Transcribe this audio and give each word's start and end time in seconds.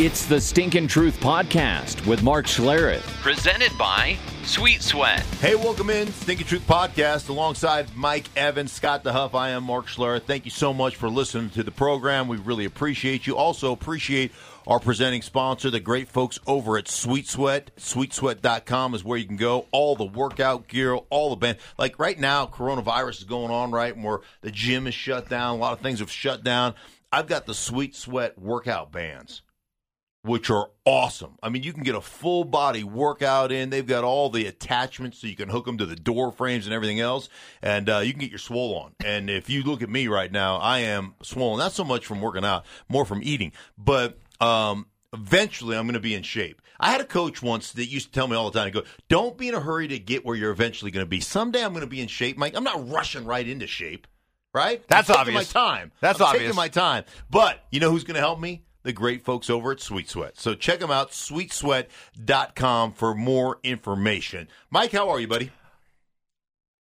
It's 0.00 0.24
the 0.24 0.40
Stinkin' 0.40 0.88
Truth 0.88 1.20
Podcast 1.20 2.06
with 2.06 2.22
Mark 2.22 2.46
Schlereth. 2.46 3.02
Presented 3.20 3.76
by 3.76 4.16
Sweet 4.44 4.80
Sweat. 4.80 5.20
Hey, 5.42 5.56
welcome 5.56 5.90
in, 5.90 6.10
Stinkin' 6.10 6.46
Truth 6.46 6.66
Podcast, 6.66 7.28
alongside 7.28 7.94
Mike 7.94 8.24
Evans, 8.34 8.72
Scott 8.72 9.04
DeHuff. 9.04 9.34
I 9.34 9.50
am 9.50 9.64
Mark 9.64 9.88
Schlereth. 9.88 10.22
Thank 10.22 10.46
you 10.46 10.50
so 10.50 10.72
much 10.72 10.96
for 10.96 11.10
listening 11.10 11.50
to 11.50 11.62
the 11.62 11.70
program. 11.70 12.28
We 12.28 12.38
really 12.38 12.64
appreciate 12.64 13.26
you. 13.26 13.36
Also 13.36 13.72
appreciate 13.72 14.32
our 14.66 14.80
presenting 14.80 15.20
sponsor, 15.20 15.68
the 15.68 15.80
great 15.80 16.08
folks 16.08 16.38
over 16.46 16.78
at 16.78 16.88
Sweet 16.88 17.28
Sweat. 17.28 17.70
SweetSweat.com 17.76 18.94
is 18.94 19.04
where 19.04 19.18
you 19.18 19.26
can 19.26 19.36
go. 19.36 19.66
All 19.70 19.96
the 19.96 20.06
workout 20.06 20.66
gear, 20.66 20.94
all 20.94 21.28
the 21.28 21.36
band. 21.36 21.58
Like 21.76 21.98
right 21.98 22.18
now, 22.18 22.46
coronavirus 22.46 23.18
is 23.18 23.24
going 23.24 23.50
on, 23.50 23.70
right? 23.70 23.94
And 23.94 24.02
where 24.02 24.20
the 24.40 24.50
gym 24.50 24.86
is 24.86 24.94
shut 24.94 25.28
down, 25.28 25.56
a 25.56 25.60
lot 25.60 25.74
of 25.74 25.80
things 25.80 25.98
have 25.98 26.10
shut 26.10 26.42
down. 26.42 26.74
I've 27.12 27.26
got 27.26 27.44
the 27.44 27.52
Sweet 27.52 27.94
Sweat 27.94 28.38
workout 28.38 28.92
bands 28.92 29.42
which 30.22 30.50
are 30.50 30.70
awesome. 30.84 31.38
I 31.42 31.48
mean, 31.48 31.62
you 31.62 31.72
can 31.72 31.82
get 31.82 31.94
a 31.94 32.00
full 32.00 32.44
body 32.44 32.84
workout 32.84 33.50
in. 33.52 33.70
They've 33.70 33.86
got 33.86 34.04
all 34.04 34.28
the 34.28 34.46
attachments 34.46 35.18
so 35.18 35.26
you 35.26 35.36
can 35.36 35.48
hook 35.48 35.64
them 35.64 35.78
to 35.78 35.86
the 35.86 35.96
door 35.96 36.30
frames 36.30 36.66
and 36.66 36.74
everything 36.74 37.00
else, 37.00 37.28
and 37.62 37.88
uh, 37.88 37.98
you 37.98 38.12
can 38.12 38.20
get 38.20 38.30
your 38.30 38.38
swole 38.38 38.76
on. 38.76 38.92
And 39.04 39.30
if 39.30 39.48
you 39.48 39.62
look 39.62 39.82
at 39.82 39.88
me 39.88 40.08
right 40.08 40.30
now, 40.30 40.56
I 40.58 40.80
am 40.80 41.14
swollen. 41.22 41.58
Not 41.58 41.72
so 41.72 41.84
much 41.84 42.04
from 42.04 42.20
working 42.20 42.44
out, 42.44 42.66
more 42.88 43.04
from 43.06 43.22
eating. 43.22 43.52
But 43.78 44.18
um, 44.40 44.86
eventually, 45.12 45.76
I'm 45.76 45.84
going 45.84 45.94
to 45.94 46.00
be 46.00 46.14
in 46.14 46.22
shape. 46.22 46.60
I 46.78 46.90
had 46.90 47.00
a 47.00 47.06
coach 47.06 47.42
once 47.42 47.72
that 47.72 47.86
used 47.86 48.06
to 48.06 48.12
tell 48.12 48.26
me 48.26 48.36
all 48.36 48.50
the 48.50 48.58
time, 48.58 48.72
"Go, 48.72 48.82
don't 49.08 49.38
be 49.38 49.48
in 49.48 49.54
a 49.54 49.60
hurry 49.60 49.88
to 49.88 49.98
get 49.98 50.24
where 50.24 50.36
you're 50.36 50.52
eventually 50.52 50.90
going 50.90 51.04
to 51.04 51.08
be. 51.08 51.20
Someday 51.20 51.64
I'm 51.64 51.72
going 51.72 51.80
to 51.82 51.86
be 51.86 52.00
in 52.00 52.08
shape, 52.08 52.36
Mike. 52.36 52.54
I'm 52.56 52.64
not 52.64 52.90
rushing 52.90 53.24
right 53.24 53.46
into 53.46 53.66
shape." 53.66 54.06
Right? 54.52 54.82
That's 54.88 55.08
I'm 55.08 55.16
obvious. 55.16 55.54
My 55.54 55.60
time. 55.60 55.92
That's 56.00 56.20
I'm 56.20 56.26
obvious. 56.26 56.42
Taking 56.42 56.56
my 56.56 56.66
time. 56.66 57.04
But 57.30 57.64
you 57.70 57.78
know 57.78 57.90
who's 57.90 58.02
going 58.02 58.16
to 58.16 58.20
help 58.20 58.40
me? 58.40 58.64
The 58.82 58.92
great 58.92 59.24
folks 59.24 59.50
over 59.50 59.72
at 59.72 59.80
Sweet 59.80 60.08
Sweat. 60.08 60.38
So 60.38 60.54
check 60.54 60.80
them 60.80 60.90
out, 60.90 61.10
sweetsweat.com 61.10 62.92
for 62.92 63.14
more 63.14 63.58
information. 63.62 64.48
Mike, 64.70 64.92
how 64.92 65.08
are 65.10 65.20
you, 65.20 65.28
buddy? 65.28 65.50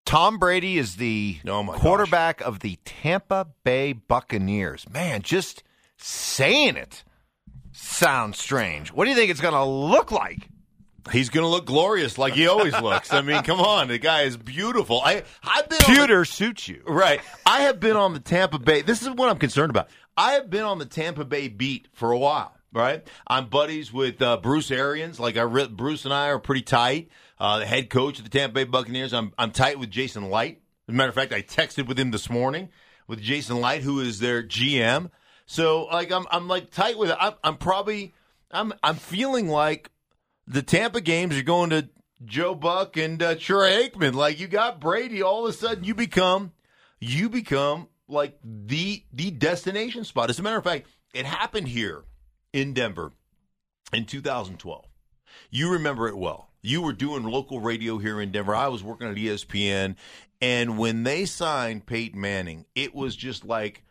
Tom 0.06 0.38
Brady 0.38 0.78
is 0.78 0.96
the 0.96 1.40
Oh, 1.46 1.66
quarterback 1.76 2.40
of 2.42 2.60
the 2.60 2.78
Tampa 2.86 3.48
Bay 3.64 3.92
Buccaneers. 3.94 4.90
Man, 4.90 5.22
just 5.22 5.64
saying 5.98 6.78
it 6.78 7.04
sounds 7.74 8.40
strange. 8.40 8.90
What 8.94 9.04
do 9.04 9.10
you 9.10 9.16
think 9.18 9.32
it's 9.32 9.42
going 9.42 9.54
to 9.54 9.66
look 9.66 10.12
like? 10.12 10.48
He's 11.12 11.30
going 11.30 11.44
to 11.44 11.50
look 11.50 11.66
glorious 11.66 12.18
like 12.18 12.34
he 12.34 12.48
always 12.48 12.74
looks. 12.82 13.12
I 13.14 13.22
mean, 13.22 13.44
come 13.44 13.60
on, 13.60 13.88
the 13.90 13.98
guy 13.98 14.22
is 14.24 14.36
beautiful. 14.38 15.02
I 15.04 15.24
I've 15.44 15.68
been 15.70 15.78
on 15.82 15.94
the- 15.94 16.00
Pewter 16.00 16.26
suits 16.26 16.68
you. 16.70 16.84
Right. 16.88 17.20
I 17.46 17.62
have 17.62 17.80
been 17.80 17.96
on 17.98 18.14
the 18.14 18.20
Tampa 18.22 18.60
Bay. 18.60 18.82
This 18.82 19.02
is 19.02 19.10
what 19.10 19.30
I'm 19.30 19.38
concerned 19.38 19.70
about. 19.72 19.90
I 20.18 20.34
have 20.34 20.50
been 20.50 20.64
on 20.64 20.80
the 20.80 20.86
Tampa 20.86 21.24
Bay 21.24 21.48
beat 21.48 21.88
for 21.94 22.12
a 22.12 22.18
while. 22.18 22.54
Right. 22.74 23.08
I'm 23.26 23.48
buddies 23.48 23.94
with 23.94 24.22
uh, 24.22 24.38
Bruce 24.38 24.72
Arians. 24.72 25.20
Like 25.20 25.38
I, 25.38 25.44
re- 25.44 25.68
Bruce 25.68 26.04
and 26.04 26.14
I 26.14 26.28
are 26.28 26.38
pretty 26.40 26.64
tight. 26.64 27.10
Uh, 27.40 27.60
the 27.60 27.66
head 27.66 27.90
coach 27.90 28.18
of 28.18 28.26
the 28.26 28.30
Tampa 28.30 28.54
Bay 28.54 28.64
Buccaneers. 28.66 29.14
I'm 29.14 29.32
I'm 29.38 29.52
tight 29.52 29.80
with 29.80 29.90
Jason 29.90 30.30
Licht. 30.30 30.62
As 30.88 30.94
a 30.94 30.98
matter 30.98 31.10
of 31.10 31.16
fact, 31.16 31.32
I 31.32 31.42
texted 31.42 31.88
with 31.88 31.98
him 31.98 32.12
this 32.12 32.30
morning 32.30 32.70
with 33.08 33.22
Jason 33.22 33.62
Licht, 33.62 33.84
who 33.84 34.00
is 34.02 34.20
their 34.20 34.44
GM. 34.44 35.12
So 35.46 35.86
like 35.86 36.12
I'm 36.12 36.26
I'm 36.30 36.48
like 36.48 36.70
tight 36.72 36.98
with 36.98 37.10
it. 37.10 37.18
I'm, 37.20 37.34
I'm 37.44 37.58
probably 37.58 38.14
I'm 38.52 38.74
I'm 38.84 38.96
feeling 38.96 39.48
like 39.48 39.92
the 40.46 40.62
Tampa 40.62 41.02
games 41.02 41.38
are 41.38 41.44
going 41.44 41.70
to 41.70 41.90
Joe 42.26 42.54
Buck 42.54 42.98
and 42.98 43.22
uh, 43.24 43.36
Troy 43.36 43.88
Aikman. 43.88 44.14
Like 44.14 44.40
you 44.40 44.48
got 44.48 44.82
Brady, 44.82 45.22
all 45.22 45.46
of 45.46 45.54
a 45.54 45.58
sudden 45.58 45.84
you 45.84 45.96
become 45.96 46.52
you 47.00 47.30
become 47.30 47.88
like 48.08 48.38
the 48.44 49.04
the 49.12 49.32
destination 49.32 50.04
spot. 50.04 50.30
As 50.30 50.40
a 50.40 50.44
matter 50.44 50.58
of 50.58 50.64
fact, 50.64 50.88
it 51.14 51.26
happened 51.26 51.68
here 51.68 52.04
in 52.54 52.74
Denver 52.74 53.12
in 53.94 54.06
2012. 54.06 54.86
You 55.50 55.72
remember 55.72 56.08
it 56.08 56.18
well. 56.18 56.52
You 56.62 56.82
were 56.82 56.94
doing 56.94 57.24
local 57.24 57.60
radio 57.60 57.98
here 57.98 58.20
in 58.20 58.32
Denver. 58.32 58.56
I 58.56 58.68
was 58.68 58.84
working 58.84 59.08
at 59.08 59.16
ESPN, 59.16 59.96
and 60.42 60.78
when 60.78 61.04
they 61.04 61.26
signed 61.26 61.86
Peyton 61.86 62.20
Manning, 62.20 62.66
it 62.76 62.94
was 62.94 63.16
just 63.16 63.46
like 63.46 63.84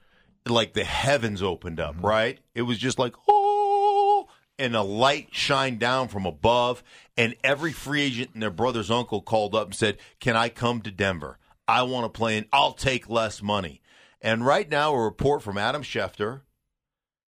like 0.47 0.75
the 0.75 0.85
heavens 0.85 1.43
opened 1.43 1.81
up, 1.81 1.97
mm-hmm. 1.97 2.07
right? 2.07 2.39
It 2.55 2.63
was 2.63 2.79
just 2.79 2.99
like 2.99 3.15
oh, 3.29 4.29
and 4.59 4.75
a 4.75 4.83
light 4.83 5.29
shined 5.33 5.79
down 5.79 6.09
from 6.09 6.27
above, 6.27 6.83
and 7.17 7.37
every 7.45 7.73
free 7.73 8.03
agent 8.03 8.31
and 8.35 8.43
their 8.43 8.51
brother's 8.51 8.91
uncle 8.91 9.23
called 9.23 9.55
up 9.55 9.69
and 9.69 9.75
said, 9.75 9.99
"Can 10.21 10.37
I 10.37 10.49
come 10.49 10.83
to 10.83 10.91
Denver? 10.91 11.39
I 11.69 11.83
want 11.83 12.05
to 12.05 12.17
play, 12.17 12.37
and 12.37 12.47
I'll 12.53 12.75
take 12.75 13.09
less 13.09 13.43
money." 13.43 13.81
And 14.27 14.45
right 14.45 14.69
now, 14.69 14.93
a 14.93 15.05
report 15.05 15.41
from 15.41 15.57
Adam 15.57 15.85
Schefter 15.85 16.41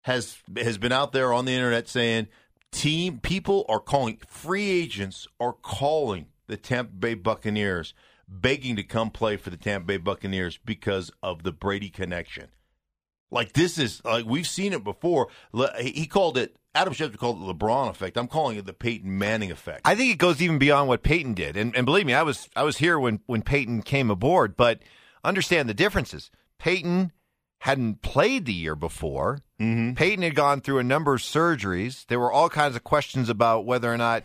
has 0.05 0.39
has 0.57 0.79
been 0.79 0.93
out 0.93 1.12
there 1.12 1.31
on 1.31 1.45
the 1.45 1.53
internet 1.53 1.89
saying 1.89 2.29
team 2.73 3.19
people 3.19 3.67
are 3.69 3.81
calling 3.81 4.19
free 4.27 4.71
agents 4.71 5.29
are 5.39 5.53
calling 5.53 6.29
the 6.47 6.57
Tampa 6.57 6.95
Bay 6.95 7.12
Buccaneers 7.12 7.93
begging 8.27 8.77
to 8.77 8.83
come 8.83 9.11
play 9.11 9.37
for 9.37 9.51
the 9.51 9.59
Tampa 9.59 9.89
Bay 9.89 9.97
Buccaneers 9.99 10.59
because 10.65 11.11
of 11.23 11.43
the 11.43 11.53
Brady 11.53 11.91
connection. 11.91 12.47
Like 13.31 13.53
this 13.53 13.77
is 13.77 14.03
like 14.03 14.25
we've 14.25 14.49
seen 14.49 14.73
it 14.73 14.83
before. 14.83 15.28
He 15.78 16.07
called 16.07 16.39
it 16.39 16.57
Adam 16.75 16.95
Schefter 16.95 17.19
called 17.19 17.43
it 17.43 17.47
the 17.47 17.55
LeBron 17.55 17.91
effect. 17.91 18.17
I'm 18.17 18.27
calling 18.27 18.57
it 18.57 18.65
the 18.65 18.73
Peyton 18.73 19.19
Manning 19.19 19.51
effect. 19.51 19.83
I 19.84 19.97
think 19.97 20.15
it 20.15 20.19
goes 20.19 20.41
even 20.41 20.59
beyond 20.59 20.89
what 20.89 21.03
Peyton 21.03 21.34
did. 21.34 21.59
And, 21.59 21.77
and 21.77 21.84
believe 21.84 22.07
me, 22.07 22.15
I 22.15 22.23
was 22.23 22.49
I 22.57 22.63
was 22.63 22.78
here 22.78 22.99
when 22.99 23.21
when 23.27 23.43
Peyton 23.43 23.83
came 23.83 24.11
aboard, 24.11 24.57
but 24.57 24.78
understand 25.23 25.69
the 25.69 25.75
differences. 25.75 26.31
Peyton 26.59 27.12
hadn't 27.61 28.03
played 28.03 28.47
the 28.47 28.53
year 28.53 28.77
before. 28.77 29.41
Mm-hmm. 29.61 29.94
Peyton 29.94 30.22
had 30.22 30.34
gone 30.34 30.61
through 30.61 30.78
a 30.78 30.84
number 30.84 31.15
of 31.15 31.21
surgeries. 31.21 32.06
There 32.06 32.21
were 32.21 32.33
all 32.33 32.49
kinds 32.49 32.77
of 32.77 32.84
questions 32.84 33.28
about 33.28 33.65
whether 33.65 33.93
or 33.93 33.97
not 33.97 34.25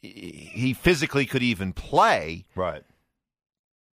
he 0.00 0.74
physically 0.74 1.26
could 1.26 1.42
even 1.42 1.72
play. 1.72 2.46
Right. 2.54 2.82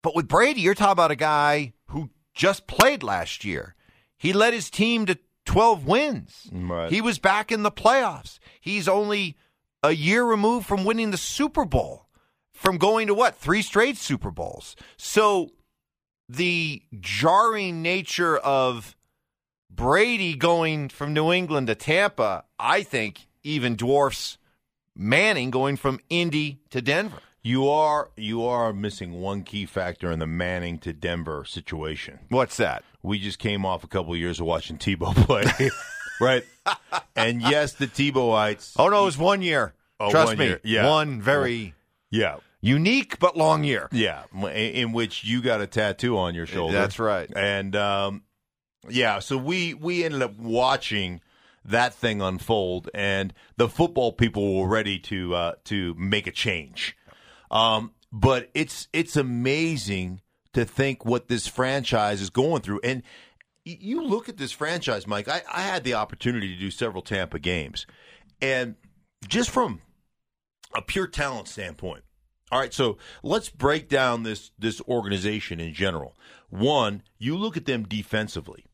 But 0.02 0.16
with 0.16 0.28
Brady, 0.28 0.62
you're 0.62 0.76
talking 0.76 0.92
about 0.92 1.12
a 1.12 1.16
guy 1.16 1.74
who 1.88 2.10
just 2.34 2.68
played 2.68 3.04
last 3.04 3.46
year. 3.46 3.76
He 4.18 4.34
led 4.34 4.54
his 4.54 4.70
team 4.70 5.06
to 5.06 5.18
12 5.46 5.86
wins. 5.86 6.50
Right. 6.52 6.92
He 6.92 7.02
was 7.02 7.20
back 7.20 7.52
in 7.52 7.64
the 7.64 7.72
playoffs. 7.72 8.40
He's 8.60 8.88
only 8.88 9.38
a 9.82 9.92
year 9.92 10.24
removed 10.24 10.66
from 10.66 10.86
winning 10.86 11.12
the 11.12 11.18
Super 11.18 11.66
Bowl, 11.66 12.08
from 12.54 12.78
going 12.78 13.08
to 13.08 13.14
what? 13.14 13.36
Three 13.36 13.62
straight 13.62 13.98
Super 13.98 14.32
Bowls. 14.32 14.76
So 14.98 15.52
the 16.30 16.82
jarring 17.00 17.82
nature 17.82 18.38
of 18.38 18.96
Brady 19.70 20.36
going 20.36 20.90
from 20.90 21.14
New 21.14 21.32
England 21.32 21.68
to 21.68 21.76
Tampa, 21.76 22.46
I 22.60 22.84
think, 22.84 23.28
even 23.44 23.76
dwarfs 23.76 24.38
Manning 24.96 25.50
going 25.50 25.76
from 25.76 26.00
Indy 26.10 26.60
to 26.70 26.80
Denver. 26.82 27.18
You 27.42 27.68
are 27.68 28.12
you 28.16 28.46
are 28.46 28.72
missing 28.72 29.14
one 29.14 29.44
key 29.44 29.66
factor 29.66 30.12
in 30.12 30.20
the 30.20 30.28
Manning 30.28 30.78
to 30.80 30.94
Denver 30.94 31.44
situation. 31.46 32.20
What's 32.30 32.58
that? 32.58 32.84
We 33.02 33.20
just 33.20 33.40
came 33.40 33.66
off 33.66 33.84
a 33.84 33.88
couple 33.88 34.14
of 34.14 34.20
years 34.20 34.40
of 34.40 34.46
watching 34.46 34.78
Tebow 34.78 35.16
play, 35.26 35.70
right? 36.22 36.44
And 37.16 37.42
yes, 37.42 37.74
the 37.74 37.88
Tebowites. 37.88 38.74
Oh 38.78 38.88
no, 38.88 39.02
it 39.02 39.06
was 39.06 39.18
one 39.18 39.42
year. 39.42 39.74
Oh, 40.00 40.12
Trust 40.12 40.28
one 40.28 40.38
me, 40.38 40.46
year. 40.46 40.62
Yeah. 40.64 40.88
one 40.90 41.20
very 41.20 41.74
yeah, 42.12 42.38
unique 42.64 43.20
but 43.20 43.38
long 43.38 43.64
year. 43.64 43.88
yeah, 43.92 44.24
in, 44.34 44.94
which 44.94 45.24
you 45.24 45.42
got 45.42 45.62
a 45.62 45.68
tattoo 45.68 46.18
on 46.18 46.34
your 46.34 46.48
shoulder. 46.48 46.74
That's 46.74 46.98
right. 46.98 47.30
And 47.36 47.76
um, 47.76 48.24
yeah, 48.90 49.20
so 49.20 49.38
we 49.38 49.74
we 49.74 50.04
ended 50.04 50.22
up 50.22 50.38
watching 50.40 51.22
that 51.66 51.94
thing 51.94 52.22
unfold, 52.22 52.90
and 52.94 53.34
the 53.58 53.70
football 53.70 54.14
people 54.14 54.56
were 54.60 54.68
ready 54.68 54.98
to 55.00 55.36
uh, 55.36 55.52
to 55.66 55.94
make 55.96 56.26
a 56.26 56.32
change. 56.32 56.98
Um, 57.52 57.92
but 58.12 58.50
it's 58.54 58.88
it's 58.94 59.18
amazing 59.18 60.22
to 60.54 60.66
think 60.66 61.06
what 61.06 61.28
this 61.28 61.48
franchise 61.48 62.22
is 62.22 62.30
going 62.30 62.62
through, 62.62 62.80
and 62.84 63.04
you 63.66 64.04
look 64.04 64.30
at 64.30 64.38
this 64.38 64.52
franchise, 64.52 65.06
Mike. 65.06 65.28
I, 65.28 65.42
I 65.52 65.62
had 65.62 65.84
the 65.84 65.96
opportunity 65.96 66.54
to 66.54 66.60
do 66.60 66.72
several 66.72 67.02
Tampa 67.02 67.40
games, 67.40 67.86
and 68.42 68.76
just 69.28 69.50
from 69.50 69.82
a 70.74 70.82
pure 70.82 71.08
talent 71.08 71.48
standpoint. 71.50 72.04
All 72.54 72.60
right, 72.60 72.72
so 72.72 73.00
let's 73.24 73.50
break 73.50 73.90
down 73.90 74.22
this 74.22 74.52
this 74.60 74.80
organization 74.82 75.60
in 75.60 75.74
general. 75.74 76.16
One, 76.52 77.02
you 77.18 77.36
look 77.36 77.58
at 77.58 77.66
them 77.66 77.82
defensively, 77.82 78.66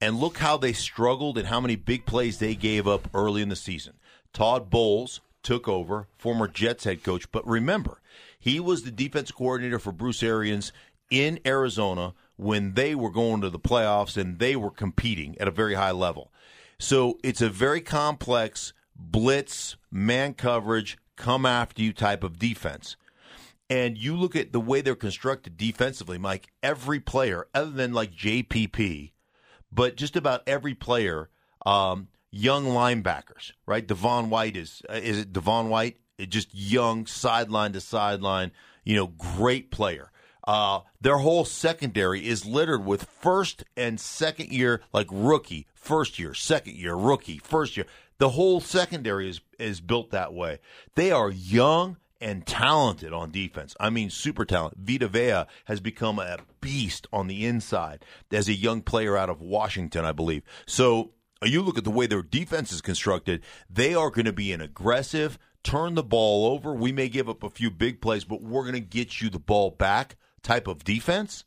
and 0.00 0.20
look 0.20 0.38
how 0.38 0.56
they 0.56 0.72
struggled 0.72 1.36
and 1.36 1.48
how 1.48 1.60
many 1.60 1.74
big 1.74 2.06
plays 2.06 2.38
they 2.38 2.54
gave 2.54 2.86
up 2.86 3.08
early 3.12 3.42
in 3.42 3.48
the 3.48 3.56
season. 3.56 3.94
Todd 4.32 4.70
Bowles 4.70 5.22
took 5.42 5.66
over, 5.66 6.06
former 6.16 6.46
Jets 6.46 6.84
head 6.84 7.02
coach, 7.02 7.28
but 7.32 7.44
remember, 7.44 8.00
he 8.38 8.60
was 8.60 8.84
the 8.84 8.92
defense 8.92 9.32
coordinator 9.32 9.80
for 9.80 9.90
Bruce 9.90 10.22
Arians 10.22 10.70
in 11.10 11.40
Arizona 11.44 12.14
when 12.36 12.74
they 12.74 12.94
were 12.94 13.10
going 13.10 13.40
to 13.40 13.50
the 13.50 13.58
playoffs 13.58 14.16
and 14.16 14.38
they 14.38 14.54
were 14.54 14.70
competing 14.70 15.36
at 15.40 15.48
a 15.48 15.50
very 15.50 15.74
high 15.74 15.90
level. 15.90 16.30
So 16.78 17.18
it's 17.24 17.42
a 17.42 17.50
very 17.50 17.80
complex 17.80 18.72
blitz, 18.94 19.74
man 19.90 20.34
coverage, 20.34 20.96
come 21.16 21.44
after 21.44 21.82
you 21.82 21.92
type 21.92 22.22
of 22.22 22.38
defense. 22.38 22.96
And 23.68 23.98
you 23.98 24.16
look 24.16 24.36
at 24.36 24.52
the 24.52 24.60
way 24.60 24.80
they're 24.80 24.94
constructed 24.94 25.56
defensively, 25.56 26.18
Mike, 26.18 26.48
every 26.62 27.00
player, 27.00 27.48
other 27.52 27.70
than 27.70 27.92
like 27.92 28.14
JPP, 28.14 29.12
but 29.72 29.96
just 29.96 30.14
about 30.14 30.42
every 30.46 30.74
player, 30.74 31.30
um, 31.64 32.08
young 32.30 32.64
linebackers, 32.66 33.52
right? 33.66 33.86
Devin 33.86 34.30
White 34.30 34.56
is 34.56 34.82
uh, 34.88 34.94
is 34.94 35.18
it 35.18 35.32
Devin 35.32 35.68
White? 35.68 35.98
It 36.18 36.30
just 36.30 36.54
young 36.54 37.06
sideline 37.06 37.72
to 37.72 37.80
sideline, 37.80 38.52
you 38.84 38.94
know, 38.94 39.08
great 39.08 39.70
player. 39.70 40.12
Uh, 40.46 40.80
their 41.00 41.18
whole 41.18 41.44
secondary 41.44 42.26
is 42.26 42.46
littered 42.46 42.86
with 42.86 43.04
first 43.04 43.64
and 43.76 43.98
second 43.98 44.52
year, 44.52 44.80
like 44.92 45.08
rookie, 45.10 45.66
first 45.74 46.18
year, 46.20 46.34
second 46.34 46.76
year, 46.76 46.94
rookie, 46.94 47.38
first 47.38 47.76
year. 47.76 47.86
The 48.18 48.30
whole 48.30 48.60
secondary 48.60 49.28
is 49.28 49.40
is 49.58 49.80
built 49.80 50.10
that 50.10 50.32
way. 50.32 50.60
They 50.94 51.10
are 51.10 51.30
young 51.30 51.96
and 52.20 52.46
talented 52.46 53.12
on 53.12 53.30
defense. 53.30 53.74
I 53.78 53.90
mean, 53.90 54.10
super 54.10 54.44
talented. 54.44 54.78
Vita 54.80 55.08
Vea 55.08 55.44
has 55.66 55.80
become 55.80 56.18
a 56.18 56.38
beast 56.60 57.06
on 57.12 57.26
the 57.26 57.44
inside 57.44 58.04
as 58.32 58.48
a 58.48 58.54
young 58.54 58.82
player 58.82 59.16
out 59.16 59.30
of 59.30 59.40
Washington, 59.40 60.04
I 60.04 60.12
believe. 60.12 60.42
So 60.66 61.12
you 61.42 61.62
look 61.62 61.78
at 61.78 61.84
the 61.84 61.90
way 61.90 62.06
their 62.06 62.22
defense 62.22 62.72
is 62.72 62.80
constructed, 62.80 63.42
they 63.68 63.94
are 63.94 64.10
going 64.10 64.24
to 64.24 64.32
be 64.32 64.52
an 64.52 64.60
aggressive, 64.60 65.38
turn 65.62 65.94
the 65.94 66.02
ball 66.02 66.46
over. 66.46 66.74
We 66.74 66.92
may 66.92 67.08
give 67.08 67.28
up 67.28 67.42
a 67.42 67.50
few 67.50 67.70
big 67.70 68.00
plays, 68.00 68.24
but 68.24 68.42
we're 68.42 68.62
going 68.62 68.74
to 68.74 68.80
get 68.80 69.20
you 69.20 69.28
the 69.28 69.38
ball 69.38 69.70
back 69.70 70.16
type 70.42 70.66
of 70.66 70.84
defense. 70.84 71.44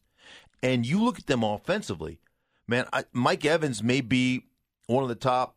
And 0.61 0.85
you 0.85 1.01
look 1.01 1.19
at 1.19 1.27
them 1.27 1.43
offensively, 1.43 2.19
man, 2.67 2.85
I, 2.91 3.05
Mike 3.13 3.45
Evans 3.45 3.81
may 3.81 4.01
be 4.01 4.45
one 4.87 5.03
of 5.03 5.09
the 5.09 5.15
top 5.15 5.55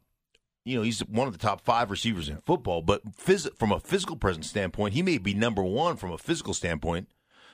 you 0.64 0.76
know, 0.76 0.82
he's 0.82 1.00
one 1.00 1.26
of 1.26 1.32
the 1.32 1.38
top 1.38 1.64
five 1.64 1.90
receivers 1.90 2.28
in 2.28 2.38
football, 2.46 2.82
but 2.82 3.04
phys- 3.16 3.56
from 3.58 3.72
a 3.72 3.80
physical 3.80 4.16
presence 4.16 4.48
standpoint, 4.48 4.94
he 4.94 5.02
may 5.02 5.18
be 5.18 5.34
number 5.34 5.62
one 5.62 5.96
from 5.96 6.12
a 6.12 6.18
physical 6.18 6.54
standpoint, 6.54 7.08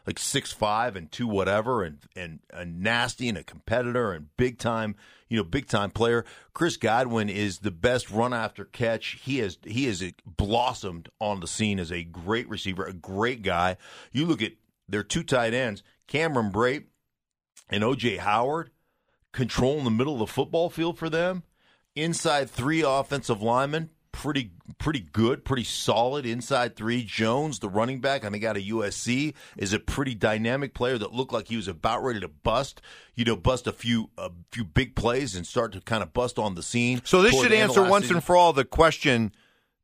like 0.07 0.19
six 0.19 0.53
five 0.53 0.95
and 0.95 1.11
two 1.11 1.27
whatever, 1.27 1.83
and 1.83 1.99
and 2.15 2.41
a 2.53 2.65
nasty 2.65 3.29
and 3.29 3.39
a 3.39 3.45
competitor 3.45 4.13
and 4.13 4.37
big 4.37 4.59
time, 4.59 4.95
you 5.29 5.39
know, 5.39 5.45
big 5.45 5.69
time 5.69 5.91
player. 5.91 6.25
Chris 6.53 6.77
Godwin 6.77 7.31
is 7.31 7.61
the 7.61 7.71
best 7.71 8.11
run 8.11 8.35
after 8.35 8.65
catch. 8.67 9.19
He 9.23 9.39
has 9.39 9.59
he 9.65 9.87
has 9.87 10.05
blossomed 10.27 11.09
on 11.19 11.41
the 11.41 11.49
scene 11.49 11.79
as 11.79 11.91
a 11.91 12.05
great 12.05 12.49
receiver, 12.49 12.85
a 12.85 12.93
great 12.93 13.43
guy. 13.43 13.79
You 14.13 14.27
look 14.27 14.43
at 14.43 14.53
their 14.87 15.03
two 15.03 15.23
tight 15.23 15.55
ends, 15.55 15.83
Cameron 16.07 16.53
Brate 16.53 16.85
and 17.71 17.83
OJ 17.83 18.19
Howard, 18.19 18.71
controlling 19.33 19.85
the 19.85 19.91
middle 19.91 20.15
of 20.15 20.21
the 20.21 20.27
football 20.27 20.69
field 20.69 20.99
for 20.99 21.09
them 21.09 21.43
inside 21.99 22.51
three 22.51 22.83
offensive 22.83 23.43
linemen, 23.43 23.91
pretty 24.13 24.51
pretty 24.79 25.01
good, 25.01 25.45
pretty 25.45 25.65
solid 25.65 26.27
inside 26.27 26.77
three. 26.77 27.05
Jones, 27.05 27.59
the 27.59 27.69
running 27.69 28.01
back, 28.01 28.25
I 28.25 28.31
think 28.31 28.45
out 28.45 28.57
of 28.57 28.63
USC, 28.63 29.35
is 29.57 29.73
a 29.73 29.79
pretty 29.79 30.15
dynamic 30.15 30.75
player 30.75 30.99
that 30.99 31.13
looked 31.13 31.33
like 31.33 31.49
he 31.49 31.57
was 31.57 31.69
about 31.69 32.03
ready 32.03 32.21
to 32.21 32.29
bust, 32.29 32.81
you 33.15 33.25
know, 33.25 33.37
bust 33.37 33.67
a 33.67 33.73
few 33.73 34.11
a 34.19 34.31
few 34.53 34.65
big 34.65 34.95
plays 34.95 35.35
and 35.35 35.47
start 35.47 35.73
to 35.73 35.81
kind 35.81 36.03
of 36.03 36.13
bust 36.13 36.39
on 36.39 36.55
the 36.55 36.63
scene. 36.63 37.01
So 37.05 37.23
this 37.23 37.41
should 37.41 37.53
answer 37.53 37.83
once 37.83 38.05
season. 38.05 38.17
and 38.17 38.25
for 38.25 38.37
all 38.37 38.53
the 38.53 38.65
question 38.65 39.33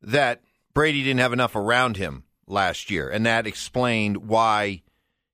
that 0.01 0.41
Brady 0.73 1.03
didn't 1.03 1.21
have 1.21 1.33
enough 1.33 1.55
around 1.55 1.97
him 1.97 2.23
last 2.47 2.91
year, 2.91 3.09
and 3.09 3.25
that 3.25 3.47
explained 3.47 4.17
why 4.27 4.83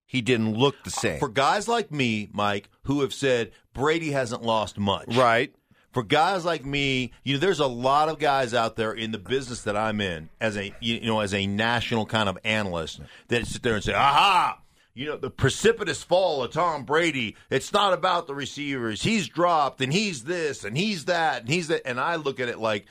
he 0.06 0.22
didn't 0.22 0.54
look 0.54 0.84
the 0.84 0.92
same. 0.92 1.20
For 1.20 1.30
guys 1.30 1.68
like 1.68 1.92
me, 1.92 2.30
Mike, 2.32 2.70
who 2.84 3.02
have 3.02 3.14
said 3.14 3.52
Brady 3.74 4.12
hasn't 4.12 4.44
lost 4.44 4.78
much. 4.78 5.16
Right 5.16 5.56
for 5.92 6.04
guys 6.04 6.46
like 6.46 6.66
me, 6.66 7.12
you 7.24 7.34
know, 7.34 7.40
there's 7.40 7.60
a 7.60 7.68
lot 7.68 8.10
of 8.10 8.20
guys 8.20 8.54
out 8.54 8.76
there 8.76 8.94
in 8.94 9.12
the 9.12 9.18
business 9.18 9.62
that 9.64 9.76
I'm 9.76 10.00
in 10.02 10.30
as 10.40 10.58
a 10.58 10.74
you 10.80 11.02
know 11.02 11.20
as 11.20 11.34
a 11.34 11.46
national 11.48 12.06
kind 12.06 12.30
of 12.30 12.38
analyst 12.44 13.02
that 13.28 13.46
sit 13.48 13.64
there 13.64 13.76
and 13.76 13.84
say, 13.84 13.94
"Aha." 13.94 14.60
You 14.94 15.06
know, 15.06 15.18
the 15.18 15.30
precipitous 15.30 16.04
fall 16.04 16.44
of 16.44 16.52
Tom 16.52 16.84
Brady, 16.84 17.38
it's 17.50 17.72
not 17.72 17.94
about 17.94 18.28
the 18.28 18.36
receivers. 18.36 19.04
He's 19.04 19.30
dropped 19.30 19.80
and 19.80 19.94
he's 19.94 20.26
this 20.26 20.66
and 20.66 20.78
he's 20.78 21.06
that 21.06 21.42
and 21.42 21.50
he's 21.50 21.70
that. 21.70 21.84
And 21.86 21.98
I 21.98 22.18
look 22.18 22.42
at 22.42 22.50
it 22.50 22.60
like 22.60 22.86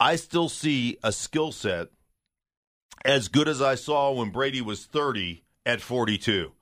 I 0.00 0.16
still 0.16 0.48
see 0.48 0.96
a 1.02 1.12
skill 1.12 1.52
set 1.52 1.88
as 3.04 3.28
good 3.28 3.46
as 3.46 3.60
I 3.60 3.74
saw 3.74 4.12
when 4.12 4.30
Brady 4.30 4.62
was 4.62 4.86
30 4.86 5.44
at 5.66 5.82
42. 5.82 6.52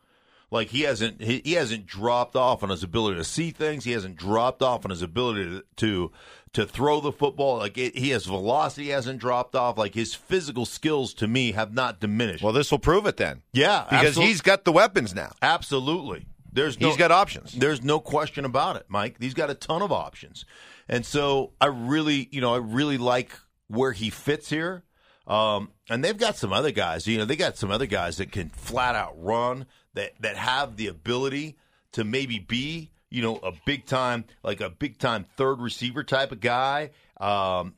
Like 0.51 0.69
he 0.69 0.83
hasn't 0.83 1.21
he, 1.21 1.43
he 1.45 1.53
hasn't 1.55 1.87
dropped 1.87 2.37
off 2.37 2.63
on 2.63 2.71
his 2.71 2.83
ability 2.83 3.17
to 3.17 3.25
see 3.25 3.51
things. 3.51 3.85
He 3.85 3.93
hasn't 3.93 4.17
dropped 4.17 4.63
off 4.63 4.85
on 4.85 4.91
his 4.91 5.03
ability 5.03 5.45
to 5.45 5.63
to, 5.77 6.13
to 6.53 6.67
throw 6.67 7.01
the 7.01 7.11
football. 7.11 7.59
Like 7.59 7.77
it, 7.77 7.99
he 7.99 8.11
has 8.11 8.27
velocity 8.27 8.91
hasn't 8.91 9.19
dropped 9.19 9.57
off. 9.57 9.77
Like 9.77 9.95
his 9.95 10.15
physical 10.15 10.65
skills 10.65 11.15
to 11.15 11.27
me 11.27 11.53
have 11.53 11.75
not 11.75 12.01
diminished. 12.01 12.45
Well, 12.45 12.53
this 12.53 12.71
will 12.71 12.79
prove 12.79 13.07
it 13.07 13.17
then. 13.17 13.43
Yeah, 13.53 13.85
because 13.89 14.09
absolutely. 14.09 14.33
he's 14.33 14.41
got 14.41 14.65
the 14.65 14.73
weapons 14.73 15.15
now. 15.15 15.33
Absolutely. 15.43 16.27
There's 16.53 16.81
no, 16.81 16.89
he's 16.89 16.97
got 16.97 17.11
options. 17.11 17.53
There's 17.53 17.83
no 17.83 18.01
question 18.01 18.45
about 18.45 18.77
it, 18.77 18.87
Mike. 18.89 19.17
He's 19.21 19.35
got 19.35 19.51
a 19.51 19.55
ton 19.55 19.83
of 19.83 19.93
options, 19.93 20.47
and 20.89 21.05
so 21.05 21.53
I 21.61 21.67
really, 21.67 22.29
you 22.31 22.41
know, 22.41 22.55
I 22.55 22.59
really 22.59 22.97
like 22.97 23.39
where 23.67 23.93
he 23.93 24.11
fits 24.11 24.49
here. 24.49 24.83
Um, 25.27 25.73
and 25.91 26.05
they've 26.05 26.17
got 26.17 26.37
some 26.37 26.53
other 26.53 26.71
guys. 26.71 27.07
You 27.07 27.19
know, 27.19 27.25
they 27.25 27.37
got 27.37 27.57
some 27.57 27.71
other 27.71 27.87
guys 27.87 28.19
that 28.19 28.31
can 28.31 28.49
flat 28.49 28.95
out 28.95 29.23
run 29.23 29.67
that 29.97 30.13
that 30.21 30.37
have 30.37 30.77
the 30.77 30.87
ability 30.87 31.57
to 31.93 32.05
maybe 32.05 32.39
be 32.39 32.91
you 33.11 33.23
know 33.23 33.37
a 33.39 33.53
big 33.65 33.87
time 33.87 34.25
like 34.45 34.61
a 34.61 34.71
big 34.71 34.99
time 34.99 35.25
third 35.37 35.61
receiver 35.61 36.05
type 36.05 36.31
of 36.31 36.41
guy. 36.41 36.91
Um, 37.19 37.75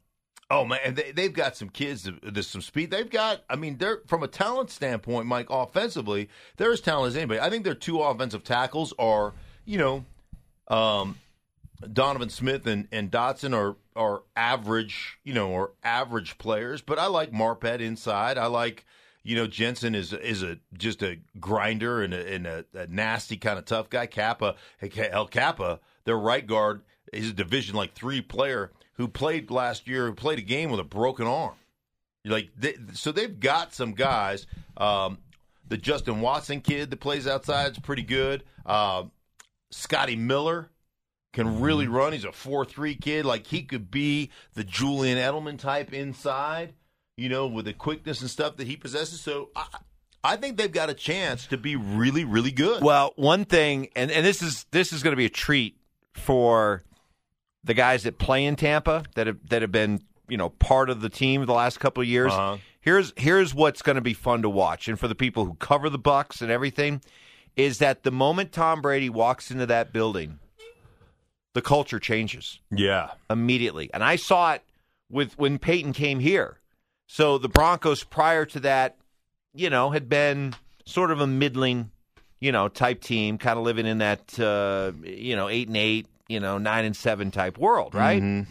oh 0.51 0.65
man, 0.67 0.95
they, 0.95 1.13
they've 1.13 1.33
got 1.33 1.57
some 1.57 1.71
kids. 1.71 2.11
There's 2.23 2.47
some 2.47 2.61
speed. 2.61 2.91
They've 2.91 3.09
got. 3.09 3.43
I 3.49 3.57
mean, 3.57 3.79
they're 3.79 4.03
from 4.07 4.23
a 4.23 4.29
talent 4.29 4.71
standpoint, 4.71 5.27
Mike. 5.27 5.47
Offensively, 5.49 6.29
they're 6.59 6.73
as 6.73 6.81
talented 6.81 7.13
as 7.13 7.17
anybody. 7.17 7.41
I 7.41 7.49
think 7.49 7.65
their 7.65 7.75
two 7.75 8.01
offensive 8.03 8.45
tackles 8.45 8.93
are 8.99 9.33
you 9.65 9.79
know. 9.79 10.05
Um, 10.69 11.17
Donovan 11.93 12.29
Smith 12.29 12.67
and, 12.67 12.89
and 12.91 13.11
Dotson 13.11 13.55
are 13.55 13.77
are 13.95 14.23
average, 14.37 15.19
you 15.25 15.33
know, 15.33 15.51
or 15.51 15.73
average 15.85 16.37
players. 16.39 16.83
But 16.83 16.99
I 16.99 17.07
like 17.07 17.31
Marpet 17.31 17.81
inside. 17.81 18.37
I 18.37 18.47
like 18.47 18.85
you 19.29 19.37
know, 19.37 19.47
Jensen 19.47 19.95
is 19.95 20.15
is 20.15 20.43
a 20.43 20.59
just 20.73 21.03
a 21.03 21.19
grinder 21.39 22.03
and 22.03 22.15
a, 22.15 22.35
and 22.35 22.47
a, 22.47 22.65
a 22.73 22.87
nasty 22.87 23.37
kind 23.37 23.59
of 23.59 23.67
tough 23.67 23.91
guy. 23.91 24.07
Cappa, 24.07 24.57
El 24.81 25.27
Cappa, 25.27 25.81
their 26.05 26.17
right 26.17 26.47
guard, 26.47 26.81
is 27.13 27.29
a 27.29 27.35
Division 27.35 27.77
like 27.77 27.93
three 27.93 28.23
player 28.23 28.73
who 28.95 29.07
played 29.07 29.51
last 29.51 29.87
year, 29.87 30.07
who 30.07 30.15
played 30.15 30.39
a 30.39 30.43
game 30.43 30.71
with 30.71 30.81
a 30.81 30.85
broken 30.85 31.27
arm. 31.27 31.57
Like, 32.25 32.49
they, 32.57 32.77
so 32.95 33.13
they've 33.13 33.39
got 33.39 33.75
some 33.75 33.93
guys. 33.93 34.47
Um, 34.79 35.19
the 35.69 35.77
Justin 35.77 36.23
Watson 36.23 36.63
kid 36.63 36.89
that 36.91 37.01
plays 37.01 37.27
outside 37.27 37.73
is 37.73 37.79
pretty 37.79 38.05
good. 38.05 38.45
Uh, 38.65 39.05
Scotty 39.71 40.17
Miller 40.17 40.71
can 41.35 41.61
really 41.61 41.85
mm-hmm. 41.85 41.95
run. 41.95 42.13
He's 42.15 42.25
a 42.25 42.33
four 42.33 42.65
three 42.65 42.95
kid. 42.95 43.27
Like 43.27 43.47
he 43.47 43.63
could 43.63 43.91
be 43.91 44.31
the 44.55 44.65
Julian 44.65 45.19
Edelman 45.19 45.59
type 45.59 45.93
inside 45.93 46.73
you 47.19 47.29
know, 47.29 47.49
with 47.49 47.65
the 47.65 47.73
quickness 47.73 48.21
and 48.21 48.31
stuff 48.31 48.57
that 48.57 48.67
he 48.69 48.77
possesses. 48.77 49.21
So 49.21 49.51
I, 49.57 49.67
I 50.23 50.37
think 50.37 50.57
they've 50.57 50.71
got 50.71 50.89
a 50.89 50.95
chance 50.95 51.47
to 51.49 51.57
be 51.57 51.75
really, 51.75 52.25
really 52.25 52.53
good. 52.53 52.83
Well, 52.83 53.13
one 53.17 53.45
thing, 53.45 53.89
and, 53.97 54.11
and 54.11 54.25
this 54.25 54.41
is 54.41 54.67
this 54.71 54.93
is 54.93 55.03
going 55.03 55.13
to 55.13 55.17
be 55.17 55.27
a 55.27 55.31
treat 55.31 55.77
for 56.15 56.83
the 57.65 57.75
guys 57.75 58.05
that 58.05 58.19
play 58.19 58.45
in 58.45 58.55
Tampa 58.57 59.03
that 59.17 59.27
have 59.27 59.37
that 59.49 59.63
have 59.63 59.73
been 59.73 60.01
you 60.29 60.37
know 60.37 60.49
part 60.49 60.91
of 60.91 61.01
the 61.01 61.09
team 61.09 61.45
the 61.45 61.53
last 61.53 61.81
couple 61.81 62.03
of 62.03 62.09
years. 62.09 62.33
Uh-huh. 62.33 62.59
Here's 62.81 63.13
here's 63.17 63.53
what's 63.53 63.83
going 63.83 63.97
to 63.97 64.03
be 64.03 64.15
fun 64.15 64.43
to 64.43 64.49
watch, 64.49 64.87
and 64.87 64.99
for 64.99 65.09
the 65.09 65.17
people 65.17 65.45
who 65.45 65.55
cover 65.55 65.91
the 65.91 65.99
Bucks 65.99 66.41
and 66.41 66.53
everything, 66.53 67.03
is 67.57 67.79
that 67.79 68.05
the 68.05 68.13
moment 68.13 68.53
Tom 68.53 68.81
Brady 68.81 69.11
walks 69.11 69.51
into 69.51 69.67
that 69.67 69.93
building, 69.93 70.39
the 71.55 71.63
culture 71.63 71.99
changes. 71.99 72.61
Yeah, 72.71 73.11
immediately. 73.29 73.91
And 73.93 74.05
I 74.05 74.15
saw 74.15 74.53
it 74.53 74.63
with 75.11 75.37
when 75.37 75.59
Peyton 75.59 75.93
came 75.93 76.21
here. 76.21 76.59
So 77.09 77.39
the 77.39 77.49
Broncos 77.49 78.05
prior 78.05 78.45
to 78.47 78.61
that, 78.61 78.97
you 79.55 79.71
know, 79.71 79.91
had 79.91 80.09
been 80.09 80.55
sort 80.85 81.11
of 81.11 81.21
a 81.21 81.27
middling, 81.27 81.91
you 82.39 82.53
know, 82.53 82.69
type 82.69 83.01
team, 83.01 83.39
kind 83.39 83.59
of 83.59 83.65
living 83.65 83.87
in 83.87 83.99
that, 83.99 84.39
uh, 84.39 84.93
you 85.03 85.35
know, 85.35 85.49
eight 85.49 85.69
and 85.69 85.77
eight, 85.77 86.07
you 86.29 86.39
know, 86.39 86.59
nine 86.59 86.85
and 86.85 86.95
seven 86.95 87.31
type 87.31 87.59
world, 87.59 87.95
right? 87.95 88.23
Mm-hmm. 88.23 88.51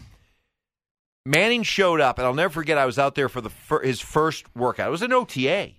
Manning 1.24 1.62
showed 1.62 2.00
up, 2.00 2.18
and 2.18 2.26
I'll 2.26 2.34
never 2.34 2.52
forget. 2.52 2.78
I 2.78 2.86
was 2.86 2.98
out 2.98 3.14
there 3.14 3.28
for 3.28 3.40
the 3.40 3.50
for 3.50 3.80
his 3.80 4.00
first 4.00 4.44
workout. 4.56 4.88
It 4.88 4.90
was 4.90 5.02
an 5.02 5.12
OTA. 5.12 5.72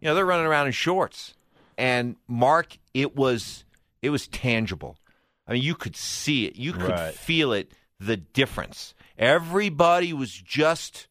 You 0.00 0.08
know, 0.08 0.14
they're 0.14 0.26
running 0.26 0.46
around 0.46 0.66
in 0.66 0.72
shorts, 0.72 1.34
and 1.78 2.16
Mark, 2.28 2.76
it 2.92 3.16
was 3.16 3.64
it 4.02 4.10
was 4.10 4.28
tangible. 4.28 4.98
I 5.48 5.54
mean, 5.54 5.62
you 5.62 5.74
could 5.74 5.96
see 5.96 6.46
it, 6.46 6.56
you 6.56 6.72
could 6.72 6.90
right. 6.90 7.14
feel 7.14 7.52
it, 7.52 7.72
the 7.98 8.16
difference. 8.16 8.94
Everybody 9.16 10.12
was 10.12 10.32
just 10.32 11.06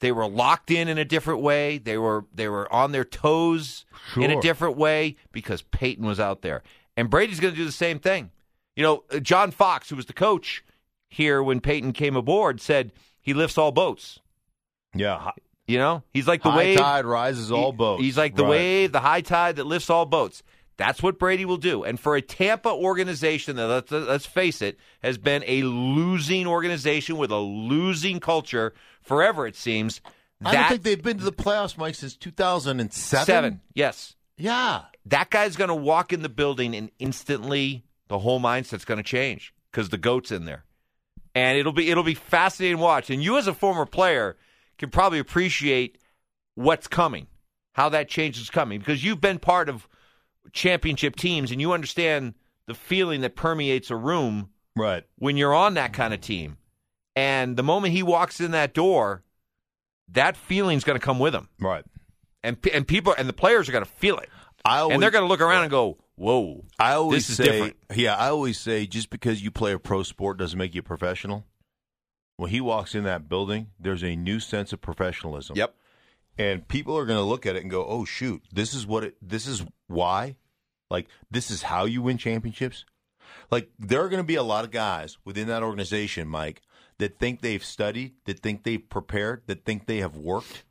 they 0.00 0.12
were 0.12 0.28
locked 0.28 0.70
in 0.70 0.88
in 0.88 0.98
a 0.98 1.04
different 1.04 1.40
way. 1.40 1.78
They 1.78 1.98
were 1.98 2.26
they 2.34 2.48
were 2.48 2.70
on 2.72 2.92
their 2.92 3.04
toes 3.04 3.84
sure. 4.12 4.24
in 4.24 4.30
a 4.30 4.40
different 4.40 4.76
way 4.76 5.16
because 5.32 5.62
Peyton 5.62 6.04
was 6.04 6.20
out 6.20 6.42
there. 6.42 6.62
And 6.96 7.10
Brady's 7.10 7.40
going 7.40 7.52
to 7.52 7.58
do 7.58 7.64
the 7.64 7.72
same 7.72 7.98
thing. 7.98 8.30
You 8.74 8.82
know, 8.82 9.04
uh, 9.10 9.20
John 9.20 9.50
Fox, 9.50 9.88
who 9.90 9.96
was 9.96 10.06
the 10.06 10.12
coach 10.12 10.64
here 11.08 11.42
when 11.42 11.60
Peyton 11.60 11.92
came 11.92 12.16
aboard, 12.16 12.60
said 12.60 12.92
he 13.20 13.34
lifts 13.34 13.58
all 13.58 13.72
boats. 13.72 14.20
Yeah. 14.94 15.30
You 15.66 15.78
know, 15.78 16.04
he's 16.12 16.28
like 16.28 16.42
the 16.42 16.50
high 16.50 16.56
wave. 16.58 16.78
tide 16.78 17.04
rises 17.04 17.50
all 17.50 17.72
boats. 17.72 18.00
He's 18.00 18.16
like 18.16 18.36
the 18.36 18.44
right. 18.44 18.50
wave, 18.50 18.92
the 18.92 19.00
high 19.00 19.20
tide 19.20 19.56
that 19.56 19.66
lifts 19.66 19.90
all 19.90 20.06
boats. 20.06 20.44
That's 20.76 21.02
what 21.02 21.18
Brady 21.18 21.44
will 21.44 21.56
do. 21.56 21.84
And 21.84 21.98
for 21.98 22.16
a 22.16 22.22
Tampa 22.22 22.68
organization 22.68 23.56
that, 23.56 23.66
let's, 23.66 23.90
let's 23.90 24.26
face 24.26 24.60
it, 24.60 24.78
has 25.02 25.16
been 25.16 25.42
a 25.46 25.62
losing 25.62 26.46
organization 26.46 27.16
with 27.16 27.30
a 27.30 27.38
losing 27.38 28.20
culture 28.20 28.74
forever, 29.00 29.46
it 29.46 29.56
seems. 29.56 30.00
I 30.44 30.52
don't 30.52 30.68
think 30.68 30.82
they've 30.82 31.02
been 31.02 31.18
to 31.18 31.24
the 31.24 31.32
playoffs, 31.32 31.78
Mike, 31.78 31.94
since 31.94 32.14
2007. 32.14 33.24
seven. 33.26 33.60
Yes. 33.74 34.16
Yeah. 34.36 34.82
That 35.06 35.30
guy's 35.30 35.56
going 35.56 35.68
to 35.68 35.74
walk 35.74 36.12
in 36.12 36.20
the 36.20 36.28
building 36.28 36.74
and 36.74 36.90
instantly 36.98 37.84
the 38.08 38.18
whole 38.18 38.40
mindset's 38.40 38.84
going 38.84 38.98
to 38.98 39.04
change 39.04 39.54
because 39.70 39.88
the 39.88 39.98
goat's 39.98 40.30
in 40.30 40.44
there, 40.44 40.64
and 41.34 41.58
it'll 41.58 41.72
be 41.72 41.90
it'll 41.90 42.02
be 42.02 42.14
fascinating 42.14 42.76
to 42.76 42.82
watch. 42.82 43.10
And 43.10 43.22
you, 43.22 43.38
as 43.38 43.46
a 43.46 43.54
former 43.54 43.86
player, 43.86 44.36
can 44.78 44.90
probably 44.90 45.18
appreciate 45.18 45.98
what's 46.54 46.86
coming, 46.86 47.26
how 47.72 47.88
that 47.90 48.08
change 48.08 48.38
is 48.38 48.50
coming, 48.50 48.78
because 48.78 49.02
you've 49.02 49.20
been 49.20 49.38
part 49.38 49.68
of 49.68 49.88
championship 50.52 51.16
teams 51.16 51.50
and 51.50 51.60
you 51.60 51.72
understand 51.72 52.34
the 52.66 52.74
feeling 52.74 53.20
that 53.22 53.36
permeates 53.36 53.90
a 53.90 53.96
room 53.96 54.50
Right. 54.76 55.04
when 55.16 55.36
you're 55.36 55.54
on 55.54 55.74
that 55.74 55.92
kind 55.92 56.12
of 56.12 56.20
team. 56.20 56.58
And 57.14 57.56
the 57.56 57.62
moment 57.62 57.94
he 57.94 58.02
walks 58.02 58.40
in 58.40 58.50
that 58.50 58.74
door, 58.74 59.22
that 60.08 60.36
feeling's 60.36 60.84
going 60.84 60.98
to 60.98 61.04
come 61.04 61.18
with 61.18 61.34
him, 61.34 61.48
Right. 61.58 61.84
and 62.42 62.56
and 62.72 62.86
people 62.86 63.14
and 63.16 63.28
the 63.28 63.32
players 63.32 63.68
are 63.68 63.72
going 63.72 63.84
to 63.84 63.90
feel 63.90 64.18
it, 64.18 64.28
I 64.64 64.78
always, 64.78 64.94
and 64.94 65.02
they're 65.02 65.10
going 65.10 65.24
to 65.24 65.28
look 65.28 65.40
around 65.40 65.62
and 65.62 65.70
go, 65.70 65.98
"Whoa, 66.16 66.64
I 66.78 66.92
always 66.92 67.26
this 67.26 67.30
is 67.30 67.36
say, 67.46 67.52
different." 67.52 67.76
yeah, 67.94 68.14
I 68.16 68.28
always 68.28 68.58
say, 68.60 68.86
just 68.86 69.10
because 69.10 69.42
you 69.42 69.50
play 69.50 69.72
a 69.72 69.78
pro 69.78 70.02
sport 70.02 70.36
doesn't 70.38 70.58
make 70.58 70.74
you 70.74 70.80
a 70.80 70.84
professional. 70.84 71.46
When 72.36 72.50
he 72.50 72.60
walks 72.60 72.94
in 72.94 73.04
that 73.04 73.28
building, 73.30 73.68
there's 73.80 74.04
a 74.04 74.14
new 74.14 74.38
sense 74.40 74.72
of 74.74 74.80
professionalism. 74.82 75.56
Yep. 75.56 75.74
And 76.38 76.66
people 76.68 76.96
are 76.98 77.06
going 77.06 77.18
to 77.18 77.24
look 77.24 77.46
at 77.46 77.56
it 77.56 77.62
and 77.62 77.70
go, 77.70 77.84
"Oh 77.86 78.04
shoot, 78.04 78.42
this 78.52 78.74
is 78.74 78.86
what 78.86 79.04
it. 79.04 79.16
This 79.22 79.46
is 79.46 79.64
why, 79.86 80.36
like 80.90 81.08
this 81.30 81.50
is 81.50 81.62
how 81.62 81.84
you 81.84 82.02
win 82.02 82.18
championships." 82.18 82.84
Like 83.50 83.70
there 83.78 84.02
are 84.02 84.08
going 84.08 84.22
to 84.22 84.26
be 84.26 84.34
a 84.36 84.42
lot 84.42 84.64
of 84.64 84.70
guys 84.70 85.18
within 85.24 85.48
that 85.48 85.62
organization, 85.62 86.28
Mike, 86.28 86.62
that 86.98 87.18
think 87.18 87.40
they've 87.40 87.64
studied, 87.64 88.14
that 88.24 88.40
think 88.40 88.64
they've 88.64 88.88
prepared, 88.88 89.42
that 89.46 89.64
think 89.64 89.86
they 89.86 89.98
have 89.98 90.16
worked, 90.16 90.64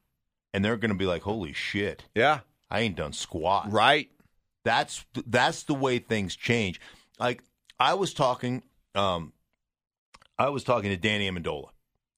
and 0.53 0.63
they're 0.63 0.77
going 0.77 0.89
to 0.89 0.95
be 0.95 1.05
like, 1.05 1.23
"Holy 1.23 1.53
shit, 1.53 2.05
yeah, 2.15 2.41
I 2.69 2.81
ain't 2.81 2.95
done 2.95 3.13
squat." 3.13 3.71
right." 3.71 4.09
That's 4.63 5.05
that's 5.27 5.63
the 5.63 5.75
way 5.75 5.99
things 5.99 6.35
change. 6.35 6.81
Like 7.19 7.43
I 7.79 7.93
was 7.93 8.13
talking, 8.13 8.63
um, 8.95 9.31
I 10.39 10.49
was 10.49 10.63
talking 10.63 10.89
to 10.89 10.97
Danny 10.97 11.29
Amendola, 11.29 11.69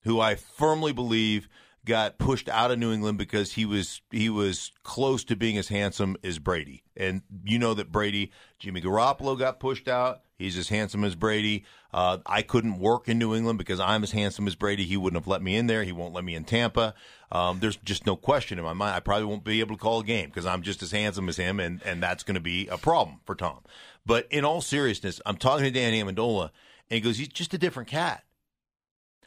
who 0.04 0.18
I 0.18 0.34
firmly 0.34 0.92
believe 0.92 1.48
got 1.84 2.18
pushed 2.18 2.48
out 2.48 2.70
of 2.70 2.78
New 2.78 2.92
England 2.92 3.18
because 3.18 3.52
he 3.52 3.64
was 3.64 4.02
he 4.10 4.28
was 4.28 4.72
close 4.82 5.24
to 5.24 5.36
being 5.36 5.56
as 5.58 5.68
handsome 5.68 6.16
as 6.22 6.38
Brady. 6.38 6.82
And 6.96 7.22
you 7.44 7.58
know 7.58 7.74
that 7.74 7.90
Brady, 7.92 8.32
Jimmy 8.58 8.80
Garoppolo 8.80 9.38
got 9.38 9.60
pushed 9.60 9.88
out. 9.88 10.22
He's 10.36 10.56
as 10.56 10.68
handsome 10.68 11.02
as 11.04 11.14
Brady. 11.14 11.64
Uh, 11.92 12.18
I 12.24 12.42
couldn't 12.42 12.78
work 12.78 13.08
in 13.08 13.18
New 13.18 13.34
England 13.34 13.58
because 13.58 13.80
I'm 13.80 14.02
as 14.02 14.12
handsome 14.12 14.46
as 14.46 14.54
Brady. 14.54 14.84
He 14.84 14.96
wouldn't 14.96 15.20
have 15.20 15.26
let 15.26 15.42
me 15.42 15.56
in 15.56 15.66
there. 15.66 15.82
He 15.82 15.92
won't 15.92 16.14
let 16.14 16.24
me 16.24 16.34
in 16.34 16.44
Tampa. 16.44 16.94
Um, 17.32 17.58
there's 17.60 17.76
just 17.76 18.06
no 18.06 18.14
question 18.14 18.58
in 18.58 18.64
my 18.64 18.72
mind. 18.72 18.94
I 18.94 19.00
probably 19.00 19.24
won't 19.24 19.44
be 19.44 19.60
able 19.60 19.76
to 19.76 19.80
call 19.80 20.00
a 20.00 20.04
game 20.04 20.28
because 20.28 20.46
I'm 20.46 20.62
just 20.62 20.82
as 20.82 20.92
handsome 20.92 21.28
as 21.28 21.36
him, 21.36 21.58
and 21.58 21.82
and 21.84 22.02
that's 22.02 22.22
going 22.22 22.36
to 22.36 22.40
be 22.40 22.68
a 22.68 22.78
problem 22.78 23.20
for 23.24 23.34
Tom. 23.34 23.60
But 24.06 24.26
in 24.30 24.44
all 24.44 24.60
seriousness, 24.60 25.20
I'm 25.26 25.36
talking 25.36 25.64
to 25.64 25.70
Danny 25.70 26.02
Amendola, 26.02 26.50
and 26.90 26.96
he 26.96 27.00
goes, 27.00 27.18
"He's 27.18 27.28
just 27.28 27.54
a 27.54 27.58
different 27.58 27.88
cat." 27.88 28.24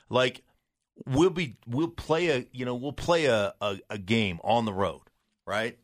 Like 0.10 0.44
we'll 1.06 1.30
be 1.30 1.56
we'll 1.68 1.88
play 1.88 2.30
a 2.30 2.46
you 2.52 2.66
know 2.66 2.76
we'll 2.76 2.94
play 2.94 3.26
a, 3.26 3.54
a, 3.62 3.80
a 3.90 3.98
game 3.98 4.40
on 4.44 4.66
the 4.66 4.74
road, 4.74 5.02
right? 5.46 5.78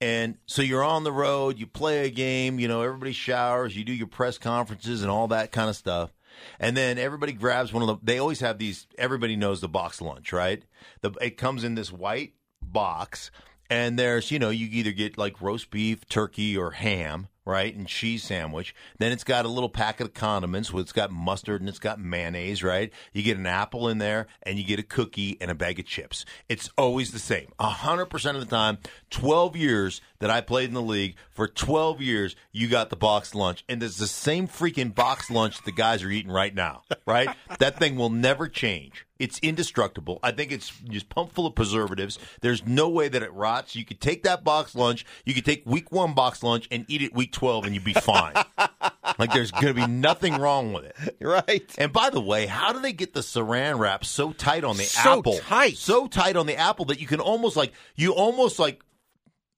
And 0.00 0.38
so 0.46 0.62
you're 0.62 0.84
on 0.84 1.02
the 1.02 1.12
road, 1.12 1.58
you 1.58 1.66
play 1.66 2.06
a 2.06 2.10
game, 2.10 2.60
you 2.60 2.68
know, 2.68 2.82
everybody 2.82 3.12
showers, 3.12 3.76
you 3.76 3.84
do 3.84 3.92
your 3.92 4.06
press 4.06 4.38
conferences 4.38 5.02
and 5.02 5.10
all 5.10 5.26
that 5.28 5.50
kind 5.50 5.68
of 5.68 5.74
stuff. 5.74 6.12
And 6.60 6.76
then 6.76 6.98
everybody 6.98 7.32
grabs 7.32 7.72
one 7.72 7.82
of 7.82 7.88
the 7.88 7.96
they 8.02 8.18
always 8.18 8.40
have 8.40 8.58
these 8.58 8.86
everybody 8.96 9.34
knows 9.34 9.60
the 9.60 9.68
box 9.68 10.00
lunch, 10.00 10.32
right? 10.32 10.62
The 11.00 11.10
it 11.20 11.36
comes 11.36 11.64
in 11.64 11.74
this 11.74 11.92
white 11.92 12.34
box 12.62 13.32
and 13.70 13.98
there's, 13.98 14.30
you 14.30 14.38
know, 14.38 14.50
you 14.50 14.68
either 14.70 14.92
get 14.92 15.18
like 15.18 15.40
roast 15.40 15.70
beef, 15.70 16.08
turkey 16.08 16.56
or 16.56 16.70
ham, 16.72 17.28
right? 17.48 17.74
And 17.74 17.86
cheese 17.86 18.22
sandwich. 18.22 18.74
Then 18.98 19.10
it's 19.10 19.24
got 19.24 19.46
a 19.46 19.48
little 19.48 19.70
packet 19.70 20.06
of 20.08 20.14
condiments. 20.14 20.70
With, 20.70 20.84
it's 20.84 20.92
got 20.92 21.10
mustard 21.10 21.62
and 21.62 21.68
it's 21.68 21.78
got 21.78 21.98
mayonnaise, 21.98 22.62
right? 22.62 22.92
You 23.14 23.22
get 23.22 23.38
an 23.38 23.46
apple 23.46 23.88
in 23.88 23.96
there 23.98 24.26
and 24.42 24.58
you 24.58 24.64
get 24.64 24.78
a 24.78 24.82
cookie 24.82 25.38
and 25.40 25.50
a 25.50 25.54
bag 25.54 25.78
of 25.80 25.86
chips. 25.86 26.26
It's 26.48 26.70
always 26.76 27.10
the 27.10 27.18
same. 27.18 27.48
A 27.58 27.70
hundred 27.70 28.06
percent 28.06 28.36
of 28.36 28.44
the 28.46 28.54
time, 28.54 28.78
12 29.10 29.56
years 29.56 30.02
that 30.18 30.30
I 30.30 30.42
played 30.42 30.68
in 30.68 30.74
the 30.74 30.82
league, 30.82 31.16
for 31.30 31.48
12 31.48 32.02
years, 32.02 32.36
you 32.52 32.68
got 32.68 32.90
the 32.90 32.96
box 32.96 33.34
lunch. 33.34 33.64
And 33.68 33.82
it's 33.82 33.96
the 33.96 34.06
same 34.06 34.46
freaking 34.46 34.94
box 34.94 35.30
lunch 35.30 35.62
the 35.64 35.72
guys 35.72 36.02
are 36.04 36.10
eating 36.10 36.30
right 36.30 36.54
now, 36.54 36.82
right? 37.06 37.30
that 37.58 37.78
thing 37.78 37.96
will 37.96 38.10
never 38.10 38.46
change. 38.46 39.06
It's 39.18 39.38
indestructible. 39.40 40.20
I 40.22 40.30
think 40.30 40.52
it's 40.52 40.70
just 40.88 41.08
pumped 41.08 41.34
full 41.34 41.46
of 41.46 41.54
preservatives. 41.56 42.20
There's 42.40 42.64
no 42.64 42.88
way 42.88 43.08
that 43.08 43.20
it 43.22 43.32
rots. 43.32 43.74
You 43.74 43.84
could 43.84 44.00
take 44.00 44.22
that 44.22 44.44
box 44.44 44.76
lunch, 44.76 45.04
you 45.24 45.34
could 45.34 45.44
take 45.44 45.64
week 45.66 45.90
one 45.90 46.14
box 46.14 46.42
lunch 46.44 46.68
and 46.70 46.84
eat 46.88 47.02
it 47.02 47.12
week 47.14 47.32
12 47.32 47.64
and 47.64 47.74
you'd 47.74 47.82
be 47.82 47.94
fine. 47.94 48.34
like 49.18 49.32
there's 49.32 49.50
going 49.50 49.66
to 49.66 49.74
be 49.74 49.86
nothing 49.88 50.36
wrong 50.38 50.72
with 50.72 50.84
it. 50.84 51.16
Right. 51.20 51.74
And 51.78 51.92
by 51.92 52.10
the 52.10 52.20
way, 52.20 52.46
how 52.46 52.72
do 52.72 52.80
they 52.80 52.92
get 52.92 53.12
the 53.12 53.20
saran 53.20 53.78
wrap 53.80 54.04
so 54.04 54.32
tight 54.32 54.62
on 54.62 54.76
the 54.76 54.84
So 54.84 55.18
apple? 55.18 55.38
tight. 55.38 55.76
So 55.76 56.06
tight 56.06 56.36
on 56.36 56.46
the 56.46 56.56
apple 56.56 56.84
that 56.86 57.00
you 57.00 57.06
can 57.08 57.18
almost 57.20 57.56
like 57.56 57.72
you 57.96 58.12
almost 58.12 58.58
like 58.60 58.82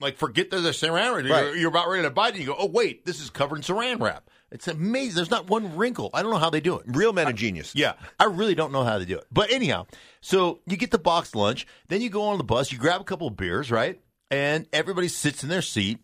like 0.01 0.17
forget 0.17 0.51
there's 0.51 0.65
a 0.65 0.71
saran 0.71 1.15
wrap. 1.17 1.25
You're, 1.45 1.57
you're 1.57 1.69
about 1.69 1.89
ready 1.89 2.03
to 2.05 2.11
bite 2.11 2.29
it 2.29 2.35
and 2.37 2.41
you 2.41 2.47
go, 2.47 2.57
"Oh 2.59 2.67
wait, 2.67 3.05
this 3.05 3.21
is 3.21 3.29
covered 3.29 3.57
in 3.57 3.63
saran 3.63 4.01
wrap." 4.01 4.31
It's 4.53 4.67
amazing. 4.67 5.15
There's 5.15 5.31
not 5.31 5.49
one 5.49 5.77
wrinkle. 5.77 6.11
I 6.13 6.23
don't 6.23 6.33
know 6.33 6.39
how 6.39 6.51
they 6.51 6.61
do 6.61 6.79
it. 6.79 6.85
Real 6.87 7.13
men 7.13 7.29
of 7.29 7.37
genius. 7.37 7.73
Yeah, 7.75 7.93
I 8.19 8.25
really 8.25 8.55
don't 8.55 8.73
know 8.73 8.83
how 8.83 8.99
they 8.99 9.05
do 9.05 9.19
it. 9.19 9.27
But 9.31 9.53
anyhow, 9.53 9.87
so 10.21 10.61
you 10.67 10.77
get 10.77 10.91
the 10.91 10.99
box 10.99 11.35
lunch, 11.35 11.67
then 11.89 12.01
you 12.01 12.11
go 12.11 12.25
on 12.25 12.39
the 12.39 12.45
bus, 12.45 12.73
you 12.73 12.79
grab 12.79 13.01
a 13.01 13.05
couple 13.05 13.29
of 13.29 13.37
beers, 13.37 13.71
right? 13.71 14.01
And 14.31 14.67
everybody 14.73 15.09
sits 15.09 15.45
in 15.45 15.49
their 15.49 15.63
seat. 15.63 16.01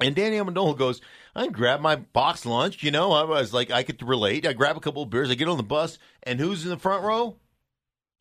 And 0.00 0.16
Danny 0.16 0.38
Amendola 0.38 0.76
goes, 0.76 1.00
I 1.36 1.48
grab 1.48 1.80
my 1.80 1.96
box 1.96 2.44
lunch, 2.46 2.82
you 2.82 2.90
know, 2.90 3.12
I 3.12 3.24
was 3.24 3.52
like, 3.52 3.70
I 3.70 3.82
could 3.82 4.02
relate. 4.02 4.46
I 4.46 4.54
grab 4.54 4.76
a 4.76 4.80
couple 4.80 5.02
of 5.02 5.10
beers, 5.10 5.30
I 5.30 5.34
get 5.34 5.48
on 5.48 5.58
the 5.58 5.62
bus, 5.62 5.98
and 6.22 6.40
who's 6.40 6.64
in 6.64 6.70
the 6.70 6.78
front 6.78 7.04
row? 7.04 7.36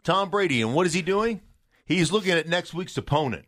Tom 0.04 0.30
Brady. 0.30 0.62
And 0.62 0.76
what 0.76 0.86
is 0.86 0.94
he 0.94 1.02
doing? 1.02 1.42
He's 1.86 2.12
looking 2.12 2.32
at 2.32 2.48
next 2.48 2.74
week's 2.74 2.98
opponent. 2.98 3.46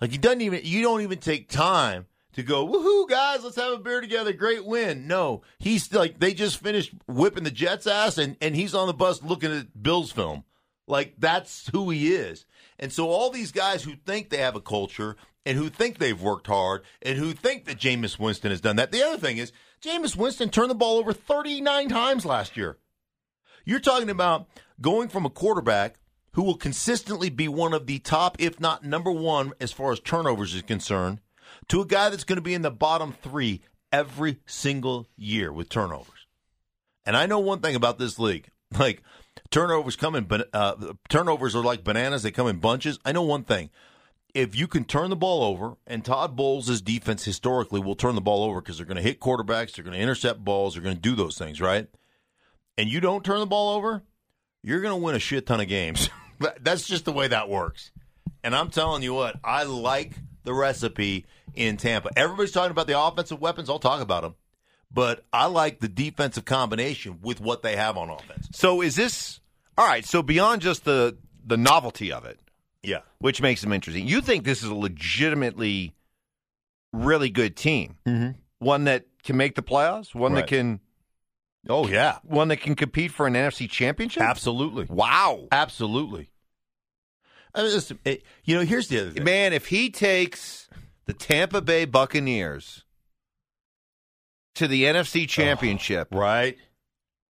Like 0.00 0.10
he 0.10 0.18
doesn't 0.18 0.42
even 0.42 0.60
you 0.64 0.82
don't 0.82 1.00
even 1.00 1.18
take 1.18 1.48
time 1.48 2.06
to 2.36 2.42
go, 2.42 2.68
woohoo, 2.68 3.08
guys, 3.08 3.42
let's 3.42 3.56
have 3.56 3.72
a 3.72 3.78
beer 3.78 4.02
together. 4.02 4.32
Great 4.32 4.64
win. 4.64 5.06
No. 5.06 5.42
He's 5.58 5.92
like 5.92 6.20
they 6.20 6.34
just 6.34 6.62
finished 6.62 6.92
whipping 7.08 7.44
the 7.44 7.50
Jets 7.50 7.86
ass 7.86 8.18
and, 8.18 8.36
and 8.42 8.54
he's 8.54 8.74
on 8.74 8.86
the 8.86 8.92
bus 8.92 9.22
looking 9.22 9.50
at 9.50 9.82
Bills 9.82 10.12
film. 10.12 10.44
Like 10.86 11.14
that's 11.18 11.68
who 11.68 11.88
he 11.88 12.14
is. 12.14 12.44
And 12.78 12.92
so 12.92 13.08
all 13.08 13.30
these 13.30 13.52
guys 13.52 13.82
who 13.82 13.94
think 13.96 14.28
they 14.28 14.36
have 14.36 14.54
a 14.54 14.60
culture 14.60 15.16
and 15.46 15.56
who 15.56 15.70
think 15.70 15.96
they've 15.96 16.20
worked 16.20 16.46
hard 16.46 16.82
and 17.00 17.16
who 17.16 17.32
think 17.32 17.64
that 17.64 17.78
Jameis 17.78 18.18
Winston 18.18 18.50
has 18.50 18.60
done 18.60 18.76
that. 18.76 18.92
The 18.92 19.02
other 19.02 19.18
thing 19.18 19.38
is 19.38 19.50
Jameis 19.82 20.14
Winston 20.14 20.50
turned 20.50 20.70
the 20.70 20.74
ball 20.74 20.98
over 20.98 21.14
39 21.14 21.88
times 21.88 22.26
last 22.26 22.54
year. 22.54 22.76
You're 23.64 23.80
talking 23.80 24.10
about 24.10 24.46
going 24.78 25.08
from 25.08 25.24
a 25.24 25.30
quarterback 25.30 25.96
who 26.32 26.42
will 26.42 26.56
consistently 26.58 27.30
be 27.30 27.48
one 27.48 27.72
of 27.72 27.86
the 27.86 27.98
top, 27.98 28.36
if 28.38 28.60
not 28.60 28.84
number 28.84 29.10
one, 29.10 29.54
as 29.58 29.72
far 29.72 29.90
as 29.92 30.00
turnovers 30.00 30.54
is 30.54 30.60
concerned, 30.60 31.20
to 31.68 31.80
a 31.80 31.86
guy 31.86 32.10
that's 32.10 32.24
going 32.24 32.36
to 32.36 32.42
be 32.42 32.54
in 32.54 32.62
the 32.62 32.70
bottom 32.70 33.14
three 33.22 33.62
every 33.92 34.38
single 34.46 35.06
year 35.16 35.52
with 35.52 35.68
turnovers. 35.68 36.26
And 37.04 37.16
I 37.16 37.26
know 37.26 37.38
one 37.38 37.60
thing 37.60 37.76
about 37.76 37.98
this 37.98 38.18
league: 38.18 38.48
like 38.78 39.02
turnovers 39.50 39.96
come 39.96 40.14
in, 40.14 40.24
ban- 40.24 40.44
uh, 40.52 40.94
turnovers 41.08 41.54
are 41.54 41.62
like 41.62 41.84
bananas; 41.84 42.22
they 42.22 42.30
come 42.30 42.48
in 42.48 42.58
bunches. 42.58 42.98
I 43.04 43.12
know 43.12 43.22
one 43.22 43.44
thing: 43.44 43.70
if 44.36 44.54
you 44.54 44.68
can 44.68 44.84
turn 44.84 45.08
the 45.08 45.16
ball 45.16 45.42
over, 45.42 45.76
and 45.86 46.04
Todd 46.04 46.36
Bowles' 46.36 46.82
defense 46.82 47.24
historically 47.24 47.80
will 47.80 47.96
turn 47.96 48.14
the 48.14 48.20
ball 48.20 48.44
over 48.44 48.60
because 48.60 48.76
they're 48.76 48.86
going 48.86 48.98
to 48.98 49.02
hit 49.02 49.18
quarterbacks, 49.18 49.72
they're 49.72 49.84
going 49.84 49.96
to 49.96 50.02
intercept 50.02 50.44
balls, 50.44 50.74
they're 50.74 50.82
going 50.82 50.94
to 50.96 51.00
do 51.00 51.14
those 51.14 51.38
things, 51.38 51.58
right? 51.58 51.88
And 52.76 52.90
you 52.90 53.00
don't 53.00 53.24
turn 53.24 53.40
the 53.40 53.46
ball 53.46 53.74
over, 53.74 54.02
you're 54.62 54.82
going 54.82 54.92
to 54.92 55.02
win 55.02 55.14
a 55.14 55.18
shit 55.18 55.46
ton 55.46 55.60
of 55.60 55.68
games. 55.68 56.10
That's 56.60 56.86
just 56.86 57.06
the 57.06 57.12
way 57.12 57.28
that 57.28 57.48
works. 57.48 57.92
And 58.44 58.54
I'm 58.54 58.68
telling 58.68 59.02
you 59.02 59.14
what, 59.14 59.36
I 59.42 59.62
like 59.62 60.12
the 60.46 60.54
recipe 60.54 61.26
in 61.54 61.76
Tampa. 61.76 62.08
Everybody's 62.16 62.52
talking 62.52 62.70
about 62.70 62.86
the 62.86 62.98
offensive 62.98 63.40
weapons. 63.40 63.68
I'll 63.68 63.78
talk 63.78 64.00
about 64.00 64.22
them. 64.22 64.34
But 64.90 65.24
I 65.32 65.46
like 65.46 65.80
the 65.80 65.88
defensive 65.88 66.44
combination 66.46 67.18
with 67.20 67.40
what 67.40 67.62
they 67.62 67.76
have 67.76 67.98
on 67.98 68.08
offense. 68.08 68.48
So 68.52 68.80
is 68.80 68.96
this 68.96 69.40
all 69.76 69.86
right? 69.86 70.04
So 70.06 70.22
beyond 70.22 70.62
just 70.62 70.84
the 70.84 71.18
the 71.44 71.56
novelty 71.56 72.10
of 72.12 72.24
it, 72.24 72.40
Yeah. 72.82 73.00
which 73.18 73.40
makes 73.42 73.60
them 73.60 73.72
interesting, 73.72 74.08
you 74.08 74.20
think 74.20 74.44
this 74.44 74.62
is 74.62 74.68
a 74.70 74.74
legitimately 74.74 75.92
really 76.92 77.30
good 77.30 77.56
team, 77.56 77.96
Mm-hmm. 78.06 78.30
one 78.58 78.84
that 78.84 79.04
can 79.22 79.36
make 79.36 79.54
the 79.54 79.62
playoffs, 79.62 80.14
one 80.14 80.32
Right. 80.32 80.40
that 80.42 80.48
can 80.48 80.80
Oh, 81.68 81.86
yeah. 81.88 82.18
one 82.22 82.48
that 82.48 82.58
can 82.58 82.74
compete 82.76 83.10
for 83.10 83.26
an 83.26 83.34
NFC 83.34 83.68
championship. 83.68 84.22
Absolutely. 84.22 84.86
Wow, 84.88 85.48
Absolutely. 85.50 86.30
I 87.56 87.62
mean, 87.62 87.72
listen, 87.72 87.98
it- 88.04 88.22
you 88.44 88.54
know, 88.54 88.62
here's 88.62 88.86
the 88.88 89.00
other 89.00 89.10
thing. 89.10 89.24
man! 89.24 89.52
If 89.52 89.66
he 89.68 89.90
takes 89.90 90.68
the 91.06 91.12
Tampa 91.14 91.60
Bay 91.62 91.84
Buccaneers 91.86 92.84
to 94.56 94.68
the 94.68 94.84
NFC 94.84 95.28
Championship 95.28 96.08
Right. 96.12 96.56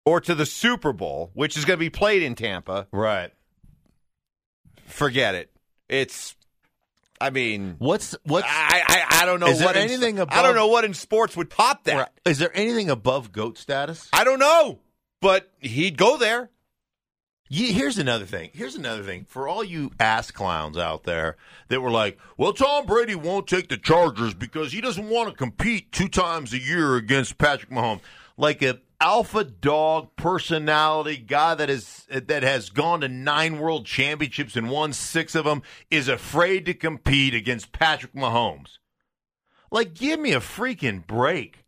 or 0.05 0.21
to 0.21 0.35
the 0.35 0.47
Super 0.47 0.93
Bowl, 0.93 1.31
which 1.35 1.57
is 1.57 1.65
going 1.65 1.77
to 1.77 1.81
be 1.81 1.91
played 1.91 2.23
in 2.23 2.35
Tampa, 2.35 2.87
Right. 2.93 3.33
forget 4.87 5.35
it. 5.35 5.51
It's, 5.89 6.35
I 7.21 7.31
mean, 7.31 7.77
What's 7.79 8.17
what's 8.25 8.47
I, 8.49 8.83
I, 8.87 9.23
I 9.23 9.27
don't 9.27 9.41
know 9.41 9.47
Is 9.49 9.59
there 9.59 9.67
what 9.69 9.77
in- 9.77 9.83
anything 9.83 10.21
I 10.21 10.43
don't 10.43 10.55
know 10.55 10.67
what 10.69 10.85
in 10.85 10.95
sports 10.95 11.37
would 11.37 11.51
top 11.51 11.85
that. 11.85 11.97
Right. 11.97 12.09
Is 12.25 12.39
there 12.39 12.51
anything 12.57 12.91
above 12.91 13.33
goat 13.33 13.59
status? 13.59 14.09
I 14.13 14.25
don't 14.25 14.39
know, 14.39 14.81
but 15.21 15.51
he'd 15.61 15.97
go 15.97 16.17
there. 16.17 16.51
Here's 17.49 17.99
another 17.99 18.27
thing. 18.27 18.51
Here's 18.53 18.75
another 18.75 19.05
thing 19.05 19.25
for 19.29 19.47
all 19.47 19.63
you 19.63 19.93
ass 20.01 20.31
clowns 20.33 20.77
out 20.77 21.05
there 21.05 21.37
that 21.69 21.81
were 21.81 21.91
like, 21.91 22.19
"Well, 22.37 22.53
Tom 22.53 22.87
Brady 22.87 23.15
won't 23.15 23.47
take 23.47 23.69
the 23.69 23.77
Chargers 23.77 24.35
because 24.35 24.73
he 24.73 24.81
doesn't 24.81 25.09
want 25.09 25.31
to 25.31 25.35
compete 25.35 25.93
two 25.93 26.09
times 26.09 26.53
a 26.53 26.59
year 26.59 26.97
against 26.97 27.39
Patrick 27.39 27.71
Mahomes." 27.71 28.01
Like 28.37 28.63
a 28.63 28.81
alpha 29.01 29.45
dog 29.45 30.09
personality 30.17 31.17
guy 31.17 31.55
that 31.55 31.71
is 31.71 32.07
that 32.11 32.43
has 32.43 32.71
gone 32.71 33.03
to 33.03 33.09
nine 33.09 33.59
world 33.59 33.87
championships 33.87 34.57
and 34.57 34.71
won 34.71 34.93
six 34.93 35.35
of 35.35 35.45
them 35.45 35.63
is 35.91 36.09
afraid 36.09 36.67
to 36.67 36.75
compete 36.75 37.35
against 37.35 37.73
Patrick 37.73 38.15
Mahomes. 38.15 38.79
Like, 39.71 39.95
give 39.95 40.19
me 40.19 40.33
a 40.33 40.41
freaking 40.41 41.07
break. 41.07 41.65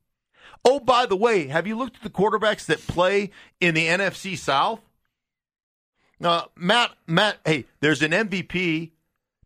Oh, 0.65 0.81
by 0.81 1.07
the 1.07 1.17
way, 1.17 1.49
have 1.49 1.67
you 1.67 1.77
looked 1.77 1.97
at 1.97 2.03
the 2.03 2.11
quarterbacks 2.11 2.67
that 2.67 2.87
play 2.87 3.31
in 3.61 3.75
the 3.75 3.87
NFC 3.87 4.37
South? 4.37 4.81
Uh, 6.23 6.43
Matt, 6.57 6.93
Matt, 7.07 7.39
hey, 7.45 7.65
there's 7.81 8.03
an 8.03 8.13
MVP. 8.13 8.93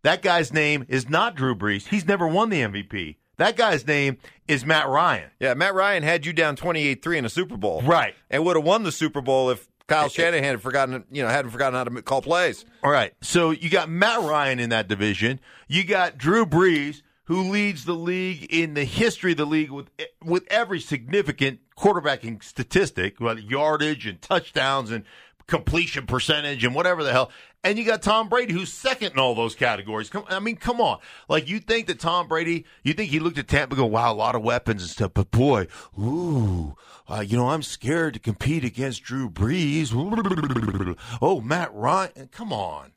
That 0.03 0.23
guy's 0.23 0.53
name 0.53 0.85
is 0.89 1.09
not 1.09 1.37
Drew 1.37 1.55
Brees. 1.55 1.89
He's 1.89 2.07
never 2.07 2.27
won 2.27 2.51
the 2.51 2.61
MVP. 2.61 3.17
That 3.37 3.57
guy's 3.57 3.87
name 3.87 4.19
is 4.49 4.65
Matt 4.65 4.89
Ryan. 4.89 5.31
Yeah, 5.41 5.55
Matt 5.55 5.75
Ryan 5.75 6.03
had 6.03 6.27
you 6.27 6.33
down 6.33 6.57
28-3 6.57 7.17
in 7.17 7.25
a 7.25 7.29
Super 7.29 7.57
Bowl. 7.57 7.83
Right. 7.83 8.15
And 8.31 8.45
would 8.45 8.57
have 8.57 8.65
won 8.65 8.83
the 8.83 8.93
Super 8.93 9.21
Bowl 9.21 9.51
if 9.51 9.69
Kyle 9.87 10.09
Shanahan 10.09 10.45
had 10.45 10.63
forgotten, 10.63 11.05
you 11.11 11.23
know, 11.23 11.29
hadn't 11.29 11.51
forgotten 11.51 11.75
how 11.75 11.85
to 11.85 12.03
call 12.03 12.23
plays. 12.23 12.65
All 12.83 12.91
right. 12.91 13.13
So 13.21 13.51
you 13.51 13.69
got 13.69 13.89
Matt 13.89 14.21
Ryan 14.21 14.59
in 14.59 14.71
that 14.71 14.89
division. 14.89 15.41
You 15.69 15.85
got 15.85 16.19
Drew 16.19 16.47
Brees, 16.47 17.03
who 17.25 17.51
leads 17.51 17.85
the 17.85 17.95
league 17.95 18.53
in 18.53 18.75
the 18.75 18.85
history 18.85 19.33
of 19.33 19.39
the 19.39 19.47
league 19.47 19.71
with 19.71 19.89
with 20.23 20.47
every 20.49 20.81
significant 20.81 21.61
quarterbacking 21.77 22.43
statistic, 22.43 23.17
yardage 23.21 24.07
and 24.07 24.21
touchdowns 24.21 24.91
and 24.91 25.05
completion 25.53 26.07
percentage 26.07 26.65
and 26.65 26.75
whatever 26.75 27.05
the 27.05 27.13
hell. 27.13 27.31
And 27.63 27.79
you 27.79 27.85
got 27.85 28.01
Tom 28.01 28.31
Brady, 28.31 28.55
who's 28.55 28.73
second 28.73 29.13
in 29.13 29.19
all 29.19 29.35
those 29.35 29.55
categories. 29.55 30.09
Come, 30.09 30.25
I 30.31 30.41
mean, 30.41 30.57
come 30.57 30.81
on. 30.81 30.99
Like 31.29 31.47
you 31.47 31.61
think 31.61 31.89
that 31.89 32.01
Tom 32.01 32.27
Brady, 32.27 32.65
you 32.83 32.95
think 32.95 33.11
he 33.11 33.21
looked 33.21 33.37
at 33.37 33.49
Tampa, 33.49 33.77
go, 33.77 33.85
wow, 33.85 34.11
a 34.11 34.15
lot 34.15 34.35
of 34.35 34.43
weapons 34.43 34.81
and 34.81 34.91
stuff, 34.91 35.11
but 35.13 35.31
boy, 35.31 35.67
ooh, 35.99 36.75
uh, 37.07 37.21
you 37.21 37.37
know, 37.37 37.51
I'm 37.51 37.63
scared 37.63 38.15
to 38.15 38.21
compete 38.21 38.65
against 38.65 39.03
Drew 39.03 39.29
Brees. 39.29 39.93
Oh, 41.21 41.43
Matt 41.43 41.73
Ryan, 41.75 42.31
come 42.33 42.51
on. 42.51 42.93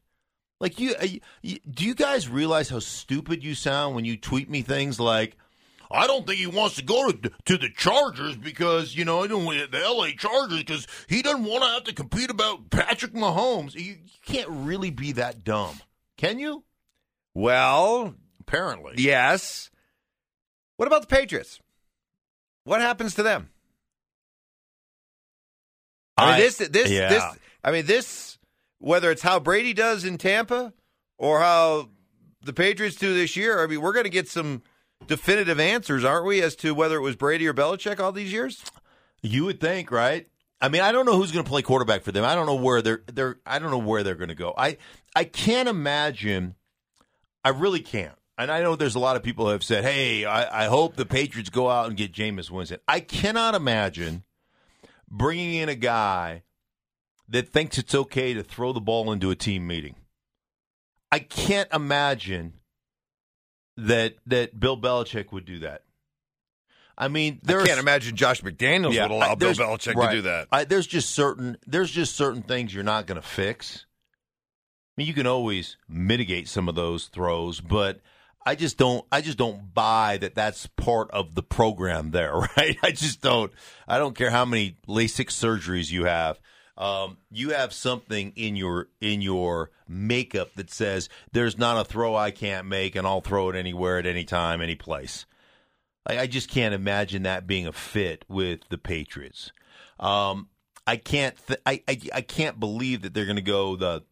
Like 0.61 0.79
you, 0.79 0.95
uh, 0.95 1.07
you, 1.41 1.59
do 1.69 1.83
you 1.83 1.93
guys 1.93 2.29
realize 2.29 2.69
how 2.69 2.79
stupid 2.79 3.43
you 3.43 3.53
sound 3.53 3.95
when 3.95 4.05
you 4.05 4.15
tweet 4.15 4.49
me 4.49 4.61
things 4.61 4.97
like, 4.97 5.35
"I 5.91 6.07
don't 6.07 6.25
think 6.27 6.39
he 6.39 6.47
wants 6.47 6.75
to 6.75 6.83
go 6.83 7.11
to 7.11 7.31
to 7.45 7.57
the 7.57 7.69
Chargers 7.75 8.35
because 8.37 8.95
you 8.95 9.05
know 9.05 9.23
I 9.23 9.27
don't 9.27 9.45
want 9.45 9.71
the 9.71 9.79
L.A. 9.83 10.13
Chargers 10.13 10.59
because 10.59 10.87
he 11.07 11.21
doesn't 11.21 11.45
want 11.45 11.63
to 11.63 11.69
have 11.69 11.83
to 11.85 11.93
compete 11.93 12.29
about 12.29 12.69
Patrick 12.69 13.13
Mahomes." 13.13 13.75
You, 13.75 13.81
you 13.83 14.19
can't 14.25 14.49
really 14.49 14.91
be 14.91 15.11
that 15.13 15.43
dumb, 15.43 15.79
can 16.17 16.39
you? 16.39 16.63
Well, 17.33 18.15
Apparently, 18.47 18.93
yes. 18.97 19.71
What 20.77 20.87
about 20.87 21.01
the 21.01 21.07
Patriots? 21.07 21.59
What 22.63 22.79
happens 22.79 23.15
to 23.15 23.23
them? 23.23 23.49
I 26.17 26.25
mean, 26.25 26.33
I- 26.35 26.39
this, 26.41 26.57
this, 26.57 26.91
yeah. 26.91 27.09
this. 27.09 27.23
I 27.63 27.71
mean, 27.71 27.85
this. 27.85 28.37
Whether 28.79 29.09
it's 29.09 29.21
how 29.21 29.39
Brady 29.39 29.73
does 29.73 30.03
in 30.05 30.17
Tampa 30.17 30.73
or 31.17 31.39
how 31.39 31.89
the 32.43 32.53
Patriots 32.53 32.97
do 32.97 33.13
this 33.15 33.35
year, 33.35 33.63
I 33.63 33.67
mean, 33.67 33.81
we're 33.81 33.93
going 33.93 34.03
to 34.03 34.09
get 34.11 34.27
some 34.27 34.61
definitive 35.07 35.59
answers, 35.59 36.03
aren't 36.03 36.25
we, 36.25 36.41
as 36.41 36.55
to 36.57 36.73
whether 36.73 36.97
it 36.97 37.01
was 37.01 37.15
Brady 37.15 37.47
or 37.47 37.53
Belichick 37.53 37.99
all 37.99 38.11
these 38.11 38.31
years? 38.31 38.63
You 39.21 39.45
would 39.45 39.59
think, 39.59 39.91
right? 39.91 40.27
I 40.61 40.69
mean, 40.69 40.81
I 40.81 40.91
don't 40.91 41.05
know 41.05 41.17
who's 41.17 41.31
going 41.31 41.43
to 41.45 41.49
play 41.49 41.61
quarterback 41.61 42.03
for 42.03 42.11
them. 42.11 42.23
I 42.23 42.35
don't 42.35 42.45
know 42.45 42.55
where 42.55 42.81
they're 42.81 43.03
they're 43.11 43.37
I 43.45 43.59
don't 43.59 43.71
know 43.71 43.77
where 43.77 44.03
they're 44.03 44.15
going 44.15 44.29
to 44.29 44.35
go. 44.35 44.53
I 44.57 44.77
I 45.15 45.25
can't 45.25 45.69
imagine. 45.69 46.55
I 47.43 47.49
really 47.49 47.81
can't. 47.81 48.15
And 48.37 48.51
I 48.51 48.61
know 48.61 48.75
there's 48.75 48.95
a 48.95 48.99
lot 48.99 49.15
of 49.15 49.23
people 49.23 49.45
who 49.45 49.51
have 49.51 49.63
said, 49.63 49.83
"Hey, 49.83 50.25
I, 50.25 50.63
I 50.63 50.67
hope 50.67 50.95
the 50.95 51.05
Patriots 51.05 51.49
go 51.49 51.69
out 51.69 51.87
and 51.87 51.97
get 51.97 52.13
Jameis 52.13 52.49
Winston." 52.49 52.79
I 52.87 52.99
cannot 52.99 53.53
imagine 53.55 54.23
bringing 55.09 55.53
in 55.55 55.69
a 55.69 55.75
guy 55.75 56.43
that 57.29 57.49
thinks 57.49 57.77
it's 57.77 57.95
okay 57.95 58.33
to 58.33 58.43
throw 58.43 58.73
the 58.73 58.81
ball 58.81 59.11
into 59.11 59.31
a 59.31 59.35
team 59.35 59.67
meeting. 59.67 59.95
I 61.11 61.19
can't 61.19 61.71
imagine 61.73 62.53
that 63.77 64.15
that 64.27 64.59
Bill 64.59 64.79
Belichick 64.79 65.31
would 65.31 65.45
do 65.45 65.59
that. 65.59 65.83
I 66.97 67.09
mean, 67.09 67.41
I 67.45 67.51
can't 67.65 67.79
imagine 67.79 68.15
Josh 68.15 68.41
McDaniels 68.41 68.99
would 69.01 69.11
allow 69.11 69.35
Bill 69.35 69.53
Belichick 69.53 69.95
right. 69.95 70.11
to 70.11 70.15
do 70.15 70.21
that. 70.23 70.47
I, 70.51 70.63
there's 70.63 70.87
just 70.87 71.11
certain 71.11 71.57
there's 71.67 71.91
just 71.91 72.15
certain 72.15 72.41
things 72.41 72.73
you're 72.73 72.83
not 72.83 73.05
going 73.05 73.21
to 73.21 73.27
fix. 73.27 73.85
I 74.97 75.01
mean, 75.01 75.07
you 75.07 75.13
can 75.13 75.27
always 75.27 75.75
mitigate 75.89 76.47
some 76.47 76.69
of 76.69 76.75
those 76.75 77.07
throws, 77.07 77.59
but 77.59 77.99
I 78.45 78.55
just 78.55 78.77
don't 78.77 79.05
I 79.11 79.19
just 79.19 79.37
don't 79.37 79.73
buy 79.73 80.17
that 80.21 80.35
that's 80.35 80.67
part 80.67 81.11
of 81.11 81.35
the 81.35 81.43
program 81.43 82.11
there, 82.11 82.33
right? 82.57 82.77
I 82.81 82.91
just 82.91 83.21
don't. 83.21 83.51
I 83.87 83.97
don't 83.97 84.15
care 84.15 84.31
how 84.31 84.45
many 84.45 84.77
LASIK 84.87 85.27
surgeries 85.27 85.91
you 85.91 86.05
have. 86.05 86.39
Um, 86.77 87.17
you 87.31 87.51
have 87.51 87.71
something 87.71 88.33
in 88.35 88.55
your 88.55 88.89
in 88.99 89.21
your 89.21 89.71
makeup 89.87 90.53
that 90.55 90.69
says 90.69 91.07
there's 91.31 91.57
not 91.57 91.79
a 91.79 91.85
throw 91.85 92.15
I 92.15 92.31
can't 92.31 92.67
make, 92.67 92.95
and 92.95 93.07
I'll 93.07 93.21
throw 93.21 93.49
it 93.49 93.55
anywhere 93.55 93.97
at 93.97 94.05
any 94.05 94.25
time, 94.25 94.61
any 94.61 94.75
place. 94.75 95.25
I, 96.05 96.19
I 96.19 96.27
just 96.27 96.49
can't 96.49 96.73
imagine 96.73 97.23
that 97.23 97.47
being 97.47 97.65
a 97.65 97.71
fit 97.71 98.25
with 98.27 98.61
the 98.69 98.77
Patriots. 98.77 99.51
Um, 99.99 100.49
I 100.85 100.97
can't. 100.97 101.35
Th- 101.47 101.61
I, 101.65 101.81
I 101.87 101.99
I 102.13 102.21
can't 102.21 102.59
believe 102.59 103.03
that 103.03 103.13
they're 103.13 103.25
going 103.25 103.37
to 103.37 103.41
go 103.41 103.75
the 103.77 104.03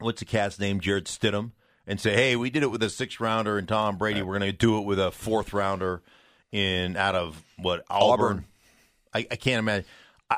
what's 0.00 0.18
the 0.18 0.26
cat's 0.26 0.58
name, 0.58 0.80
Jarrett 0.80 1.04
Stidham, 1.04 1.52
and 1.86 2.00
say, 2.00 2.14
"Hey, 2.14 2.34
we 2.34 2.50
did 2.50 2.64
it 2.64 2.70
with 2.70 2.82
a 2.82 2.90
six 2.90 3.20
rounder 3.20 3.56
and 3.56 3.68
Tom 3.68 3.98
Brady. 3.98 4.22
We're 4.22 4.38
going 4.38 4.50
to 4.50 4.56
do 4.56 4.78
it 4.78 4.84
with 4.84 4.98
a 4.98 5.12
fourth 5.12 5.52
rounder 5.52 6.02
in 6.50 6.96
out 6.96 7.14
of 7.14 7.42
what 7.56 7.84
Auburn." 7.88 8.26
Auburn. 8.26 8.44
I, 9.14 9.18
I 9.30 9.36
can't 9.36 9.60
imagine. 9.60 9.86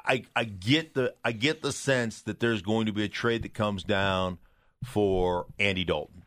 I, 0.05 0.25
I 0.35 0.45
get 0.45 0.95
the 0.95 1.15
I 1.25 1.33
get 1.33 1.63
the 1.63 1.73
sense 1.73 2.23
that 2.23 2.41
there's 2.41 2.63
going 2.63 2.87
to 2.87 2.93
be 2.93 3.05
a 3.05 3.09
trade 3.09 3.43
that 3.43 3.55
comes 3.55 3.85
down 3.85 4.39
for 4.85 5.47
Andy 5.59 5.85
Dalton. 5.85 6.23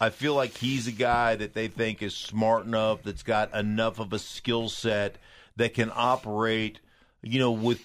I 0.00 0.10
feel 0.10 0.34
like 0.34 0.56
he's 0.56 0.86
a 0.86 0.92
guy 0.92 1.36
that 1.36 1.54
they 1.54 1.68
think 1.68 2.02
is 2.02 2.16
smart 2.16 2.66
enough, 2.66 3.02
that's 3.02 3.22
got 3.22 3.54
enough 3.54 4.00
of 4.00 4.12
a 4.12 4.18
skill 4.18 4.68
set 4.68 5.16
that 5.56 5.74
can 5.74 5.92
operate, 5.94 6.80
you 7.22 7.38
know, 7.38 7.52
with 7.52 7.80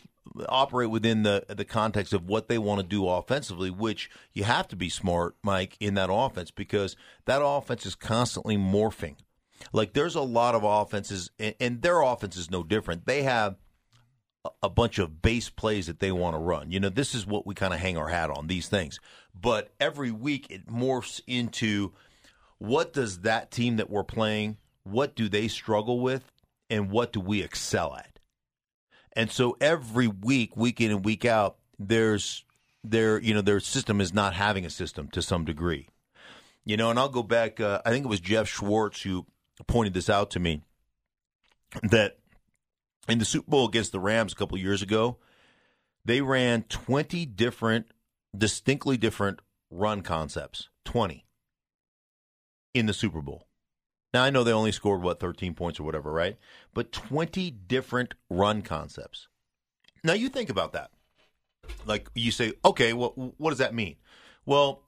operate 0.47 0.89
within 0.89 1.23
the 1.23 1.45
the 1.47 1.65
context 1.65 2.13
of 2.13 2.27
what 2.27 2.47
they 2.47 2.57
want 2.57 2.81
to 2.81 2.87
do 2.87 3.07
offensively, 3.07 3.69
which 3.69 4.09
you 4.33 4.43
have 4.43 4.67
to 4.69 4.75
be 4.75 4.89
smart, 4.89 5.35
Mike, 5.43 5.75
in 5.79 5.95
that 5.95 6.09
offense 6.11 6.51
because 6.51 6.95
that 7.25 7.43
offense 7.43 7.85
is 7.85 7.95
constantly 7.95 8.57
morphing. 8.57 9.15
Like 9.73 9.93
there's 9.93 10.15
a 10.15 10.21
lot 10.21 10.55
of 10.55 10.63
offenses 10.63 11.31
and, 11.39 11.81
their 11.81 12.01
offense 12.01 12.37
is 12.37 12.49
no 12.51 12.63
different. 12.63 13.05
They 13.05 13.23
have 13.23 13.57
a- 14.45 14.49
a 14.63 14.69
bunch 14.69 14.99
of 14.99 15.21
base 15.21 15.49
plays 15.49 15.87
that 15.87 15.99
they 15.99 16.11
want 16.11 16.35
to 16.35 16.39
run. 16.39 16.71
You 16.71 16.79
know, 16.79 16.89
this 16.89 17.13
is 17.13 17.25
what 17.25 17.45
we 17.45 17.55
kind 17.55 17.73
of 17.73 17.79
hang 17.79 17.97
our 17.97 18.09
hat 18.09 18.29
on 18.29 18.47
these 18.47 18.67
things. 18.67 18.99
But 19.33 19.73
every 19.79 20.11
week 20.11 20.47
it 20.49 20.67
morphs 20.67 21.21
into 21.27 21.93
what 22.57 22.93
does 22.93 23.21
that 23.21 23.51
team 23.51 23.77
that 23.77 23.89
we're 23.89 24.03
playing, 24.03 24.57
what 24.83 25.15
do 25.15 25.29
they 25.29 25.47
struggle 25.47 25.99
with 25.99 26.31
and 26.69 26.89
what 26.91 27.13
do 27.13 27.19
we 27.19 27.41
excel 27.41 27.95
at? 27.95 28.19
And 29.13 29.31
so 29.31 29.57
every 29.59 30.07
week, 30.07 30.55
week 30.55 30.79
in 30.79 30.91
and 30.91 31.03
week 31.05 31.25
out, 31.25 31.57
there's 31.77 32.45
their 32.83 33.19
you 33.19 33.33
know 33.33 33.41
their 33.41 33.59
system 33.59 33.99
is 33.99 34.13
not 34.13 34.33
having 34.33 34.65
a 34.65 34.69
system 34.69 35.09
to 35.09 35.21
some 35.21 35.43
degree. 35.45 35.87
You 36.65 36.77
know, 36.77 36.89
and 36.89 36.99
I'll 36.99 37.09
go 37.09 37.23
back. 37.23 37.59
Uh, 37.59 37.81
I 37.85 37.89
think 37.89 38.05
it 38.05 38.09
was 38.09 38.19
Geoff 38.19 38.47
Schwartz 38.47 39.01
who 39.01 39.25
pointed 39.67 39.93
this 39.93 40.09
out 40.09 40.31
to 40.31 40.39
me 40.39 40.61
that 41.83 42.17
in 43.07 43.19
the 43.19 43.25
Super 43.25 43.49
Bowl 43.49 43.67
against 43.67 43.91
the 43.91 43.99
Rams 43.99 44.33
a 44.33 44.35
couple 44.35 44.57
years 44.57 44.81
ago, 44.81 45.17
they 46.05 46.21
ran 46.21 46.63
20 46.63 47.25
different, 47.25 47.87
distinctly 48.37 48.97
different 48.97 49.39
run 49.69 50.01
concepts. 50.01 50.69
20 50.85 51.25
in 52.73 52.85
the 52.85 52.93
Super 52.93 53.21
Bowl. 53.21 53.47
Now, 54.13 54.23
I 54.23 54.31
know 54.31 54.43
they 54.43 54.51
only 54.51 54.71
scored, 54.71 55.03
what, 55.03 55.19
13 55.19 55.53
points 55.53 55.79
or 55.79 55.83
whatever, 55.83 56.11
right? 56.11 56.37
But 56.73 56.91
20 56.91 57.51
different 57.51 58.15
run 58.29 58.63
concepts. 58.63 59.27
Now, 60.03 60.13
you 60.13 60.29
think 60.29 60.49
about 60.49 60.73
that. 60.73 60.89
Like, 61.85 62.09
you 62.15 62.31
say, 62.31 62.53
okay, 62.65 62.93
well, 62.93 63.33
what 63.37 63.51
does 63.51 63.59
that 63.59 63.75
mean? 63.75 63.97
Well, 64.45 64.81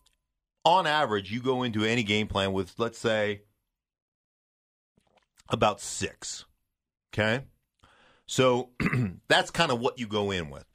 on 0.65 0.87
average, 0.87 1.31
you 1.31 1.39
go 1.41 1.61
into 1.61 1.83
any 1.83 2.01
game 2.01 2.27
plan 2.27 2.53
with, 2.53 2.73
let's 2.79 2.97
say, 2.97 3.41
about 5.49 5.81
six. 5.81 6.45
Okay? 7.13 7.43
So 8.25 8.69
that's 9.27 9.51
kind 9.51 9.71
of 9.71 9.79
what 9.79 9.99
you 9.99 10.07
go 10.07 10.31
in 10.31 10.49
with. 10.49 10.65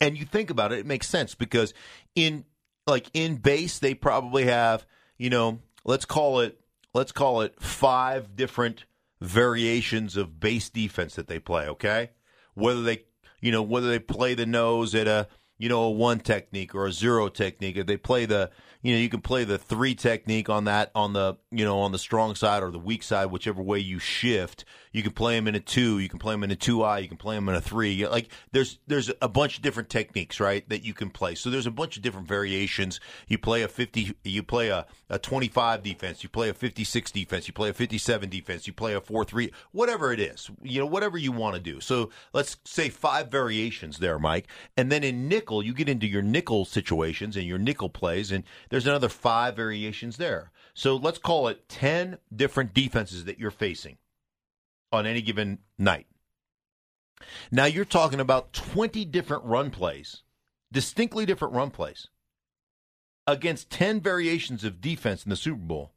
And 0.00 0.16
you 0.16 0.24
think 0.24 0.50
about 0.50 0.72
it, 0.72 0.78
it 0.78 0.86
makes 0.86 1.08
sense 1.08 1.34
because 1.34 1.74
in 2.14 2.44
like 2.86 3.10
in 3.12 3.36
base 3.36 3.78
they 3.78 3.94
probably 3.94 4.44
have, 4.44 4.86
you 5.18 5.30
know, 5.30 5.60
let's 5.84 6.04
call 6.04 6.40
it 6.40 6.60
let's 6.94 7.12
call 7.12 7.40
it 7.40 7.60
five 7.60 8.36
different 8.36 8.84
variations 9.20 10.16
of 10.16 10.38
base 10.38 10.70
defense 10.70 11.16
that 11.16 11.26
they 11.26 11.40
play, 11.40 11.66
okay? 11.66 12.10
Whether 12.54 12.82
they 12.82 13.04
you 13.40 13.50
know, 13.50 13.62
whether 13.62 13.88
they 13.88 13.98
play 13.98 14.34
the 14.34 14.46
nose 14.46 14.94
at 14.94 15.08
a 15.08 15.26
you 15.60 15.68
know, 15.68 15.82
a 15.82 15.90
one 15.90 16.20
technique 16.20 16.74
or 16.74 16.86
a 16.86 16.92
zero 16.92 17.28
technique. 17.28 17.76
If 17.76 17.86
they 17.86 17.98
play 17.98 18.24
the, 18.24 18.50
you 18.82 18.94
know, 18.94 19.00
you 19.00 19.08
can 19.08 19.20
play 19.20 19.44
the 19.44 19.58
three 19.58 19.94
technique 19.94 20.48
on 20.48 20.64
that, 20.64 20.90
on 20.94 21.12
the, 21.12 21.36
you 21.50 21.64
know, 21.64 21.80
on 21.80 21.92
the 21.92 21.98
strong 21.98 22.34
side 22.34 22.62
or 22.62 22.70
the 22.70 22.78
weak 22.78 23.02
side, 23.02 23.26
whichever 23.26 23.62
way 23.62 23.78
you 23.78 23.98
shift. 23.98 24.64
You 24.92 25.02
can 25.02 25.12
play 25.12 25.36
them 25.36 25.46
in 25.46 25.54
a 25.54 25.60
two. 25.60 25.98
You 25.98 26.08
can 26.08 26.18
play 26.18 26.34
them 26.34 26.42
in 26.42 26.50
a 26.50 26.56
two 26.56 26.82
eye. 26.82 26.98
You 26.98 27.08
can 27.08 27.16
play 27.16 27.36
them 27.36 27.48
in 27.48 27.54
a 27.54 27.60
three. 27.60 28.06
Like 28.06 28.28
there's 28.52 28.78
there's 28.86 29.10
a 29.22 29.28
bunch 29.28 29.56
of 29.56 29.62
different 29.62 29.88
techniques, 29.88 30.40
right, 30.40 30.68
that 30.68 30.84
you 30.84 30.94
can 30.94 31.10
play. 31.10 31.34
So 31.34 31.50
there's 31.50 31.66
a 31.66 31.70
bunch 31.70 31.96
of 31.96 32.02
different 32.02 32.26
variations. 32.26 32.98
You 33.28 33.38
play 33.38 33.62
a 33.62 33.68
50, 33.68 34.16
you 34.24 34.42
play 34.42 34.68
a, 34.68 34.86
a 35.08 35.18
25 35.18 35.82
defense. 35.82 36.22
You 36.22 36.28
play 36.28 36.48
a 36.48 36.54
56 36.54 37.10
defense. 37.12 37.46
You 37.46 37.54
play 37.54 37.70
a 37.70 37.74
57 37.74 38.28
defense. 38.28 38.66
You 38.66 38.72
play 38.72 38.94
a 38.94 39.00
4 39.00 39.24
3, 39.24 39.52
whatever 39.72 40.12
it 40.12 40.20
is, 40.20 40.50
you 40.62 40.80
know, 40.80 40.86
whatever 40.86 41.16
you 41.16 41.32
want 41.32 41.54
to 41.54 41.60
do. 41.60 41.80
So 41.80 42.10
let's 42.32 42.56
say 42.64 42.88
five 42.88 43.30
variations 43.30 43.98
there, 43.98 44.18
Mike. 44.18 44.48
And 44.76 44.90
then 44.90 45.04
in 45.04 45.28
nickel, 45.28 45.62
you 45.62 45.72
get 45.72 45.88
into 45.88 46.06
your 46.06 46.22
nickel 46.22 46.64
situations 46.64 47.36
and 47.36 47.46
your 47.46 47.58
nickel 47.58 47.90
plays, 47.90 48.32
and 48.32 48.44
there's 48.70 48.86
another 48.86 49.08
five 49.08 49.56
variations 49.56 50.16
there. 50.16 50.52
So 50.74 50.96
let's 50.96 51.18
call 51.18 51.48
it 51.48 51.68
10 51.68 52.18
different 52.34 52.72
defenses 52.72 53.24
that 53.26 53.38
you're 53.38 53.50
facing 53.50 53.98
on 54.92 55.06
any 55.06 55.20
given 55.20 55.58
night. 55.76 56.06
Now 57.50 57.66
you're 57.66 57.84
talking 57.84 58.20
about 58.20 58.52
20 58.52 59.04
different 59.04 59.44
run 59.44 59.70
plays, 59.70 60.22
distinctly 60.72 61.26
different 61.26 61.54
run 61.54 61.70
plays, 61.70 62.08
against 63.26 63.70
10 63.70 64.00
variations 64.00 64.64
of 64.64 64.80
defense 64.80 65.24
in 65.24 65.30
the 65.30 65.36
Super 65.36 65.60
Bowl. 65.60 65.92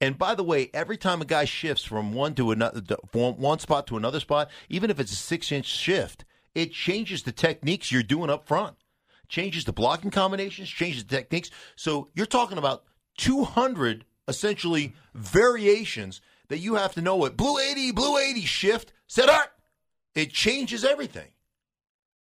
And 0.00 0.18
by 0.18 0.34
the 0.34 0.44
way, 0.44 0.70
every 0.74 0.96
time 0.96 1.22
a 1.22 1.24
guy 1.24 1.44
shifts 1.44 1.84
from 1.84 2.12
one 2.12 2.34
to 2.34 2.50
another, 2.50 2.82
from 3.10 3.38
one 3.38 3.58
spot 3.58 3.86
to 3.86 3.96
another 3.96 4.20
spot, 4.20 4.50
even 4.68 4.90
if 4.90 4.98
it's 4.98 5.12
a 5.12 5.16
six 5.16 5.50
inch 5.52 5.66
shift, 5.66 6.24
it 6.54 6.72
changes 6.72 7.22
the 7.22 7.32
techniques 7.32 7.90
you're 7.90 8.02
doing 8.02 8.30
up 8.30 8.46
front, 8.46 8.76
changes 9.28 9.64
the 9.64 9.72
blocking 9.72 10.10
combinations, 10.10 10.68
changes 10.68 11.04
the 11.04 11.16
techniques. 11.16 11.50
So 11.76 12.08
you're 12.14 12.26
talking 12.26 12.58
about 12.58 12.84
200 13.18 14.04
essentially 14.26 14.94
variations 15.14 16.20
that 16.48 16.58
you 16.58 16.74
have 16.74 16.94
to 16.94 17.02
know 17.02 17.16
what 17.16 17.36
blue 17.36 17.58
80, 17.58 17.92
blue 17.92 18.18
80 18.18 18.42
shift, 18.42 18.92
set 19.06 19.28
up. 19.28 19.50
It 20.14 20.32
changes 20.32 20.84
everything. 20.84 21.30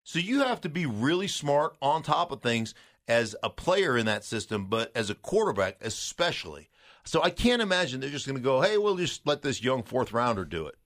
So 0.05 0.19
you 0.19 0.41
have 0.41 0.61
to 0.63 0.69
be 0.69 0.87
really 0.87 1.29
smart 1.29 1.77
on 1.81 2.03
top 2.03 2.33
of 2.33 2.43
things 2.43 2.75
as 3.09 3.35
a 3.43 3.51
player 3.51 3.97
in 3.97 4.07
that 4.07 4.25
system, 4.25 4.67
but 4.67 4.91
as 4.95 5.11
a 5.11 5.15
quarterback 5.15 5.77
especially. 5.81 6.71
So 7.05 7.23
I 7.23 7.31
can't 7.31 7.63
imagine 7.63 8.01
they're 8.01 8.11
just 8.11 8.27
going 8.27 8.39
to 8.39 8.43
go, 8.43 8.61
hey, 8.61 8.79
we'll 8.79 8.97
just 8.97 9.27
let 9.27 9.43
this 9.43 9.63
young 9.63 9.83
fourth 9.83 10.13
rounder 10.13 10.45
do 10.45 10.67
it. 10.67 10.77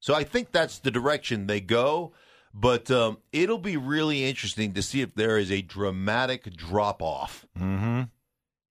So 0.00 0.14
I 0.14 0.24
think 0.24 0.52
that's 0.52 0.78
the 0.78 0.90
direction 0.90 1.46
they 1.46 1.60
go. 1.60 2.12
But 2.58 2.90
um, 2.90 3.18
it'll 3.32 3.58
be 3.58 3.76
really 3.76 4.24
interesting 4.24 4.72
to 4.72 4.82
see 4.82 5.02
if 5.02 5.14
there 5.14 5.36
is 5.36 5.52
a 5.52 5.60
dramatic 5.60 6.56
drop 6.56 7.02
off 7.02 7.44
mm-hmm. 7.58 8.04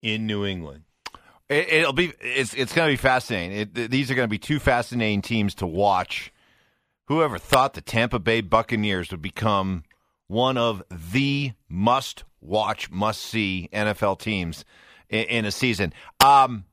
in 0.03 0.27
New 0.27 0.47
England. 0.47 0.85
It, 1.49 1.85
will 1.85 1.93
be 1.93 2.13
it's 2.21 2.55
it's 2.55 2.73
going 2.73 2.89
to 2.89 2.93
be 2.93 2.97
fascinating. 2.97 3.59
It, 3.59 3.91
these 3.91 4.09
are 4.09 4.15
going 4.15 4.29
to 4.29 4.31
be 4.31 4.39
two 4.39 4.61
fascinating 4.61 5.21
teams 5.21 5.57
to 5.57 5.67
watch. 5.67 6.33
Whoever 7.09 7.39
thought 7.39 7.75
the 7.75 7.81
Tampa 7.81 8.21
Bay 8.21 8.41
Buccaneers 8.41 9.11
would 9.11 9.21
become 9.21 9.83
one 10.29 10.57
of 10.57 10.85
the 10.89 11.53
must 11.69 12.23
watch, 12.41 12.89
must 12.89 13.21
see 13.21 13.69
NFL 13.73 14.21
teams 14.21 14.65
in, 15.11 15.25
in 15.25 15.45
a 15.45 15.51
season? 15.51 15.93
Um, 16.25 16.67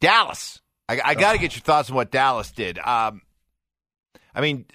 Dallas. 0.00 0.62
I, 0.88 1.00
I 1.04 1.14
got 1.16 1.32
to 1.32 1.38
get 1.38 1.56
your 1.56 1.62
thoughts 1.62 1.90
on 1.90 1.96
what 1.96 2.12
Dallas 2.12 2.52
did. 2.52 2.78
Um, 2.78 3.22
I 4.36 4.40
mean, 4.40 4.66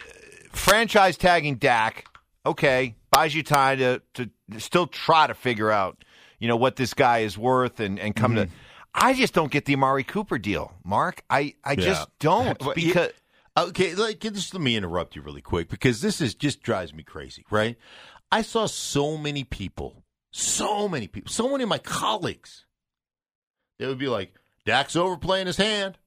franchise 0.52 1.18
tagging 1.18 1.56
Dak, 1.56 2.06
okay, 2.46 2.96
buys 3.12 3.36
you 3.36 3.44
time 3.44 3.78
to 3.80 4.02
to 4.16 4.30
still 4.60 4.88
try 4.88 5.28
to 5.28 5.34
figure 5.34 5.72
out, 5.72 6.04
you 6.40 6.48
know, 6.48 6.56
what 6.56 6.76
this 6.76 6.94
guy 6.94 7.20
is 7.20 7.38
worth 7.38 7.80
and 7.80 8.00
and 8.00 8.16
come 8.16 8.34
mm-hmm. 8.36 8.46
to. 8.46 8.58
I 8.94 9.14
just 9.14 9.34
don't 9.34 9.52
get 9.52 9.66
the 9.66 9.74
Amari 9.74 10.04
Cooper 10.04 10.38
deal, 10.38 10.74
Mark. 10.84 11.24
I 11.30 11.56
I 11.64 11.72
yeah. 11.72 11.76
just 11.76 12.10
don't 12.20 12.58
because. 12.76 13.12
Okay, 13.58 13.96
like 13.96 14.22
just 14.22 14.54
let 14.54 14.64
me 14.64 14.78
interrupt 14.78 15.14
you 15.14 15.22
really 15.22 15.42
quick 15.42 15.68
because 15.68 16.00
this 16.00 16.22
is 16.22 16.34
just 16.36 16.64
drives 16.64 16.94
me 16.94 17.04
crazy, 17.04 17.46
right? 17.52 17.76
I 18.32 18.44
saw 18.44 18.66
so 18.66 19.18
many 19.18 19.44
people, 19.44 20.06
so 20.32 20.88
many 20.88 21.08
people, 21.08 21.30
so 21.30 21.50
many 21.50 21.64
of 21.64 21.70
my 21.70 21.78
colleagues. 21.78 22.66
They 23.78 23.88
would 23.88 23.98
be 23.98 24.08
like, 24.08 24.34
Dak's 24.66 24.96
overplaying 24.96 25.48
his 25.48 25.58
hand. 25.58 25.98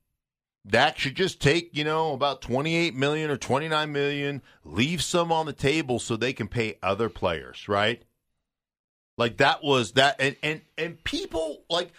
Dak 0.66 0.98
should 0.98 1.14
just 1.14 1.40
take, 1.40 1.76
you 1.76 1.84
know, 1.84 2.14
about 2.14 2.40
28 2.40 2.94
million 2.94 3.30
or 3.30 3.36
29 3.36 3.92
million, 3.92 4.42
leave 4.64 5.02
some 5.02 5.30
on 5.30 5.44
the 5.46 5.52
table 5.52 5.98
so 5.98 6.16
they 6.16 6.32
can 6.32 6.48
pay 6.48 6.78
other 6.82 7.10
players, 7.10 7.68
right? 7.68 8.02
Like 9.16 9.36
that 9.38 9.62
was 9.62 9.92
that 9.92 10.16
and 10.18 10.36
and 10.42 10.62
and 10.76 11.02
people 11.04 11.64
like 11.68 11.92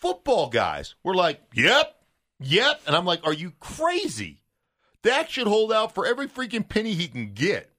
football 0.00 0.48
guys 0.48 0.94
were 1.02 1.14
like, 1.14 1.42
"Yep. 1.54 1.94
Yep." 2.40 2.82
And 2.86 2.96
I'm 2.96 3.04
like, 3.04 3.20
"Are 3.24 3.32
you 3.32 3.52
crazy? 3.60 4.42
Dak 5.02 5.28
should 5.28 5.46
hold 5.46 5.72
out 5.72 5.94
for 5.94 6.06
every 6.06 6.26
freaking 6.26 6.66
penny 6.66 6.94
he 6.94 7.08
can 7.08 7.34
get." 7.34 7.70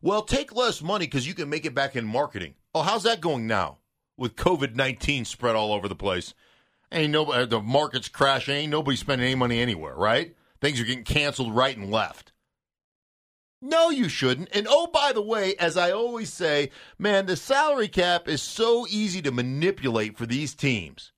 Well, 0.00 0.22
take 0.22 0.54
less 0.54 0.82
money 0.82 1.06
cuz 1.06 1.26
you 1.26 1.34
can 1.34 1.48
make 1.48 1.64
it 1.64 1.74
back 1.74 1.94
in 1.94 2.04
marketing. 2.04 2.54
Oh, 2.74 2.82
how's 2.82 3.04
that 3.04 3.20
going 3.20 3.46
now 3.46 3.78
with 4.16 4.36
COVID-19 4.36 5.26
spread 5.26 5.54
all 5.54 5.72
over 5.72 5.86
the 5.86 5.94
place? 5.94 6.34
Ain't 6.92 7.12
nobody, 7.12 7.46
the 7.46 7.60
market's 7.60 8.08
crashing. 8.08 8.54
Ain't 8.54 8.70
nobody 8.70 8.96
spending 8.96 9.26
any 9.26 9.34
money 9.34 9.60
anywhere, 9.60 9.94
right? 9.94 10.36
Things 10.60 10.80
are 10.80 10.84
getting 10.84 11.04
canceled 11.04 11.54
right 11.54 11.76
and 11.76 11.90
left. 11.90 12.32
No, 13.62 13.90
you 13.90 14.08
shouldn't. 14.08 14.48
And 14.52 14.66
oh, 14.68 14.88
by 14.88 15.12
the 15.12 15.22
way, 15.22 15.54
as 15.56 15.76
I 15.76 15.92
always 15.92 16.32
say, 16.32 16.70
man, 16.98 17.26
the 17.26 17.36
salary 17.36 17.88
cap 17.88 18.28
is 18.28 18.42
so 18.42 18.86
easy 18.90 19.22
to 19.22 19.30
manipulate 19.30 20.18
for 20.18 20.26
these 20.26 20.54
teams. 20.54 21.12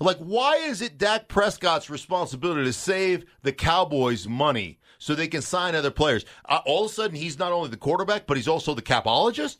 Like, 0.00 0.18
why 0.18 0.56
is 0.56 0.80
it 0.80 0.96
Dak 0.96 1.28
Prescott's 1.28 1.90
responsibility 1.90 2.64
to 2.64 2.72
save 2.72 3.24
the 3.42 3.52
Cowboys 3.52 4.26
money 4.26 4.78
so 4.98 5.14
they 5.14 5.28
can 5.28 5.42
sign 5.42 5.74
other 5.74 5.90
players? 5.90 6.24
Uh, 6.48 6.60
all 6.66 6.84
of 6.84 6.90
a 6.90 6.94
sudden, 6.94 7.16
he's 7.16 7.38
not 7.38 7.52
only 7.52 7.68
the 7.68 7.76
quarterback, 7.76 8.26
but 8.26 8.36
he's 8.36 8.48
also 8.48 8.74
the 8.74 8.82
capologist? 8.82 9.58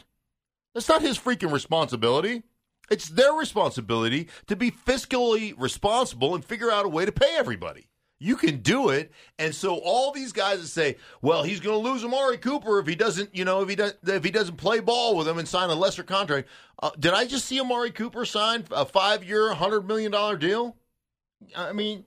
That's 0.75 0.89
not 0.89 1.03
his 1.03 1.19
freaking 1.19 1.53
responsibility. 1.53 2.43
It's 2.91 3.09
their 3.09 3.33
responsibility 3.33 4.29
to 4.47 4.57
be 4.57 4.71
fiscally 4.71 5.55
responsible 5.57 6.35
and 6.35 6.45
figure 6.45 6.71
out 6.71 6.85
a 6.85 6.89
way 6.89 7.05
to 7.05 7.13
pay 7.13 7.35
everybody. 7.37 7.89
You 8.19 8.37
can 8.37 8.59
do 8.59 8.91
it. 8.91 9.11
And 9.39 9.55
so 9.55 9.77
all 9.77 10.13
these 10.13 10.33
guys 10.33 10.61
that 10.61 10.69
say, 10.69 10.97
well, 11.21 11.43
he's 11.43 11.61
going 11.61 11.83
to 11.83 11.91
lose 11.91 12.05
Amari 12.05 12.39
Cooper 12.39 12.79
if 12.79 12.87
he 12.87 12.95
doesn't, 12.95 13.35
you 13.35 13.45
know, 13.45 13.63
if 13.63 13.69
he 13.69 13.77
does 13.77 13.95
if 14.07 14.25
he 14.25 14.31
doesn't 14.31 14.57
play 14.57 14.81
ball 14.81 15.17
with 15.17 15.29
him 15.29 15.39
and 15.39 15.49
sign 15.49 15.71
a 15.71 15.75
lesser 15.75 16.05
contract. 16.05 16.49
Uh, 16.83 16.91
did 16.99 17.13
I 17.13 17.27
just 17.27 17.47
see 17.47 17.61
Amari 17.61 17.91
Cooper 17.91 18.25
sign 18.25 18.65
a 18.71 18.87
5-year, 18.87 19.49
100 19.49 19.87
million 19.87 20.13
dollar 20.13 20.37
deal? 20.37 20.77
I 21.57 21.73
mean, 21.73 22.05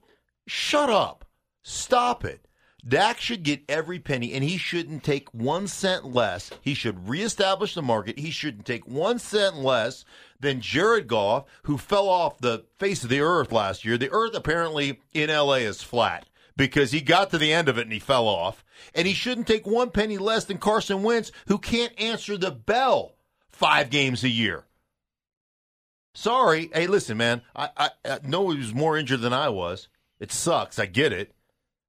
shut 0.48 0.90
up. 0.90 1.26
Stop 1.64 2.24
it. 2.24 2.48
Dak 2.88 3.20
should 3.20 3.44
get 3.44 3.64
every 3.68 4.00
penny, 4.00 4.34
and 4.34 4.44
he 4.44 4.58
shouldn't 4.58 5.04
take 5.04 5.34
one 5.34 5.68
cent 5.68 6.06
less. 6.06 6.52
He 6.62 6.74
should 6.74 7.10
reestablish 7.10 7.74
the 7.74 7.82
market. 7.82 8.18
He 8.18 8.32
shouldn't 8.32 8.66
take 8.66 8.88
one 8.88 9.20
cent 9.20 9.58
less 9.58 10.06
than 10.40 10.62
Jared 10.62 11.08
Goff, 11.08 11.46
who 11.64 11.78
fell 11.78 12.10
off 12.10 12.40
the 12.40 12.66
face 12.78 13.04
of 13.04 13.10
the 13.10 13.22
earth 13.22 13.52
last 13.52 13.86
year. 13.86 13.98
The 13.98 14.12
earth 14.12 14.36
apparently 14.36 15.00
in 15.14 15.30
LA 15.30 15.56
is 15.56 15.82
flat 15.82 16.28
because 16.56 16.92
he 16.92 17.02
got 17.02 17.30
to 17.32 17.38
the 17.38 17.54
end 17.54 17.70
of 17.70 17.78
it 17.78 17.84
and 17.84 17.94
he 17.94 18.00
fell 18.00 18.28
off. 18.28 18.64
And 18.94 19.08
he 19.08 19.14
shouldn't 19.14 19.48
take 19.48 19.66
one 19.66 19.92
penny 19.92 20.18
less 20.18 20.46
than 20.46 20.58
Carson 20.58 21.04
Wentz, 21.04 21.32
who 21.48 21.58
can't 21.58 22.00
answer 22.00 22.38
the 22.38 22.52
bell 22.52 23.16
five 23.50 23.90
games 23.90 24.24
a 24.24 24.30
year. 24.30 24.66
Sorry. 26.14 26.70
Hey, 26.74 26.88
listen, 26.88 27.18
man. 27.18 27.42
I, 27.56 27.70
I, 27.78 27.90
I 28.06 28.20
know 28.24 28.50
he 28.50 28.58
was 28.58 28.74
more 28.74 28.98
injured 28.98 29.22
than 29.22 29.34
I 29.34 29.50
was. 29.50 29.88
It 30.20 30.32
sucks. 30.32 30.80
I 30.80 30.88
get 30.88 31.14
it. 31.14 31.36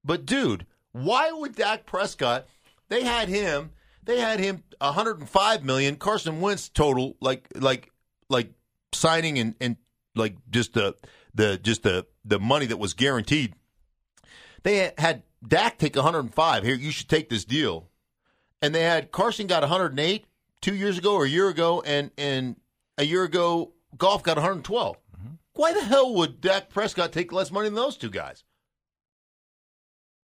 But, 0.04 0.26
dude, 0.26 0.66
why 0.92 1.32
would 1.32 1.54
Dak 1.54 1.86
Prescott? 1.86 2.46
They 2.88 3.02
had 3.04 3.28
him. 3.28 3.70
They 4.02 4.20
had 4.20 4.40
him 4.40 4.64
105 4.80 5.64
million. 5.64 5.96
Carson 5.96 6.40
Wentz 6.40 6.68
total 6.68 7.16
like 7.20 7.46
like 7.54 7.90
like 8.28 8.52
signing 8.92 9.38
and, 9.38 9.54
and 9.60 9.76
like 10.14 10.36
just 10.50 10.74
the 10.74 10.96
the 11.34 11.58
just 11.58 11.82
the 11.82 12.06
the 12.24 12.38
money 12.38 12.66
that 12.66 12.78
was 12.78 12.94
guaranteed. 12.94 13.54
They 14.62 14.92
had 14.98 15.22
Dak 15.46 15.78
take 15.78 15.94
105. 15.94 16.64
Here, 16.64 16.74
you 16.74 16.90
should 16.90 17.08
take 17.08 17.28
this 17.28 17.44
deal. 17.44 17.88
And 18.60 18.74
they 18.74 18.82
had 18.82 19.12
Carson 19.12 19.46
got 19.46 19.62
108 19.62 20.26
two 20.60 20.74
years 20.74 20.98
ago 20.98 21.14
or 21.14 21.24
a 21.24 21.28
year 21.28 21.48
ago, 21.48 21.82
and 21.86 22.10
and 22.18 22.56
a 22.96 23.04
year 23.04 23.22
ago, 23.24 23.72
Goff 23.96 24.22
got 24.22 24.36
112. 24.36 24.96
Mm-hmm. 24.96 25.34
Why 25.54 25.72
the 25.72 25.84
hell 25.84 26.14
would 26.14 26.40
Dak 26.40 26.68
Prescott 26.70 27.12
take 27.12 27.32
less 27.32 27.50
money 27.50 27.68
than 27.68 27.76
those 27.76 27.96
two 27.96 28.10
guys? 28.10 28.44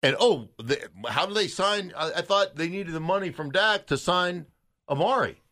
And 0.03 0.15
oh, 0.21 0.49
the, 0.59 0.89
how 1.09 1.27
do 1.27 1.35
they 1.35 1.49
sign? 1.49 1.93
I, 1.97 2.13
I 2.17 2.23
thought 2.23 2.57
they 2.57 2.69
needed 2.69 2.93
the 2.93 3.01
money 3.01 3.31
from 3.31 3.51
Dak 3.51 3.87
to 3.89 3.97
sign 3.97 4.47
Amari. 4.89 5.43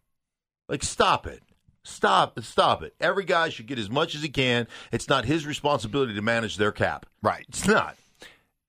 Like, 0.68 0.82
stop 0.82 1.26
it. 1.26 1.42
Stop 1.86 2.36
it. 2.36 2.44
Stop 2.44 2.82
it. 2.82 2.94
Every 3.00 3.24
guy 3.24 3.48
should 3.48 3.66
get 3.66 3.78
as 3.78 3.88
much 3.88 4.14
as 4.14 4.22
he 4.22 4.28
can. 4.28 4.66
It's 4.92 5.08
not 5.08 5.24
his 5.24 5.46
responsibility 5.46 6.14
to 6.14 6.22
manage 6.22 6.56
their 6.56 6.72
cap. 6.72 7.06
Right. 7.22 7.44
It's 7.48 7.66
not. 7.66 7.96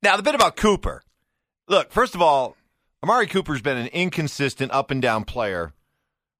Now, 0.03 0.15
the 0.15 0.23
bit 0.23 0.35
about 0.35 0.55
Cooper. 0.55 1.01
Look, 1.67 1.91
first 1.91 2.15
of 2.15 2.21
all, 2.21 2.55
Amari 3.03 3.27
Cooper's 3.27 3.61
been 3.61 3.77
an 3.77 3.87
inconsistent 3.87 4.71
up 4.71 4.91
and 4.91 5.01
down 5.01 5.23
player, 5.23 5.73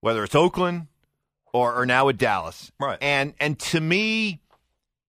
whether 0.02 0.24
it's 0.24 0.36
Oakland 0.36 0.88
or, 1.54 1.76
or 1.76 1.86
now 1.86 2.06
with 2.06 2.18
Dallas. 2.18 2.72
Right. 2.80 2.98
And 3.02 3.34
and 3.40 3.58
to 3.60 3.82
me, 3.82 4.42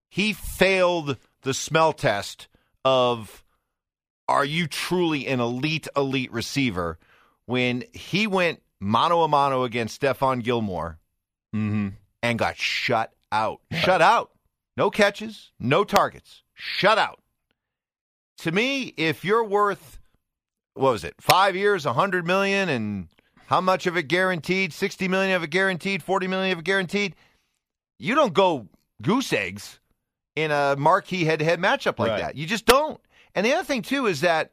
he 0.08 0.32
failed 0.32 1.16
the 1.42 1.54
smell 1.54 1.92
test 1.92 2.48
of 2.84 3.44
are 4.28 4.44
you 4.44 4.66
truly 4.66 5.26
an 5.26 5.40
elite, 5.40 5.88
elite 5.96 6.32
receiver 6.32 6.98
when 7.46 7.84
he 7.92 8.26
went 8.26 8.62
mano 8.80 9.22
a 9.22 9.28
mano 9.28 9.64
against 9.64 10.00
Stephon 10.00 10.42
Gilmore 10.42 10.98
Mm-hmm. 11.54 11.88
and 12.22 12.38
got 12.38 12.56
shut 12.56 13.12
out. 13.32 13.60
Shut 13.72 14.02
out. 14.02 14.30
No 14.76 14.90
catches, 14.90 15.50
no 15.58 15.82
targets. 15.84 16.42
Shut 16.54 16.98
out. 16.98 17.20
To 18.38 18.52
me, 18.52 18.94
if 18.96 19.24
you're 19.24 19.44
worth 19.44 19.98
what 20.74 20.92
was 20.92 21.02
it? 21.04 21.14
5 21.20 21.56
years, 21.56 21.84
a 21.86 21.88
100 21.88 22.24
million 22.26 22.68
and 22.68 23.08
how 23.46 23.60
much 23.60 23.86
of 23.86 23.96
it 23.96 24.04
guaranteed? 24.04 24.72
60 24.72 25.08
million 25.08 25.34
of 25.34 25.42
it 25.42 25.50
guaranteed, 25.50 26.02
40 26.04 26.28
million 26.28 26.52
of 26.52 26.58
it 26.60 26.64
guaranteed. 26.64 27.16
You 27.98 28.14
don't 28.14 28.32
go 28.32 28.68
goose 29.02 29.32
eggs 29.32 29.80
in 30.36 30.52
a 30.52 30.76
marquee 30.78 31.24
head-to-head 31.24 31.58
matchup 31.58 31.98
like 31.98 32.10
Right. 32.10 32.20
that. 32.20 32.36
You 32.36 32.46
just 32.46 32.64
don't. 32.66 33.00
And 33.34 33.44
the 33.44 33.54
other 33.54 33.64
thing 33.64 33.82
too 33.82 34.06
is 34.06 34.20
that 34.20 34.52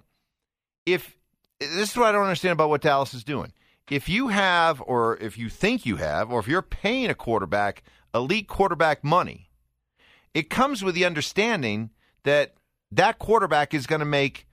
if 0.87 1.15
this 1.59 1.91
is 1.91 1.97
what 1.97 2.07
I 2.07 2.11
don't 2.11 2.23
understand 2.23 2.53
about 2.53 2.69
what 2.69 2.81
Dallas 2.81 3.13
is 3.13 3.23
doing. 3.23 3.53
If 3.89 4.09
you 4.09 4.29
have, 4.29 4.81
or 4.81 5.17
if 5.17 5.37
you 5.37 5.49
think 5.49 5.85
you 5.85 5.97
have, 5.97 6.31
or 6.31 6.39
if 6.39 6.47
you're 6.47 6.61
paying 6.61 7.09
a 7.09 7.15
quarterback 7.15 7.83
elite 8.13 8.47
quarterback 8.47 9.03
money, 9.03 9.49
it 10.33 10.49
comes 10.49 10.83
with 10.83 10.95
the 10.95 11.05
understanding 11.05 11.91
that 12.23 12.55
that 12.91 13.19
quarterback 13.19 13.73
is 13.73 13.85
going 13.85 13.99
to 13.99 14.05
make 14.05 14.47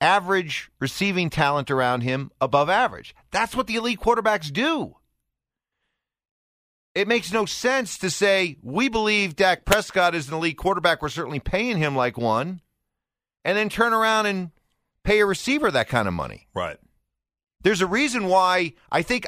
average 0.00 0.70
receiving 0.80 1.28
talent 1.28 1.70
around 1.70 2.02
him 2.02 2.30
above 2.40 2.70
average. 2.70 3.14
That's 3.30 3.54
what 3.54 3.66
the 3.66 3.76
elite 3.76 4.00
quarterbacks 4.00 4.52
do. 4.52 4.96
It 6.94 7.06
makes 7.06 7.32
no 7.32 7.44
sense 7.44 7.98
to 7.98 8.10
say, 8.10 8.56
we 8.62 8.88
believe 8.88 9.36
Dak 9.36 9.64
Prescott 9.64 10.14
is 10.14 10.28
an 10.28 10.34
elite 10.34 10.56
quarterback. 10.56 11.02
We're 11.02 11.10
certainly 11.10 11.40
paying 11.40 11.76
him 11.76 11.94
like 11.94 12.16
one, 12.16 12.60
and 13.44 13.56
then 13.56 13.68
turn 13.68 13.92
around 13.92 14.26
and 14.26 14.50
pay 15.04 15.20
a 15.20 15.26
receiver 15.26 15.70
that 15.70 15.88
kind 15.88 16.08
of 16.08 16.14
money. 16.14 16.48
Right. 16.54 16.78
There's 17.62 17.80
a 17.80 17.86
reason 17.86 18.26
why 18.26 18.74
I 18.90 19.02
think 19.02 19.26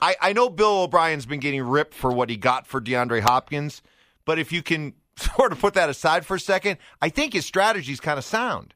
I, 0.00 0.16
I 0.20 0.32
know 0.32 0.48
Bill 0.48 0.82
O'Brien's 0.82 1.26
been 1.26 1.40
getting 1.40 1.62
ripped 1.62 1.94
for 1.94 2.12
what 2.12 2.30
he 2.30 2.36
got 2.36 2.66
for 2.66 2.80
DeAndre 2.80 3.20
Hopkins, 3.20 3.82
but 4.24 4.38
if 4.38 4.52
you 4.52 4.62
can 4.62 4.94
sort 5.16 5.52
of 5.52 5.60
put 5.60 5.74
that 5.74 5.90
aside 5.90 6.26
for 6.26 6.36
a 6.36 6.40
second, 6.40 6.78
I 7.00 7.08
think 7.08 7.32
his 7.32 7.46
strategy 7.46 7.92
is 7.92 8.00
kind 8.00 8.18
of 8.18 8.24
sound. 8.24 8.74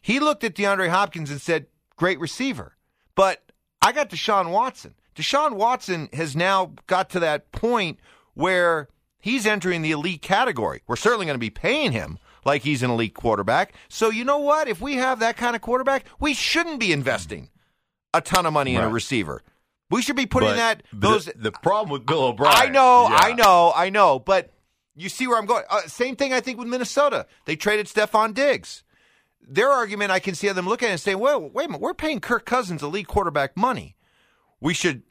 He 0.00 0.18
looked 0.18 0.44
at 0.44 0.54
DeAndre 0.54 0.88
Hopkins 0.88 1.30
and 1.30 1.40
said, 1.40 1.66
"Great 1.96 2.18
receiver," 2.18 2.76
but 3.14 3.52
I 3.82 3.92
got 3.92 4.10
Deshaun 4.10 4.50
Watson. 4.50 4.94
Deshaun 5.14 5.52
Watson 5.52 6.08
has 6.12 6.34
now 6.34 6.72
got 6.86 7.10
to 7.10 7.20
that 7.20 7.52
point 7.52 7.98
where 8.34 8.88
he's 9.20 9.46
entering 9.46 9.82
the 9.82 9.90
elite 9.90 10.22
category. 10.22 10.82
We're 10.86 10.96
certainly 10.96 11.26
going 11.26 11.34
to 11.34 11.38
be 11.38 11.50
paying 11.50 11.92
him 11.92 12.18
like 12.44 12.62
he's 12.62 12.82
an 12.82 12.90
elite 12.90 13.14
quarterback. 13.14 13.74
So 13.88 14.10
you 14.10 14.24
know 14.24 14.38
what? 14.38 14.66
If 14.68 14.80
we 14.80 14.94
have 14.94 15.20
that 15.20 15.36
kind 15.36 15.54
of 15.54 15.62
quarterback, 15.62 16.06
we 16.18 16.32
shouldn't 16.32 16.80
be 16.80 16.92
investing 16.92 17.50
a 18.14 18.20
ton 18.20 18.46
of 18.46 18.52
money 18.52 18.74
in 18.74 18.82
a 18.82 18.88
receiver. 18.88 19.42
We 19.90 20.02
should 20.02 20.16
be 20.16 20.26
putting 20.26 20.50
But 20.50 20.56
that 20.56 20.82
those. 20.92 21.24
the, 21.34 21.50
problem 21.50 21.90
with 21.90 22.06
Bill 22.06 22.22
O'Brien. 22.24 22.54
I 22.56 22.66
know, 22.66 23.08
Yeah. 23.08 23.16
I 23.20 23.32
know, 23.32 23.72
I 23.74 23.90
know. 23.90 24.18
But 24.20 24.52
you 24.94 25.08
see 25.08 25.26
where 25.26 25.36
I'm 25.38 25.46
going. 25.46 25.64
Uh, 25.68 25.80
same 25.82 26.14
thing 26.16 26.32
I 26.32 26.40
think 26.40 26.58
with 26.58 26.68
Minnesota. 26.68 27.26
They 27.44 27.56
traded 27.56 27.86
Stefon 27.86 28.32
Diggs. 28.34 28.84
Their 29.40 29.68
argument, 29.70 30.12
I 30.12 30.20
can 30.20 30.34
see 30.36 30.48
them 30.50 30.68
looking 30.68 30.86
at 30.86 30.90
it 30.90 30.92
and 30.92 31.00
saying, 31.00 31.18
"Well, 31.18 31.40
wait 31.40 31.64
a 31.64 31.68
minute, 31.68 31.80
we're 31.80 31.94
paying 31.94 32.20
Kirk 32.20 32.46
Cousins 32.46 32.82
elite 32.84 33.08
quarterback 33.08 33.56
money. 33.56 33.96
We 34.60 34.74
should." 34.74 35.02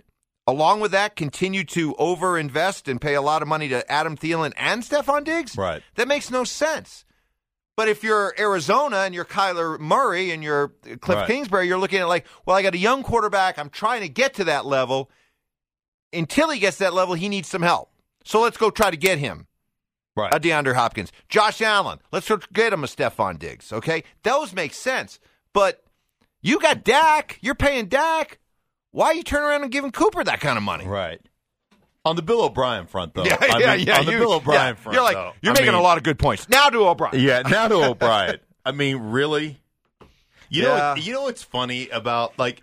Along 0.48 0.80
with 0.80 0.92
that, 0.94 1.16
continue 1.16 1.64
to 1.66 1.94
overinvest 1.96 2.88
and 2.90 3.00
pay 3.00 3.14
a 3.14 3.22
lot 3.22 3.42
of 3.44 3.48
money 3.48 3.68
to 3.70 3.92
Adam 3.92 4.18
Thielen 4.18 4.52
and 4.58 4.82
Stefon 4.82 5.24
Diggs. 5.24 5.56
Right. 5.58 5.84
That 5.96 6.08
makes 6.08 6.32
no 6.32 6.44
sense. 6.44 7.06
But 7.80 7.88
if 7.88 8.04
you're 8.04 8.36
Arizona 8.38 8.98
and 8.98 9.16
you're 9.16 9.24
Kyler 9.24 9.80
Murray 9.80 10.32
and 10.32 10.44
you're 10.44 10.74
Cliff 11.00 11.20
Right. 11.20 11.28
Kingsbury, 11.28 11.66
you're 11.66 11.78
looking 11.78 12.00
at 12.00 12.10
like, 12.10 12.26
well, 12.46 12.58
I 12.58 12.62
got 12.62 12.76
a 12.76 12.78
young 12.78 13.04
quarterback. 13.04 13.58
I'm 13.58 13.70
trying 13.70 14.02
to 14.02 14.10
get 14.10 14.34
to 14.34 14.44
that 14.44 14.66
level. 14.66 15.10
Until 16.12 16.50
he 16.50 16.60
gets 16.60 16.76
to 16.80 16.84
that 16.84 16.94
level, 16.94 17.14
he 17.16 17.30
needs 17.30 17.48
some 17.48 17.62
help. 17.62 17.90
So 18.26 18.42
let's 18.42 18.58
go 18.58 18.70
try 18.70 18.92
to 18.92 18.98
get 18.98 19.18
him 19.18 19.48
Right. 20.14 20.34
a 20.34 20.42
DeAndre 20.42 20.76
Hopkins. 20.76 21.14
Josh 21.30 21.62
Allen, 21.62 22.00
let's 22.12 22.28
go 22.28 22.40
get 22.52 22.74
him 22.74 22.84
a 22.84 22.88
Stefon 22.88 23.40
Diggs. 23.40 23.72
Okay, 23.72 24.04
those 24.24 24.52
make 24.52 24.74
sense. 24.74 25.18
But 25.54 25.82
you 26.42 26.60
got 26.60 26.84
Dak. 26.84 27.38
You're 27.40 27.56
paying 27.56 27.86
Dak. 27.86 28.40
Why 28.92 29.06
are 29.06 29.14
you 29.14 29.24
turn 29.24 29.44
around 29.44 29.64
and 29.64 29.72
giving 29.72 29.92
Cooper 29.94 30.22
that 30.26 30.42
kind 30.42 30.58
of 30.58 30.64
money? 30.64 30.86
Right. 30.86 31.22
On 32.06 32.16
the 32.16 32.22
Bill 32.22 32.44
O'Brien 32.44 32.88
front, 32.88 33.14
though. 33.14 33.24
Yeah, 33.26 33.38
I 33.42 33.58
yeah, 33.60 33.76
mean, 33.76 33.88
yeah. 33.88 34.00
On 34.00 34.06
the 34.06 34.12
you- 34.14 34.18
Bill 34.20 34.34
O'Brien 34.34 34.60
yeah, 34.70 34.74
front, 34.76 34.94
you're 34.96 35.04
like 35.04 35.16
though, 35.16 35.34
you're 35.42 35.52
I 35.52 35.56
making 35.56 35.68
mean, 35.74 35.76
a 35.80 35.82
lot 35.84 35.98
of 35.98 36.04
good 36.04 36.18
points. 36.18 36.48
Now 36.50 36.70
to 36.70 36.88
O'Brien. 36.88 37.20
Yeah, 37.20 37.42
now 37.42 37.68
to 37.68 37.76
O'Brien. 37.90 38.40
I 38.66 38.72
mean, 38.72 38.98
really? 38.98 39.60
You 40.50 40.64
Yeah. 40.64 40.94
know, 40.96 41.02
you 41.02 41.14
know 41.14 41.24
what's 41.24 41.44
funny 41.44 41.90
about 41.90 42.40
like 42.40 42.62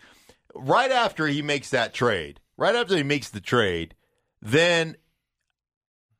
right 0.54 0.90
after 0.90 1.26
he 1.26 1.42
makes 1.42 1.70
that 1.70 1.92
trade, 1.94 2.40
right 2.56 2.74
after 2.74 2.96
he 2.96 3.02
makes 3.02 3.28
the 3.30 3.40
trade, 3.40 3.94
then 4.40 4.96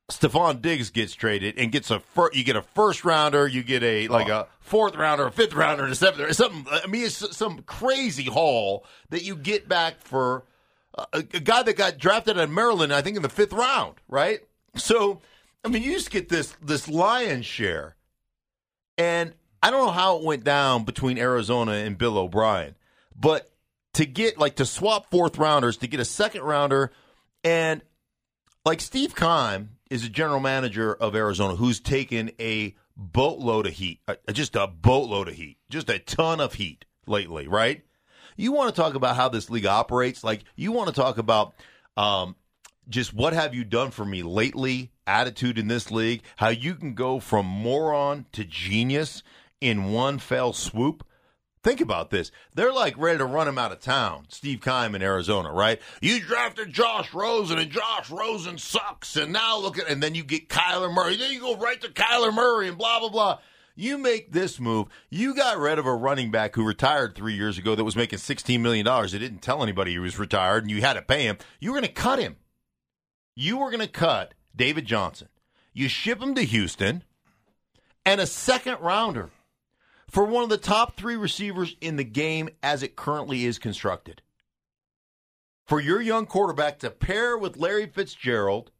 Stefon 0.09 0.61
Diggs 0.61 0.89
gets 0.89 1.13
traded 1.13 1.57
and 1.57 1.71
gets 1.71 1.91
a 1.91 1.99
fir- 1.99 2.31
you 2.31 2.43
get 2.45 2.55
a 2.55 2.61
first 2.61 3.03
rounder, 3.03 3.45
you 3.47 3.61
get 3.63 3.83
a 3.83 4.07
like 4.07 4.29
a 4.29 4.47
fourth 4.61 4.95
rounder, 4.95 5.25
a 5.27 5.31
fifth 5.31 5.53
rounder, 5.53 5.83
and 5.83 5.91
a 5.91 5.95
seventh 5.95 6.19
rounder, 6.19 6.33
something. 6.33 6.65
I 6.71 6.87
mean, 6.87 7.03
it's 7.05 7.35
some 7.35 7.59
crazy 7.63 8.23
haul 8.25 8.85
that 9.09 9.23
you 9.23 9.35
get 9.35 9.67
back 9.67 9.99
for 9.99 10.45
a, 10.97 11.07
a 11.13 11.21
guy 11.21 11.63
that 11.63 11.75
got 11.75 11.97
drafted 11.97 12.37
at 12.37 12.49
Maryland, 12.49 12.93
I 12.93 13.01
think 13.01 13.15
in 13.15 13.23
the 13.23 13.29
fifth 13.29 13.53
round, 13.53 13.95
right? 14.07 14.39
So, 14.75 15.21
I 15.63 15.69
mean, 15.69 15.83
you 15.83 15.93
just 15.93 16.11
get 16.11 16.29
this 16.29 16.55
this 16.61 16.87
lion's 16.87 17.45
share, 17.45 17.95
and 18.97 19.33
I 19.61 19.71
don't 19.71 19.85
know 19.85 19.91
how 19.91 20.17
it 20.17 20.23
went 20.23 20.43
down 20.43 20.83
between 20.83 21.17
Arizona 21.17 21.73
and 21.73 21.97
Bill 21.97 22.17
O'Brien, 22.17 22.75
but 23.15 23.51
to 23.93 24.05
get 24.05 24.37
like 24.37 24.55
to 24.57 24.65
swap 24.65 25.09
fourth 25.09 25.37
rounders 25.37 25.77
to 25.77 25.87
get 25.87 25.99
a 25.99 26.05
second 26.05 26.41
rounder, 26.41 26.91
and 27.43 27.81
like 28.65 28.81
Steve 28.81 29.15
Keim 29.15 29.77
is 29.89 30.03
a 30.03 30.09
general 30.09 30.39
manager 30.39 30.93
of 30.93 31.15
Arizona 31.15 31.55
who's 31.55 31.79
taken 31.79 32.31
a 32.39 32.75
boatload 32.95 33.67
of 33.67 33.73
heat, 33.73 34.01
uh, 34.07 34.15
just 34.31 34.55
a 34.55 34.67
boatload 34.67 35.27
of 35.27 35.35
heat, 35.35 35.57
just 35.69 35.89
a 35.89 35.99
ton 35.99 36.39
of 36.39 36.55
heat 36.55 36.85
lately, 37.05 37.47
right? 37.47 37.83
You 38.37 38.53
want 38.53 38.73
to 38.73 38.81
talk 38.81 38.93
about 38.93 39.15
how 39.15 39.27
this 39.27 39.49
league 39.49 39.65
operates? 39.65 40.23
Like 40.23 40.43
you 40.55 40.71
want 40.71 40.87
to 40.87 40.95
talk 40.95 41.17
about 41.17 41.53
um, 41.97 42.35
just 42.87 43.13
what 43.13 43.33
have 43.33 43.53
you 43.53 43.65
done 43.65 43.91
for 43.91 44.05
me 44.05 44.23
lately? 44.23 44.91
Attitude 45.05 45.57
in 45.57 45.67
this 45.67 45.89
league, 45.91 46.21
how 46.35 46.49
you 46.49 46.75
can 46.75 46.93
go 46.93 47.19
from 47.19 47.45
moron 47.45 48.25
to 48.33 48.43
genius 48.43 49.23
in 49.59 49.91
one 49.91 50.19
fell 50.19 50.53
swoop. 50.53 51.05
Think 51.63 51.81
about 51.81 52.11
this. 52.11 52.31
They're 52.53 52.71
like 52.71 52.97
ready 52.97 53.17
to 53.17 53.25
run 53.25 53.47
him 53.47 53.57
out 53.57 53.71
of 53.71 53.79
town. 53.79 54.27
Steve 54.29 54.61
Keim 54.61 54.95
in 54.95 55.01
Arizona, 55.01 55.51
right? 55.51 55.81
You 56.01 56.19
drafted 56.19 56.71
Josh 56.71 57.13
Rosen, 57.13 57.57
and 57.57 57.71
Josh 57.71 58.09
Rosen 58.09 58.57
sucks. 58.57 59.15
And 59.17 59.33
now 59.33 59.57
look 59.59 59.77
at, 59.79 59.89
and 59.89 60.01
then 60.01 60.15
you 60.15 60.23
get 60.23 60.49
Kyler 60.49 60.93
Murray. 60.93 61.17
Then 61.17 61.31
you 61.31 61.39
go 61.39 61.57
right 61.57 61.81
to 61.81 61.89
Kyler 61.89 62.33
Murray, 62.33 62.69
and 62.69 62.77
blah 62.77 62.99
blah 62.99 63.09
blah. 63.09 63.39
You 63.79 63.99
make 63.99 64.31
this 64.31 64.59
move. 64.59 64.87
You 65.11 65.35
got 65.35 65.59
rid 65.59 65.77
of 65.77 65.85
a 65.85 65.93
running 65.93 66.31
back 66.31 66.55
who 66.55 66.65
retired 66.65 67.13
three 67.13 67.35
years 67.35 67.59
ago 67.59 67.75
that 67.75 67.83
was 67.83 67.95
making 67.95 68.17
$16 68.17 68.59
million. 68.59 68.83
They 68.83 69.19
didn't 69.19 69.43
tell 69.43 69.61
anybody 69.61 69.91
he 69.91 69.99
was 69.99 70.17
retired, 70.17 70.63
and 70.63 70.71
you 70.71 70.81
had 70.81 70.95
to 70.95 71.03
pay 71.03 71.25
him. 71.25 71.37
You 71.59 71.71
were 71.71 71.77
going 71.77 71.87
to 71.87 71.93
cut 71.93 72.17
him. 72.17 72.37
You 73.35 73.59
were 73.59 73.69
going 73.69 73.85
to 73.85 73.87
cut 73.87 74.33
David 74.55 74.85
Johnson. 74.85 75.29
You 75.73 75.89
ship 75.89 76.19
him 76.19 76.33
to 76.33 76.41
Houston, 76.41 77.03
and 78.03 78.19
a 78.19 78.25
second 78.25 78.79
rounder 78.81 79.29
for 80.09 80.25
one 80.25 80.43
of 80.43 80.49
the 80.49 80.57
top 80.57 80.95
three 80.95 81.15
receivers 81.15 81.75
in 81.79 81.97
the 81.97 82.03
game 82.03 82.49
as 82.63 82.81
it 82.81 82.95
currently 82.95 83.45
is 83.45 83.59
constructed. 83.59 84.23
For 85.67 85.79
your 85.79 86.01
young 86.01 86.25
quarterback 86.25 86.79
to 86.79 86.89
pair 86.89 87.37
with 87.37 87.57
Larry 87.57 87.85
Fitzgerald, 87.85 88.71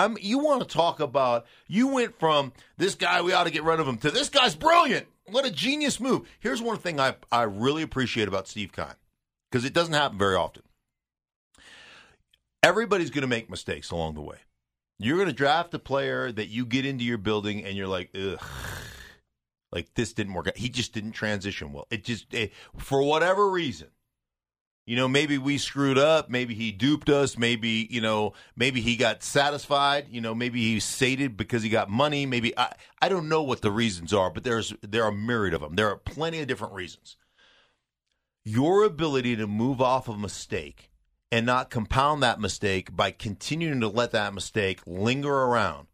I'm, 0.00 0.16
you 0.18 0.38
want 0.38 0.62
to 0.62 0.66
talk 0.66 1.00
about 1.00 1.46
you 1.66 1.88
went 1.88 2.18
from 2.18 2.52
this 2.78 2.94
guy 2.94 3.20
we 3.20 3.34
ought 3.34 3.44
to 3.44 3.50
get 3.50 3.64
rid 3.64 3.80
of 3.80 3.86
him 3.86 3.98
to 3.98 4.10
this 4.10 4.30
guy's 4.30 4.54
brilliant. 4.54 5.06
What 5.26 5.44
a 5.44 5.50
genius 5.50 6.00
move. 6.00 6.26
Here's 6.40 6.62
one 6.62 6.78
thing 6.78 6.98
I, 6.98 7.16
I 7.30 7.42
really 7.42 7.82
appreciate 7.82 8.26
about 8.26 8.48
Steve 8.48 8.72
Keim 8.72 8.86
because 9.50 9.66
it 9.66 9.74
doesn't 9.74 9.92
happen 9.92 10.18
very 10.18 10.36
often. 10.36 10.62
Everybody's 12.62 13.10
going 13.10 13.22
to 13.22 13.28
make 13.28 13.50
mistakes 13.50 13.90
along 13.90 14.14
the 14.14 14.22
way. 14.22 14.38
You're 14.98 15.16
going 15.16 15.28
to 15.28 15.34
draft 15.34 15.74
a 15.74 15.78
player 15.78 16.32
that 16.32 16.48
you 16.48 16.64
get 16.64 16.86
into 16.86 17.04
your 17.04 17.18
building 17.18 17.64
and 17.64 17.76
you're 17.76 17.86
like, 17.86 18.10
ugh, 18.14 18.42
like 19.70 19.92
this 19.94 20.14
didn't 20.14 20.32
work 20.32 20.48
out. 20.48 20.56
He 20.56 20.70
just 20.70 20.94
didn't 20.94 21.12
transition 21.12 21.72
well. 21.72 21.86
It 21.90 22.04
just, 22.04 22.32
it, 22.32 22.52
for 22.78 23.02
whatever 23.02 23.50
reason, 23.50 23.88
you 24.86 24.96
know, 24.96 25.06
maybe 25.06 25.38
we 25.38 25.58
screwed 25.58 25.98
up. 25.98 26.30
Maybe 26.30 26.54
he 26.54 26.72
duped 26.72 27.08
us. 27.08 27.38
Maybe, 27.38 27.86
you 27.90 28.00
know, 28.00 28.32
maybe 28.56 28.80
he 28.80 28.96
got 28.96 29.22
satisfied. 29.22 30.06
You 30.10 30.20
know, 30.20 30.34
maybe 30.34 30.60
he's 30.60 30.84
sated 30.84 31.36
because 31.36 31.62
he 31.62 31.68
got 31.68 31.88
money. 31.88 32.26
Maybe, 32.26 32.56
I, 32.58 32.74
I 33.00 33.08
don't 33.08 33.28
know 33.28 33.42
what 33.42 33.62
the 33.62 33.70
reasons 33.70 34.12
are, 34.12 34.30
but 34.30 34.42
there's, 34.42 34.74
there 34.82 35.04
are 35.04 35.10
a 35.10 35.14
myriad 35.14 35.54
of 35.54 35.60
them. 35.60 35.76
There 35.76 35.88
are 35.88 35.96
plenty 35.96 36.40
of 36.40 36.48
different 36.48 36.74
reasons. 36.74 37.16
Your 38.44 38.84
ability 38.84 39.36
to 39.36 39.46
move 39.46 39.80
off 39.80 40.08
a 40.08 40.16
mistake 40.16 40.90
and 41.30 41.46
not 41.46 41.70
compound 41.70 42.22
that 42.22 42.40
mistake 42.40 42.94
by 42.94 43.10
continuing 43.10 43.80
to 43.80 43.88
let 43.88 44.12
that 44.12 44.34
mistake 44.34 44.80
linger 44.86 45.32
around. 45.32 45.86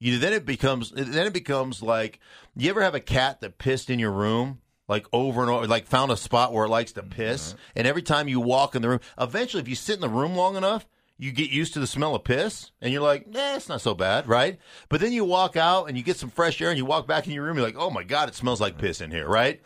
You 0.00 0.12
know, 0.14 0.18
then 0.18 0.32
it 0.32 0.46
becomes 0.46 0.90
then 0.90 1.26
it 1.26 1.32
becomes 1.32 1.82
like 1.82 2.20
you 2.56 2.70
ever 2.70 2.82
have 2.82 2.94
a 2.94 3.00
cat 3.00 3.40
that 3.40 3.58
pissed 3.58 3.90
in 3.90 3.98
your 3.98 4.12
room 4.12 4.60
like 4.88 5.06
over 5.12 5.42
and 5.42 5.50
over, 5.50 5.66
like 5.66 5.86
found 5.86 6.10
a 6.10 6.16
spot 6.16 6.52
where 6.52 6.64
it 6.64 6.70
likes 6.70 6.92
to 6.92 7.02
piss, 7.02 7.54
and 7.76 7.86
every 7.86 8.02
time 8.02 8.26
you 8.26 8.40
walk 8.40 8.74
in 8.74 8.82
the 8.82 8.88
room, 8.88 9.00
eventually, 9.20 9.62
if 9.62 9.68
you 9.68 9.74
sit 9.74 9.96
in 9.96 10.00
the 10.00 10.08
room 10.08 10.34
long 10.34 10.56
enough, 10.56 10.86
you 11.18 11.32
get 11.32 11.50
used 11.50 11.74
to 11.74 11.80
the 11.80 11.86
smell 11.86 12.14
of 12.14 12.24
piss, 12.24 12.70
and 12.80 12.92
you're 12.92 13.02
like, 13.02 13.26
eh, 13.34 13.56
it's 13.56 13.68
not 13.68 13.80
so 13.80 13.94
bad, 13.94 14.26
right? 14.28 14.58
But 14.88 15.00
then 15.00 15.12
you 15.12 15.24
walk 15.24 15.56
out 15.56 15.88
and 15.88 15.96
you 15.96 16.02
get 16.02 16.16
some 16.16 16.30
fresh 16.30 16.60
air, 16.60 16.70
and 16.70 16.78
you 16.78 16.84
walk 16.84 17.06
back 17.06 17.26
in 17.26 17.32
your 17.32 17.44
room, 17.44 17.56
you're 17.56 17.66
like, 17.66 17.76
oh 17.78 17.90
my 17.90 18.04
god, 18.04 18.28
it 18.28 18.34
smells 18.34 18.60
like 18.60 18.78
piss 18.78 19.00
in 19.00 19.10
here, 19.10 19.28
right? 19.28 19.60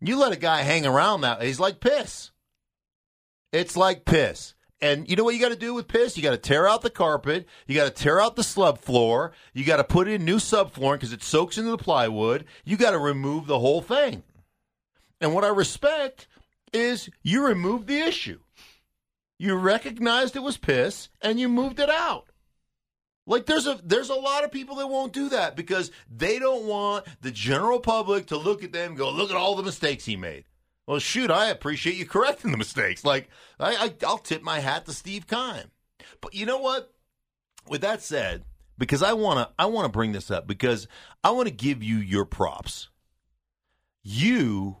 You 0.00 0.18
let 0.18 0.32
a 0.32 0.36
guy 0.36 0.62
hang 0.62 0.86
around 0.86 1.22
that, 1.22 1.42
he's 1.42 1.60
like 1.60 1.80
piss. 1.80 2.30
It's 3.52 3.76
like 3.76 4.04
piss. 4.04 4.54
And 4.80 5.08
you 5.10 5.16
know 5.16 5.24
what 5.24 5.34
you 5.34 5.40
got 5.40 5.48
to 5.48 5.56
do 5.56 5.74
with 5.74 5.88
piss? 5.88 6.16
You 6.16 6.22
got 6.22 6.30
to 6.30 6.36
tear 6.36 6.68
out 6.68 6.82
the 6.82 6.90
carpet. 6.90 7.48
You 7.66 7.74
got 7.74 7.86
to 7.86 8.02
tear 8.02 8.20
out 8.20 8.36
the 8.36 8.42
slub 8.42 8.78
floor. 8.78 9.32
You 9.52 9.64
got 9.64 9.78
to 9.78 9.84
put 9.84 10.06
in 10.06 10.24
new 10.24 10.36
subflooring 10.36 10.94
because 10.94 11.12
it 11.12 11.24
soaks 11.24 11.58
into 11.58 11.70
the 11.70 11.78
plywood. 11.78 12.44
You 12.64 12.76
got 12.76 12.92
to 12.92 12.98
remove 12.98 13.46
the 13.46 13.58
whole 13.58 13.80
thing. 13.80 14.22
And 15.20 15.34
what 15.34 15.44
I 15.44 15.48
respect 15.48 16.28
is 16.72 17.10
you 17.22 17.46
removed 17.46 17.86
the 17.86 18.00
issue. 18.00 18.40
You 19.38 19.54
recognized 19.54 20.36
it 20.36 20.42
was 20.42 20.56
piss 20.56 21.08
and 21.20 21.38
you 21.38 21.48
moved 21.48 21.78
it 21.80 21.90
out. 21.90 22.30
Like 23.26 23.44
there's 23.44 23.66
a 23.66 23.78
there's 23.84 24.08
a 24.08 24.14
lot 24.14 24.42
of 24.42 24.50
people 24.50 24.76
that 24.76 24.88
won't 24.88 25.12
do 25.12 25.28
that 25.28 25.54
because 25.54 25.90
they 26.10 26.38
don't 26.38 26.64
want 26.64 27.06
the 27.20 27.30
general 27.30 27.78
public 27.78 28.26
to 28.28 28.38
look 28.38 28.64
at 28.64 28.72
them 28.72 28.88
and 28.88 28.96
go, 28.96 29.10
look 29.10 29.30
at 29.30 29.36
all 29.36 29.54
the 29.54 29.62
mistakes 29.62 30.06
he 30.06 30.16
made. 30.16 30.44
Well, 30.86 30.98
shoot, 30.98 31.30
I 31.30 31.50
appreciate 31.50 31.96
you 31.96 32.06
correcting 32.06 32.52
the 32.52 32.56
mistakes. 32.56 33.04
Like 33.04 33.28
I, 33.60 33.76
I 33.76 34.06
I'll 34.06 34.16
tip 34.16 34.42
my 34.42 34.60
hat 34.60 34.86
to 34.86 34.92
Steve 34.92 35.26
Keim. 35.26 35.70
But 36.22 36.34
you 36.34 36.46
know 36.46 36.58
what? 36.58 36.94
With 37.68 37.82
that 37.82 38.02
said, 38.02 38.44
because 38.78 39.02
I 39.02 39.12
wanna 39.12 39.50
I 39.58 39.66
wanna 39.66 39.90
bring 39.90 40.12
this 40.12 40.30
up 40.30 40.46
because 40.46 40.88
I 41.22 41.30
want 41.32 41.48
to 41.48 41.54
give 41.54 41.82
you 41.82 41.98
your 41.98 42.24
props. 42.24 42.88
You 44.02 44.78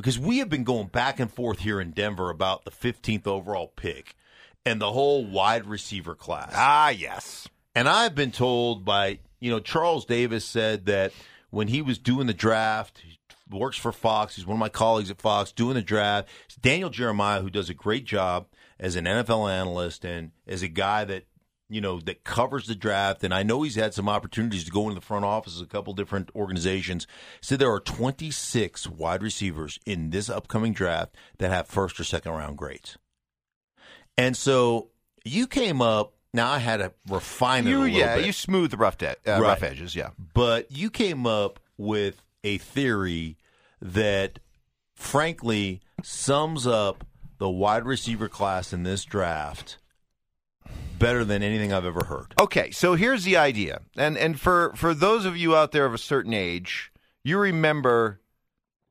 because 0.00 0.18
we 0.18 0.38
have 0.38 0.48
been 0.48 0.64
going 0.64 0.86
back 0.86 1.20
and 1.20 1.30
forth 1.30 1.58
here 1.58 1.78
in 1.78 1.90
Denver 1.90 2.30
about 2.30 2.64
the 2.64 2.70
15th 2.70 3.26
overall 3.26 3.68
pick 3.68 4.16
and 4.64 4.80
the 4.80 4.90
whole 4.90 5.26
wide 5.26 5.66
receiver 5.66 6.14
class. 6.14 6.52
Ah, 6.54 6.88
yes. 6.88 7.46
And 7.74 7.86
I've 7.86 8.14
been 8.14 8.32
told 8.32 8.82
by, 8.82 9.18
you 9.40 9.50
know, 9.50 9.60
Charles 9.60 10.06
Davis 10.06 10.46
said 10.46 10.86
that 10.86 11.12
when 11.50 11.68
he 11.68 11.82
was 11.82 11.98
doing 11.98 12.26
the 12.26 12.32
draft, 12.32 13.02
works 13.50 13.76
for 13.76 13.92
Fox, 13.92 14.36
he's 14.36 14.46
one 14.46 14.56
of 14.56 14.60
my 14.60 14.70
colleagues 14.70 15.10
at 15.10 15.20
Fox, 15.20 15.52
doing 15.52 15.74
the 15.74 15.82
draft. 15.82 16.28
It's 16.46 16.56
Daniel 16.56 16.88
Jeremiah, 16.88 17.42
who 17.42 17.50
does 17.50 17.68
a 17.68 17.74
great 17.74 18.06
job 18.06 18.46
as 18.78 18.96
an 18.96 19.04
NFL 19.04 19.52
analyst 19.52 20.06
and 20.06 20.30
as 20.46 20.62
a 20.62 20.68
guy 20.68 21.04
that, 21.04 21.24
you 21.70 21.80
know, 21.80 22.00
that 22.00 22.24
covers 22.24 22.66
the 22.66 22.74
draft. 22.74 23.22
And 23.24 23.32
I 23.32 23.42
know 23.42 23.62
he's 23.62 23.76
had 23.76 23.94
some 23.94 24.08
opportunities 24.08 24.64
to 24.64 24.70
go 24.70 24.82
into 24.82 24.96
the 24.96 25.00
front 25.00 25.24
office 25.24 25.56
of 25.56 25.62
a 25.62 25.66
couple 25.66 25.92
different 25.94 26.28
organizations. 26.34 27.06
Said 27.40 27.58
there 27.60 27.72
are 27.72 27.80
26 27.80 28.88
wide 28.88 29.22
receivers 29.22 29.78
in 29.86 30.10
this 30.10 30.28
upcoming 30.28 30.72
draft 30.72 31.14
that 31.38 31.50
have 31.50 31.68
first 31.68 31.98
or 32.00 32.04
second 32.04 32.32
round 32.32 32.58
grades. 32.58 32.98
And 34.18 34.36
so 34.36 34.88
you 35.24 35.46
came 35.46 35.80
up. 35.80 36.14
Now 36.32 36.50
I 36.52 36.58
had 36.58 36.76
to 36.78 36.92
refine 37.08 37.66
it 37.66 37.70
You, 37.70 37.78
a 37.78 37.82
little 37.82 37.98
yeah, 37.98 38.16
bit 38.16 38.26
you 38.26 38.32
smooth 38.32 38.70
the 38.70 38.76
rough, 38.76 38.98
de- 38.98 39.10
uh, 39.10 39.14
Right. 39.26 39.40
rough 39.40 39.62
edges, 39.62 39.96
yeah. 39.96 40.10
but 40.34 40.70
you 40.70 40.88
came 40.90 41.26
up 41.26 41.58
with 41.76 42.22
a 42.44 42.58
theory 42.58 43.36
that 43.82 44.38
frankly 44.94 45.80
sums 46.02 46.66
up 46.66 47.04
the 47.38 47.48
wide 47.50 47.84
receiver 47.84 48.28
class 48.28 48.72
in 48.72 48.82
this 48.84 49.04
draft 49.04 49.78
better 51.00 51.24
than 51.24 51.42
anything 51.42 51.72
I've 51.72 51.84
ever 51.84 52.04
heard. 52.04 52.32
Okay, 52.40 52.70
so 52.70 52.94
here's 52.94 53.24
the 53.24 53.36
idea, 53.36 53.80
and 53.96 54.16
and 54.16 54.38
for 54.40 54.72
for 54.76 54.94
those 54.94 55.24
of 55.24 55.36
you 55.36 55.56
out 55.56 55.72
there 55.72 55.84
of 55.86 55.92
a 55.94 55.98
certain 55.98 56.32
age, 56.32 56.92
you 57.24 57.38
remember 57.38 58.20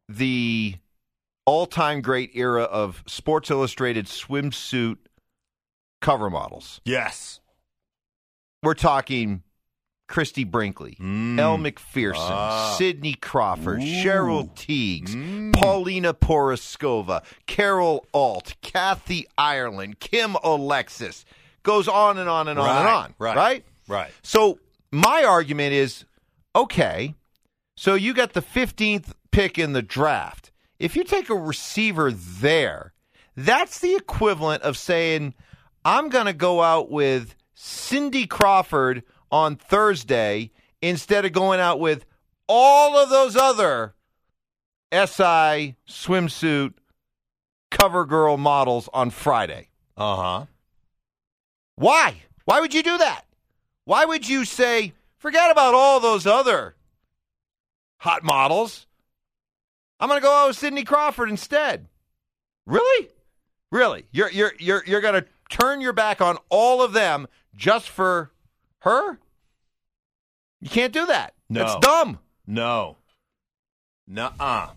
the 0.10 0.76
all-time 1.45 2.02
great 2.02 2.32
era 2.36 2.63
of 2.63 3.04
Sports 3.08 3.50
Illustrated 3.50 4.06
swimsuit 4.08 4.98
cover 6.02 6.30
models. 6.30 6.82
Yes. 6.84 7.39
We're 8.62 8.74
talking 8.76 9.43
Christie 10.08 10.43
Brinkley, 10.43 10.98
Elle 11.00 11.58
Macpherson, 11.58 12.22
Mm. 12.22 12.30
Ah. 12.30 12.76
Cindy 12.78 13.13
Crawford, 13.13 13.80
Ooh. 13.82 13.86
Cheryl 13.86 14.50
Tiegs, 14.56 15.12
Mm. 15.15 15.54
Paulina 15.54 16.13
Porizkova, 16.13 17.24
Carol 17.48 18.06
Alt, 18.13 18.56
Kathy 18.62 19.28
Ireland, 19.38 20.00
Kim 20.00 20.36
Alexis. 20.43 21.26
Goes 21.63 21.88
on 21.88 22.17
and 22.17 22.30
on 22.30 22.48
and 22.48 22.60
on 22.60 22.78
and 22.78 22.88
on. 22.88 23.13
right. 23.19 23.36
right? 23.36 23.65
Right. 23.88 24.12
So 24.22 24.60
my 24.91 25.24
argument 25.24 25.74
is 25.74 26.06
okay, 26.56 27.15
so 27.76 27.95
you 27.95 28.13
got 28.13 28.34
the 28.34 28.41
15th 28.41 29.13
pick 29.32 29.58
in 29.58 29.74
the 29.74 29.82
draft. 29.82 30.52
If 30.80 30.95
you 30.95 31.04
take 31.04 31.30
a 31.30 31.36
receiver 31.36 32.12
there, 32.12 32.93
that's 33.36 33.80
the 33.80 33.95
equivalent 33.95 34.63
of 34.63 34.78
saying, 34.78 35.34
I'm 35.86 36.10
going 36.10 36.26
to 36.26 36.34
go 36.34 36.62
out 36.62 36.89
with 36.89 37.36
Cindy 37.54 38.26
Crawford 38.26 39.04
on 39.32 39.56
Thursday 39.56 40.52
instead 40.82 41.26
of 41.26 41.34
going 41.34 41.60
out 41.60 41.80
with 41.80 42.06
all 42.48 42.98
of 42.98 43.10
those 43.10 43.36
other 43.36 43.93
SI 44.91 45.76
swimsuit 45.88 46.74
cover 47.69 48.06
girl 48.06 48.38
models 48.38 48.89
on 48.93 49.10
Friday. 49.10 49.69
Uh-huh. 49.95 50.45
Why? 51.80 52.24
Why 52.44 52.60
would 52.60 52.74
you 52.74 52.84
do 52.84 52.98
that? 52.98 53.26
Why 53.86 54.04
would 54.04 54.28
you 54.28 54.44
say, 54.44 54.94
forget 55.18 55.50
about 55.50 55.74
all 55.74 56.02
those 56.02 56.28
other 56.28 56.76
hot 58.00 58.22
models? 58.22 58.86
I'm 59.98 60.10
going 60.10 60.20
to 60.20 60.26
go 60.26 60.34
out 60.34 60.50
with 60.50 60.58
Cindy 60.58 60.84
Crawford 60.84 61.30
instead. 61.30 61.88
Really? 62.65 63.08
Really? 63.72 64.06
You're 64.12 64.30
you're 64.30 64.52
you're 64.60 64.84
you're 64.86 65.02
going 65.02 65.22
to 65.22 65.26
turn 65.50 65.80
your 65.80 65.94
back 65.94 66.20
on 66.20 66.38
all 66.50 66.82
of 66.82 66.92
them 66.92 67.28
just 67.56 67.89
for 67.89 68.32
her? 68.80 69.18
You 70.60 70.70
can't 70.70 70.92
do 70.92 71.06
that. 71.06 71.34
No. 71.50 71.62
That's 71.62 71.76
dumb. 71.78 72.20
No. 72.46 72.98
Nuh-uh. 74.06 74.72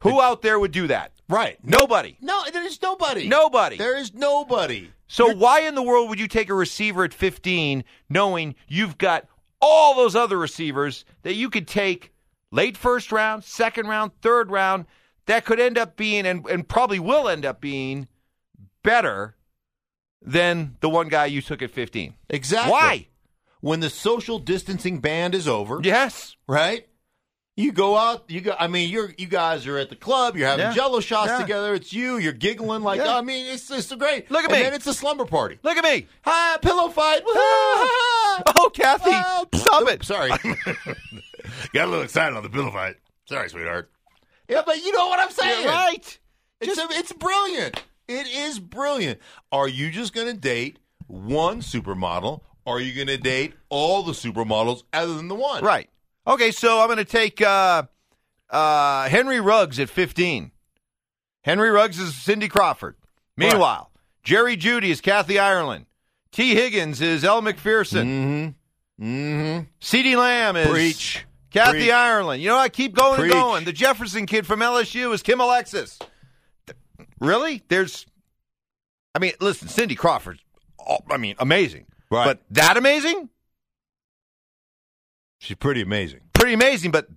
Who 0.00 0.20
out 0.20 0.40
there 0.40 0.58
would 0.58 0.72
do 0.72 0.86
that? 0.86 1.12
Right. 1.28 1.58
Nobody. 1.62 2.16
No, 2.20 2.42
there's 2.50 2.80
nobody. 2.80 3.28
Nobody. 3.28 3.76
There 3.76 3.98
is 3.98 4.14
nobody. 4.14 4.90
So 5.12 5.34
why 5.34 5.60
in 5.60 5.74
the 5.74 5.82
world 5.82 6.08
would 6.08 6.18
you 6.18 6.26
take 6.26 6.48
a 6.48 6.54
receiver 6.54 7.04
at 7.04 7.12
15 7.12 7.84
knowing 8.08 8.54
you've 8.66 8.96
got 8.96 9.26
all 9.60 9.94
those 9.94 10.16
other 10.16 10.38
receivers 10.38 11.04
that 11.22 11.34
you 11.34 11.50
could 11.50 11.68
take 11.68 12.14
late 12.50 12.78
first 12.78 13.12
round, 13.12 13.44
second 13.44 13.88
round, 13.88 14.12
third 14.22 14.50
round 14.50 14.86
that 15.26 15.44
could 15.44 15.60
end 15.60 15.76
up 15.76 15.96
being 15.98 16.24
and, 16.24 16.46
and 16.48 16.66
probably 16.66 16.98
will 16.98 17.28
end 17.28 17.44
up 17.44 17.60
being 17.60 18.08
better 18.82 19.36
than 20.22 20.78
the 20.80 20.88
one 20.88 21.08
guy 21.08 21.26
you 21.26 21.42
took 21.42 21.60
at 21.60 21.70
15? 21.70 22.14
Exactly. 22.30 22.72
Why? 22.72 23.08
When 23.60 23.80
the 23.80 23.90
social 23.90 24.38
distancing 24.38 25.00
band 25.00 25.34
is 25.34 25.46
over, 25.46 25.80
Yes. 25.82 26.36
right? 26.48 26.86
You 27.56 27.70
go 27.70 27.96
out. 27.98 28.24
You 28.28 28.40
go. 28.40 28.54
I 28.58 28.66
mean, 28.66 28.88
you're 28.88 29.12
you 29.18 29.26
guys 29.26 29.66
are 29.66 29.76
at 29.76 29.90
the 29.90 29.96
club. 29.96 30.36
You're 30.36 30.48
having 30.48 30.64
Yeah. 30.66 30.72
Jello 30.72 31.00
shots 31.00 31.28
Yeah. 31.28 31.38
together. 31.40 31.74
It's 31.74 31.92
you. 31.92 32.16
You're 32.16 32.32
giggling 32.32 32.82
like. 32.82 32.98
Yeah. 32.98 33.14
I 33.16 33.20
mean, 33.20 33.46
it's 33.46 33.70
it's 33.70 33.92
great. 33.94 34.30
Look 34.30 34.44
at 34.44 34.50
and 34.50 34.58
me. 34.58 34.62
Then 34.64 34.72
it's 34.74 34.86
a 34.86 34.94
slumber 34.94 35.26
party. 35.26 35.58
Look 35.62 35.76
at 35.76 35.84
me. 35.84 36.06
Hi, 36.24 36.56
pillow 36.58 36.88
fight. 36.88 37.20
Oh, 37.26 38.70
Kathy, 38.72 39.10
Ah, 39.12 39.44
stop 39.54 39.86
it. 39.88 40.02
Sorry, 40.04 40.30
got 41.74 41.84
a 41.86 41.90
little 41.90 42.02
excited 42.02 42.34
on 42.34 42.42
the 42.42 42.48
pillow 42.48 42.70
fight. 42.70 42.96
Sorry, 43.26 43.50
sweetheart. 43.50 43.90
Yeah, 44.48 44.62
but 44.64 44.82
you 44.82 44.90
know 44.92 45.08
what 45.08 45.20
I'm 45.20 45.30
saying, 45.30 45.62
You're 45.64 45.70
right. 45.72 46.18
It's 46.62 46.78
a, 46.78 46.86
it's 46.90 47.12
brilliant. 47.12 47.82
It 48.08 48.26
is 48.28 48.58
brilliant. 48.58 49.20
Are 49.50 49.68
you 49.68 49.90
just 49.90 50.14
going 50.14 50.28
to 50.28 50.32
date 50.34 50.78
one 51.06 51.60
supermodel? 51.60 52.40
Or 52.64 52.76
are 52.76 52.80
you 52.80 52.94
going 52.94 53.08
to 53.08 53.18
date 53.18 53.54
all 53.68 54.02
the 54.04 54.12
supermodels 54.12 54.84
other 54.92 55.14
than 55.14 55.26
the 55.28 55.34
one? 55.34 55.64
Right. 55.64 55.90
Okay, 56.26 56.52
so 56.52 56.80
I'm 56.80 56.86
going 56.86 56.98
to 56.98 57.04
take 57.04 57.40
uh, 57.42 57.84
uh, 58.50 59.08
Henry 59.08 59.40
Ruggs 59.40 59.78
at 59.80 59.88
15. 59.88 60.52
Henry 61.42 61.70
Ruggs 61.70 61.98
is 61.98 62.14
Cindy 62.14 62.48
Crawford. 62.48 62.94
Meanwhile, 63.36 63.90
Jerry 64.22 64.56
Jeudy 64.56 64.90
is 64.90 65.00
Kathy 65.00 65.38
Ireland. 65.38 65.86
Tee 66.30 66.54
Higgins 66.54 67.00
is 67.00 67.24
Elle 67.24 67.42
Macpherson. 67.42 68.54
Mm-hmm. 69.00 69.04
Mm-hmm. 69.04 69.66
CeeDee 69.80 70.16
Lamb 70.16 70.56
is 70.56 70.68
Preach. 70.68 71.26
Kathy 71.50 71.78
Preach. 71.80 71.90
Ireland. 71.90 72.42
You 72.42 72.48
know, 72.50 72.56
I 72.56 72.68
keep 72.68 72.94
going 72.94 73.16
Preach. 73.18 73.32
and 73.32 73.40
going. 73.42 73.64
The 73.64 73.72
Jefferson 73.72 74.26
kid 74.26 74.46
from 74.46 74.60
LSU 74.60 75.12
is 75.12 75.22
Kim 75.22 75.40
Alexis. 75.40 75.98
Really? 77.20 77.62
There's, 77.68 78.06
I 79.14 79.18
mean, 79.18 79.32
listen, 79.40 79.68
Cindy 79.68 79.94
Crawford. 79.94 80.40
oh, 80.86 80.98
I 81.10 81.16
mean, 81.16 81.34
amazing. 81.38 81.86
Right. 82.10 82.24
But 82.26 82.40
that 82.50 82.76
amazing? 82.76 83.28
She's 85.42 85.56
pretty 85.56 85.82
amazing. 85.82 86.20
Pretty 86.34 86.54
amazing. 86.54 86.90
But 86.92 87.08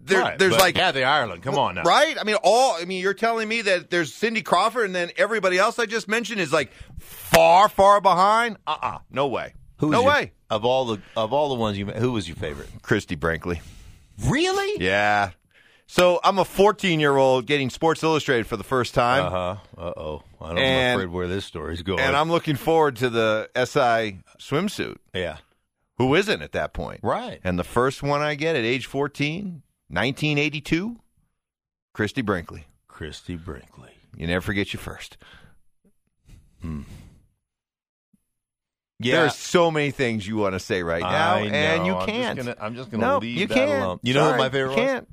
there, 0.00 0.20
Right, 0.20 0.38
there's 0.38 0.52
but 0.52 0.60
like 0.60 0.74
Kathy 0.76 1.02
Ireland. 1.04 1.42
Come 1.42 1.56
on 1.56 1.74
now. 1.74 1.82
Right? 1.82 2.16
I 2.18 2.24
mean, 2.24 2.36
all. 2.42 2.74
I 2.80 2.84
mean, 2.84 3.02
you're 3.02 3.12
telling 3.14 3.48
me 3.48 3.62
that 3.62 3.90
there's 3.90 4.14
Cindy 4.14 4.42
Crawford, 4.42 4.86
and 4.86 4.94
then 4.94 5.10
everybody 5.16 5.58
else 5.58 5.78
I 5.78 5.86
just 5.86 6.06
mentioned 6.08 6.40
is 6.40 6.52
like 6.52 6.70
far, 7.00 7.68
far 7.68 8.00
behind. 8.00 8.56
Uh, 8.66 8.76
uh 8.80 8.98
no 9.10 9.26
way. 9.26 9.54
Who's 9.78 9.90
no 9.90 10.02
your- 10.02 10.10
way. 10.10 10.32
Of 10.48 10.64
all 10.64 10.84
the 10.84 11.02
of 11.16 11.32
all 11.32 11.48
the 11.48 11.54
ones 11.56 11.78
you, 11.78 11.86
who 11.86 12.12
was 12.12 12.28
your 12.28 12.36
favorite? 12.36 12.68
Christie 12.82 13.14
Brinkley. 13.16 13.60
Really? 14.26 14.84
Yeah. 14.84 15.30
So 15.86 16.20
I'm 16.22 16.38
a 16.38 16.44
14 16.44 17.00
year 17.00 17.16
old 17.16 17.46
getting 17.46 17.68
Sports 17.70 18.02
Illustrated 18.02 18.46
for 18.46 18.56
the 18.56 18.64
first 18.64 18.94
time, 18.94 19.26
Uh 19.26 19.30
huh. 19.30 19.56
Uh 19.76 19.92
oh. 19.96 20.22
I 20.40 20.48
don't 20.50 20.58
And- 20.58 20.98
know 20.98 21.02
afraid 21.04 21.12
where 21.12 21.26
this 21.28 21.44
story's 21.44 21.82
going. 21.82 22.00
and 22.00 22.14
I'm 22.16 22.30
looking 22.30 22.56
forward 22.56 22.96
to 22.96 23.08
the 23.10 23.50
SI 23.56 24.18
swimsuit. 24.38 24.96
yeah. 25.14 25.38
Who 26.02 26.14
isn't 26.16 26.42
at 26.42 26.50
that 26.52 26.72
point? 26.72 26.98
Right. 27.02 27.40
And 27.44 27.56
the 27.58 27.64
first 27.64 28.02
one 28.02 28.22
I 28.22 28.34
get 28.34 28.56
at 28.56 28.64
age 28.64 28.86
14, 28.86 29.62
1982, 29.88 30.96
Christie 31.94 32.22
Brinkley. 32.22 32.64
Christie 32.88 33.36
Brinkley. 33.36 33.90
You 34.16 34.26
never 34.26 34.40
forget 34.40 34.72
your 34.72 34.80
first. 34.80 35.16
Yeah. 38.98 39.20
There's 39.22 39.36
so 39.36 39.70
many 39.70 39.90
things 39.90 40.26
you 40.26 40.36
want 40.36 40.54
to 40.54 40.60
say 40.60 40.82
right 40.82 41.02
now, 41.02 41.36
and 41.38 41.86
you 41.86 41.94
I'm 41.94 42.06
just 42.06 42.08
can't. 42.08 42.36
gonna- 42.38 42.56
I'm 42.60 42.74
just 42.76 42.90
gonna 42.90 43.06
no, 43.06 43.18
leave 43.18 43.36
you 43.38 43.46
that 43.48 43.54
can't. 43.54 43.82
alone. 43.82 44.00
You 44.02 44.14
know 44.14 44.28
what 44.30 44.38
my 44.38 44.48
favorite 44.48 44.72
you 44.76 44.82
was? 44.82 44.86
can't. 44.90 45.08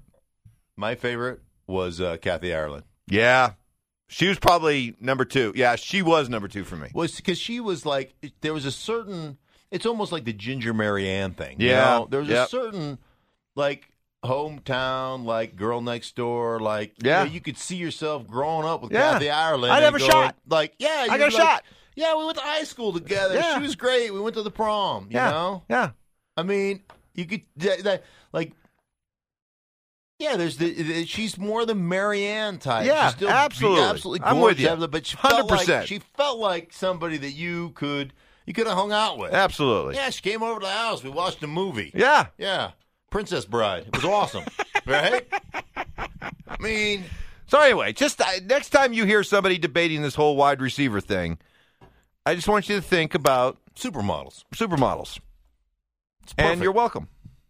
My 0.75 0.95
favorite 0.95 1.41
was 1.67 1.99
uh, 1.99 2.17
Kathy 2.17 2.53
Ireland. 2.53 2.83
Yeah, 3.07 3.53
she 4.07 4.27
was 4.27 4.37
probably 4.39 4.95
number 4.99 5.25
two. 5.25 5.53
Yeah, 5.55 5.75
she 5.75 6.01
was 6.01 6.29
number 6.29 6.47
two 6.47 6.63
for 6.63 6.75
me. 6.75 6.89
Was 6.93 7.15
because 7.15 7.37
she 7.39 7.59
was 7.59 7.85
like 7.85 8.13
there 8.41 8.53
was 8.53 8.65
a 8.65 8.71
certain. 8.71 9.37
It's 9.71 9.85
almost 9.85 10.11
like 10.11 10.25
the 10.25 10.33
Ginger 10.33 10.73
Mary 10.73 11.07
Ann 11.07 11.33
thing. 11.33 11.59
you 11.59 11.69
Yeah. 11.69 11.83
know? 11.85 12.07
There 12.09 12.19
was 12.21 12.29
Yep. 12.29 12.47
a 12.47 12.49
certain 12.49 12.97
like 13.55 13.89
hometown, 14.25 15.25
like 15.25 15.55
girl 15.55 15.81
next 15.81 16.15
door, 16.15 16.59
like 16.59 16.93
Yeah. 17.01 17.23
You, 17.23 17.27
know, 17.29 17.33
you 17.35 17.41
could 17.41 17.57
see 17.57 17.75
yourself 17.77 18.27
growing 18.27 18.65
up 18.65 18.81
with 18.81 18.91
Yeah. 18.91 19.13
Kathy 19.13 19.29
Ireland. 19.29 19.71
I'd 19.73 19.77
and 19.77 19.85
have 19.85 19.95
a 19.95 19.99
going, 19.99 20.11
shot. 20.11 20.35
Like 20.47 20.73
yeah, 20.79 21.05
I 21.09 21.17
got 21.17 21.19
a 21.19 21.23
like, 21.23 21.31
shot. 21.33 21.63
Yeah, 21.95 22.15
we 22.15 22.25
went 22.25 22.37
to 22.37 22.43
high 22.43 22.63
school 22.63 22.93
together. 22.93 23.35
Yeah. 23.35 23.55
She 23.57 23.61
was 23.61 23.75
great. 23.75 24.13
We 24.13 24.19
went 24.21 24.35
to 24.35 24.43
the 24.43 24.51
prom. 24.51 25.05
You 25.09 25.17
yeah, 25.17 25.29
know. 25.31 25.63
yeah. 25.69 25.91
I 26.37 26.43
mean, 26.43 26.81
you 27.13 27.25
could 27.25 27.41
that, 27.57 27.83
that- 27.83 28.03
like. 28.33 28.53
Yeah, 30.19 30.35
there's 30.35 30.57
the, 30.57 31.05
she's 31.05 31.37
more 31.37 31.65
the 31.65 31.75
Mary 31.75 32.25
Ann 32.25 32.57
type. 32.59 32.85
Yeah, 32.85 33.07
she's 33.07 33.15
still 33.15 33.29
absolutely. 33.29 33.83
absolutely 33.85 34.27
I'm 34.27 34.41
with 34.41 34.57
gorgeous, 34.57 34.81
you. 34.81 34.87
But 34.89 35.05
she 35.05 35.15
felt 35.15 35.49
like 35.49 35.67
100%. 35.67 35.85
she 35.85 35.99
felt 36.17 36.39
like 36.39 36.73
somebody 36.73 37.15
that 37.19 37.31
you 37.31 37.69
could 37.69 38.11
you 38.49 38.53
could 38.55 38.65
have 38.65 38.75
hung 38.75 38.91
out 38.91 39.19
with. 39.19 39.31
Absolutely. 39.31 39.93
Yeah, 39.93 40.09
she 40.09 40.23
came 40.23 40.41
over 40.41 40.59
to 40.59 40.65
the 40.65 40.71
house. 40.71 41.03
We 41.03 41.11
watched 41.11 41.43
a 41.43 41.47
movie. 41.47 41.91
Yeah. 41.93 42.25
Yeah, 42.39 42.71
Princess 43.11 43.45
Bride. 43.45 43.83
It 43.85 43.95
was 43.95 44.03
awesome, 44.03 44.43
right? 44.87 45.23
I 45.77 46.57
mean, 46.59 47.03
So 47.45 47.59
anyway, 47.61 47.93
just 47.93 48.19
uh, 48.19 48.25
next 48.45 48.69
time 48.71 48.91
you 48.91 49.05
hear 49.05 49.23
somebody 49.23 49.59
debating 49.59 50.01
this 50.01 50.15
whole 50.15 50.35
wide 50.35 50.61
receiver 50.61 50.99
thing, 50.99 51.37
I 52.25 52.33
just 52.33 52.47
want 52.47 52.67
you 52.67 52.75
to 52.77 52.81
think 52.81 53.13
about 53.13 53.59
supermodels. 53.75 54.45
supermodels, 54.55 55.19
and 56.35 56.59
you're 56.63 56.71
welcome. 56.71 57.07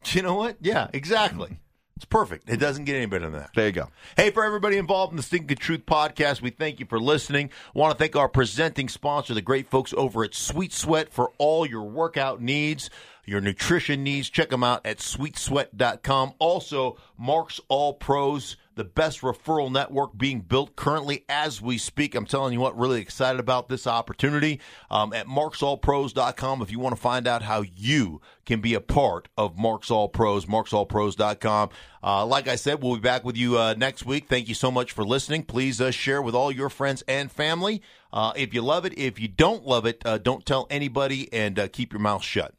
You 0.07 0.21
know 0.21 0.35
what? 0.35 0.57
Yeah, 0.59 0.89
exactly. 0.91 1.59
It's 1.99 2.05
perfect. 2.05 2.49
It 2.49 2.61
doesn't 2.61 2.85
get 2.85 2.95
any 2.95 3.07
better 3.07 3.25
than 3.25 3.41
that. 3.41 3.49
There 3.53 3.65
you 3.65 3.73
go. 3.73 3.89
Hey, 4.15 4.31
for 4.31 4.45
everybody 4.45 4.77
involved 4.77 5.11
in 5.11 5.17
the 5.17 5.21
Stinking 5.21 5.57
Truth 5.57 5.85
podcast, 5.85 6.41
we 6.41 6.49
thank 6.49 6.79
you 6.79 6.85
for 6.85 6.97
listening. 6.97 7.49
want 7.73 7.91
to 7.91 7.97
thank 7.97 8.15
our 8.15 8.29
presenting 8.29 8.87
sponsor, 8.87 9.33
the 9.33 9.41
great 9.41 9.67
folks 9.67 9.93
over 9.97 10.23
at 10.23 10.33
Sweet 10.33 10.71
Sweat, 10.71 11.11
for 11.11 11.33
all 11.39 11.65
your 11.65 11.83
workout 11.83 12.41
needs, 12.41 12.89
your 13.29 13.41
nutrition 13.41 14.03
needs. 14.03 14.29
Check 14.29 14.49
them 14.49 14.63
out 14.63 14.85
at 14.85 14.97
sweetsweat.com. 14.97 16.33
Also, 16.39 16.97
Mark's 17.17 17.59
All 17.67 17.93
Pros, 17.93 18.57
the 18.75 18.83
best 18.83 19.21
referral 19.21 19.71
network 19.71 20.17
being 20.17 20.41
built 20.41 20.75
currently 20.75 21.25
as 21.29 21.61
we 21.61 21.77
speak. 21.77 22.15
I'm 22.15 22.25
telling 22.25 22.53
you 22.53 22.59
what, 22.59 22.77
really 22.77 23.01
excited 23.01 23.39
about 23.39 23.69
this 23.69 23.85
opportunity. 23.85 24.59
Um, 24.89 25.13
at 25.13 25.27
marksallpros.com, 25.27 26.61
if 26.61 26.71
you 26.71 26.79
want 26.79 26.95
to 26.95 27.01
find 27.01 27.27
out 27.27 27.41
how 27.43 27.61
you 27.61 28.21
can 28.45 28.61
be 28.61 28.73
a 28.73 28.81
part 28.81 29.27
of 29.37 29.57
Marks 29.57 29.91
All 29.91 30.09
Pros, 30.09 30.45
marksallpros.com. 30.45 31.69
Uh, 32.01 32.25
like 32.25 32.47
I 32.47 32.55
said, 32.55 32.81
we'll 32.81 32.95
be 32.95 33.01
back 33.01 33.23
with 33.23 33.37
you 33.37 33.57
uh, 33.57 33.75
next 33.77 34.05
week. 34.05 34.27
Thank 34.27 34.47
you 34.47 34.55
so 34.55 34.71
much 34.71 34.91
for 34.91 35.03
listening. 35.03 35.43
Please 35.43 35.79
uh, 35.81 35.91
share 35.91 36.21
with 36.21 36.33
all 36.33 36.51
your 36.51 36.69
friends 36.69 37.03
and 37.07 37.31
family. 37.31 37.81
Uh, 38.11 38.33
if 38.35 38.53
you 38.53 38.61
love 38.61 38.85
it, 38.85 38.97
if 38.97 39.19
you 39.19 39.27
don't 39.27 39.65
love 39.65 39.85
it, 39.85 40.01
uh, 40.05 40.17
don't 40.17 40.45
tell 40.45 40.67
anybody 40.69 41.31
and 41.33 41.59
uh, 41.59 41.67
keep 41.67 41.93
your 41.93 41.99
mouth 41.99 42.23
shut. 42.23 42.53